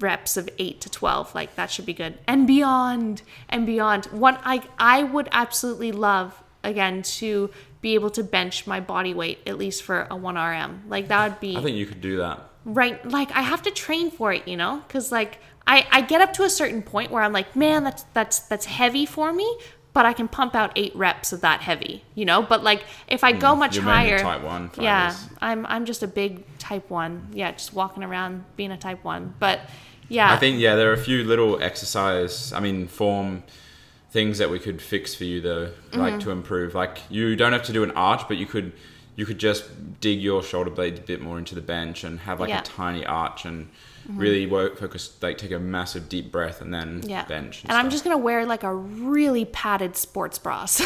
reps 0.00 0.36
of 0.36 0.48
8 0.58 0.80
to 0.80 0.90
12 0.90 1.34
like 1.34 1.54
that 1.56 1.70
should 1.70 1.86
be 1.86 1.94
good. 1.94 2.18
And 2.26 2.46
beyond 2.46 3.22
and 3.48 3.66
beyond. 3.66 4.06
One 4.06 4.38
i 4.44 4.62
i 4.78 5.02
would 5.02 5.28
absolutely 5.32 5.92
love 5.92 6.42
again 6.64 7.02
to 7.02 7.50
be 7.80 7.94
able 7.94 8.10
to 8.10 8.24
bench 8.24 8.66
my 8.66 8.80
body 8.80 9.14
weight 9.14 9.38
at 9.46 9.56
least 9.56 9.82
for 9.82 10.02
a 10.02 10.16
1rm 10.16 10.80
like 10.88 11.08
that 11.08 11.28
would 11.28 11.40
be 11.40 11.56
i 11.56 11.62
think 11.62 11.76
you 11.76 11.86
could 11.86 12.00
do 12.00 12.16
that. 12.18 12.50
Right 12.64 13.04
like 13.08 13.30
i 13.32 13.42
have 13.42 13.62
to 13.62 13.70
train 13.70 14.10
for 14.10 14.32
it 14.32 14.48
you 14.48 14.56
know? 14.56 14.82
Because 14.86 15.12
like 15.12 15.38
I, 15.68 15.86
I 15.90 16.00
get 16.00 16.20
up 16.20 16.32
to 16.34 16.44
a 16.44 16.50
certain 16.50 16.82
point 16.82 17.10
where 17.10 17.22
i'm 17.22 17.32
like 17.32 17.54
man 17.54 17.84
that's 17.84 18.02
that's 18.14 18.40
that's 18.40 18.66
heavy 18.66 19.06
for 19.06 19.32
me 19.32 19.58
but 19.96 20.04
I 20.04 20.12
can 20.12 20.28
pump 20.28 20.54
out 20.54 20.72
eight 20.76 20.94
reps 20.94 21.32
of 21.32 21.40
that 21.40 21.62
heavy, 21.62 22.04
you 22.14 22.26
know. 22.26 22.42
But 22.42 22.62
like 22.62 22.84
if 23.08 23.24
I 23.24 23.32
go 23.32 23.54
mm, 23.54 23.60
much 23.60 23.78
higher, 23.78 24.18
type 24.18 24.42
one. 24.42 24.70
Yeah, 24.78 25.16
I'm 25.40 25.64
I'm 25.64 25.86
just 25.86 26.02
a 26.02 26.06
big 26.06 26.44
type 26.58 26.90
one. 26.90 27.28
Yeah, 27.32 27.50
just 27.52 27.72
walking 27.72 28.04
around 28.04 28.44
being 28.56 28.72
a 28.72 28.76
type 28.76 29.02
one. 29.02 29.32
But 29.38 29.60
yeah, 30.10 30.30
I 30.30 30.36
think 30.36 30.60
yeah, 30.60 30.76
there 30.76 30.90
are 30.90 30.92
a 30.92 30.98
few 30.98 31.24
little 31.24 31.62
exercise. 31.62 32.52
I 32.52 32.60
mean, 32.60 32.88
form 32.88 33.42
things 34.10 34.36
that 34.36 34.50
we 34.50 34.58
could 34.58 34.82
fix 34.82 35.14
for 35.14 35.24
you 35.24 35.40
though, 35.40 35.70
like 35.94 36.12
mm-hmm. 36.12 36.18
to 36.18 36.30
improve. 36.30 36.74
Like 36.74 36.98
you 37.08 37.34
don't 37.34 37.54
have 37.54 37.62
to 37.62 37.72
do 37.72 37.82
an 37.82 37.92
arch, 37.92 38.28
but 38.28 38.36
you 38.36 38.44
could 38.44 38.74
you 39.14 39.24
could 39.24 39.38
just 39.38 39.64
dig 39.98 40.20
your 40.20 40.42
shoulder 40.42 40.68
blades 40.68 41.00
a 41.00 41.02
bit 41.02 41.22
more 41.22 41.38
into 41.38 41.54
the 41.54 41.62
bench 41.62 42.04
and 42.04 42.20
have 42.20 42.38
like 42.38 42.50
yeah. 42.50 42.60
a 42.60 42.64
tiny 42.64 43.06
arch 43.06 43.46
and 43.46 43.70
mm-hmm. 44.06 44.18
really 44.18 44.46
work 44.46 44.78
focus 44.78 45.16
like 45.22 45.38
take 45.38 45.50
a 45.50 45.58
massive 45.58 46.08
deep 46.08 46.30
breath 46.30 46.60
and 46.60 46.72
then 46.72 47.02
yeah. 47.04 47.24
bench 47.24 47.62
and, 47.62 47.70
and 47.70 47.78
i'm 47.78 47.90
just 47.90 48.04
gonna 48.04 48.16
wear 48.16 48.46
like 48.46 48.62
a 48.62 48.74
really 48.74 49.44
padded 49.44 49.96
sports 49.96 50.38
bra. 50.38 50.66
So 50.76 50.84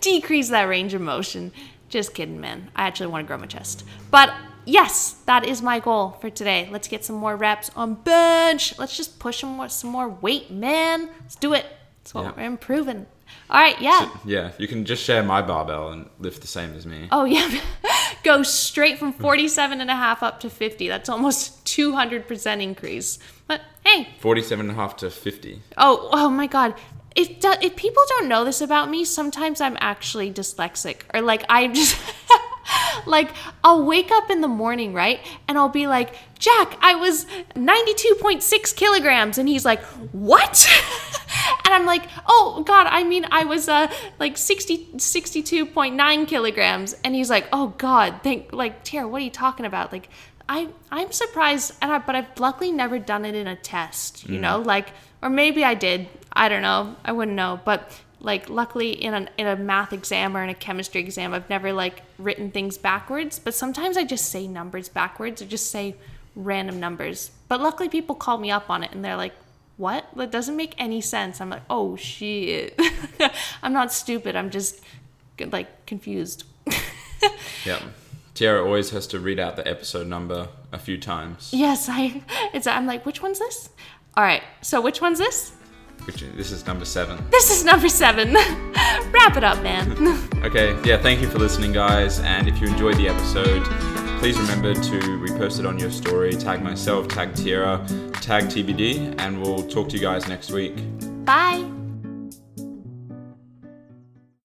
decrease 0.00 0.50
that 0.50 0.64
range 0.64 0.94
of 0.94 1.00
motion. 1.00 1.52
Just 1.88 2.14
kidding 2.14 2.40
man. 2.40 2.70
I 2.76 2.86
actually 2.86 3.06
want 3.08 3.24
to 3.24 3.26
grow 3.26 3.38
my 3.38 3.46
chest. 3.46 3.84
But 4.10 4.32
yes 4.66 5.16
that 5.26 5.46
is 5.46 5.62
my 5.62 5.78
goal 5.80 6.10
for 6.20 6.30
today. 6.30 6.68
Let's 6.70 6.88
get 6.88 7.04
some 7.04 7.16
more 7.16 7.36
reps 7.36 7.70
on 7.76 7.94
bench. 7.94 8.78
Let's 8.78 8.96
just 8.96 9.18
push 9.18 9.40
some 9.40 9.50
more 9.50 9.68
some 9.68 9.90
more 9.90 10.08
weight 10.08 10.50
man. 10.50 11.08
Let's 11.20 11.36
do 11.36 11.54
it. 11.54 11.66
That's 11.98 12.14
what 12.14 12.24
yeah. 12.24 12.32
we're 12.36 12.44
improving 12.44 13.06
All 13.50 13.60
right, 13.60 13.80
yeah. 13.80 14.10
Yeah, 14.24 14.52
you 14.58 14.66
can 14.66 14.84
just 14.84 15.02
share 15.02 15.22
my 15.22 15.42
barbell 15.42 15.90
and 15.90 16.08
lift 16.18 16.40
the 16.40 16.46
same 16.46 16.74
as 16.74 16.86
me. 16.86 17.08
Oh, 17.12 17.24
yeah. 17.24 17.60
Go 18.22 18.42
straight 18.42 18.98
from 18.98 19.12
47 19.12 19.80
and 19.80 19.90
a 19.90 19.94
half 19.94 20.22
up 20.22 20.40
to 20.40 20.50
50. 20.50 20.88
That's 20.88 21.08
almost 21.08 21.64
200% 21.66 22.62
increase. 22.62 23.18
But 23.46 23.60
hey, 23.84 24.08
47 24.20 24.68
and 24.68 24.76
a 24.76 24.80
half 24.80 24.96
to 24.98 25.10
50. 25.10 25.60
oh, 25.76 26.08
oh 26.12 26.30
my 26.30 26.46
God. 26.46 26.74
If, 27.14 27.38
do- 27.40 27.54
if 27.60 27.76
people 27.76 28.02
don't 28.08 28.28
know 28.28 28.44
this 28.44 28.60
about 28.60 28.90
me, 28.90 29.04
sometimes 29.04 29.60
I'm 29.60 29.76
actually 29.80 30.32
dyslexic. 30.32 31.02
Or 31.12 31.20
like, 31.20 31.44
I'm 31.48 31.74
just. 31.74 31.96
like, 33.06 33.30
I'll 33.62 33.84
wake 33.84 34.10
up 34.10 34.30
in 34.30 34.40
the 34.40 34.48
morning, 34.48 34.94
right? 34.94 35.20
And 35.46 35.58
I'll 35.58 35.68
be 35.68 35.86
like, 35.86 36.14
Jack, 36.38 36.76
I 36.80 36.94
was 36.94 37.26
92.6 37.54 38.74
kilograms. 38.74 39.38
And 39.38 39.48
he's 39.48 39.64
like, 39.64 39.82
What? 40.12 40.66
and 41.64 41.74
I'm 41.74 41.86
like, 41.86 42.08
Oh, 42.26 42.62
God, 42.66 42.86
I 42.88 43.04
mean, 43.04 43.26
I 43.30 43.44
was 43.44 43.68
uh, 43.68 43.92
like 44.18 44.36
60, 44.36 44.92
62.9 44.96 46.28
kilograms. 46.28 46.94
And 47.04 47.14
he's 47.14 47.30
like, 47.30 47.46
Oh, 47.52 47.74
God, 47.78 48.20
thank, 48.22 48.52
like, 48.52 48.84
Tara, 48.84 49.08
what 49.08 49.22
are 49.22 49.24
you 49.24 49.30
talking 49.30 49.66
about? 49.66 49.92
Like, 49.92 50.08
I, 50.48 50.68
I'm 50.90 51.10
surprised, 51.10 51.72
and 51.80 51.90
I, 51.90 51.98
but 51.98 52.14
I've 52.14 52.38
luckily 52.38 52.70
never 52.70 52.98
done 52.98 53.24
it 53.24 53.34
in 53.34 53.46
a 53.46 53.56
test, 53.56 54.28
you 54.28 54.38
know, 54.38 54.58
like, 54.58 54.90
or 55.22 55.30
maybe 55.30 55.64
I 55.64 55.72
did. 55.72 56.06
I 56.34 56.50
don't 56.50 56.60
know. 56.60 56.96
I 57.02 57.12
wouldn't 57.12 57.36
know. 57.36 57.58
But 57.64 57.90
like, 58.20 58.50
luckily 58.50 58.92
in 58.92 59.14
a, 59.14 59.28
in 59.38 59.46
a 59.46 59.56
math 59.56 59.92
exam 59.92 60.36
or 60.36 60.42
in 60.42 60.50
a 60.50 60.54
chemistry 60.54 61.00
exam, 61.00 61.32
I've 61.32 61.48
never 61.48 61.72
like 61.72 62.02
written 62.18 62.50
things 62.50 62.76
backwards. 62.76 63.38
But 63.38 63.54
sometimes 63.54 63.96
I 63.96 64.04
just 64.04 64.26
say 64.26 64.46
numbers 64.46 64.90
backwards 64.90 65.40
or 65.40 65.46
just 65.46 65.70
say 65.70 65.96
random 66.36 66.78
numbers. 66.78 67.30
But 67.48 67.60
luckily 67.60 67.88
people 67.88 68.14
call 68.14 68.36
me 68.36 68.50
up 68.50 68.68
on 68.68 68.82
it 68.82 68.92
and 68.92 69.02
they're 69.02 69.16
like, 69.16 69.34
what? 69.76 70.06
That 70.16 70.30
doesn't 70.30 70.56
make 70.56 70.74
any 70.78 71.00
sense. 71.00 71.40
I'm 71.40 71.50
like, 71.50 71.62
oh 71.68 71.96
shit. 71.96 72.80
I'm 73.62 73.72
not 73.72 73.92
stupid. 73.92 74.36
I'm 74.36 74.50
just 74.50 74.80
like 75.50 75.86
confused. 75.86 76.44
yeah. 77.64 77.80
Tyarra 78.34 78.64
always 78.64 78.90
has 78.90 79.06
to 79.08 79.20
read 79.20 79.38
out 79.38 79.56
the 79.56 79.66
episode 79.66 80.06
number 80.08 80.48
a 80.72 80.78
few 80.78 80.98
times. 80.98 81.50
Yes, 81.52 81.88
I. 81.88 82.22
It's. 82.52 82.66
I'm 82.66 82.86
like, 82.86 83.06
which 83.06 83.22
one's 83.22 83.38
this? 83.38 83.70
All 84.16 84.24
right. 84.24 84.42
So 84.60 84.80
which 84.80 85.00
one's 85.00 85.18
this? 85.18 85.52
Which 86.04 86.20
this 86.20 86.50
is 86.50 86.66
number 86.66 86.84
seven. 86.84 87.24
This 87.30 87.50
is 87.50 87.64
number 87.64 87.88
seven. 87.88 88.34
Wrap 88.34 89.36
it 89.36 89.44
up, 89.44 89.62
man. 89.62 89.92
Okay, 90.42 90.76
yeah, 90.84 91.00
thank 91.00 91.22
you 91.22 91.28
for 91.28 91.38
listening, 91.38 91.72
guys. 91.72 92.20
And 92.20 92.46
if 92.46 92.60
you 92.60 92.66
enjoyed 92.66 92.96
the 92.96 93.08
episode, 93.08 93.62
please 94.24 94.38
remember 94.38 94.72
to 94.72 94.98
repost 95.18 95.60
it 95.60 95.66
on 95.66 95.78
your 95.78 95.90
story. 95.90 96.32
Tag 96.32 96.62
myself, 96.62 97.06
tag 97.08 97.34
Tyarra, 97.34 97.86
tag 98.22 98.44
TBD, 98.44 99.20
and 99.20 99.38
we'll 99.42 99.62
talk 99.68 99.86
to 99.90 99.96
you 99.96 100.00
guys 100.00 100.26
next 100.26 100.50
week. 100.50 100.74
Bye. 101.26 101.83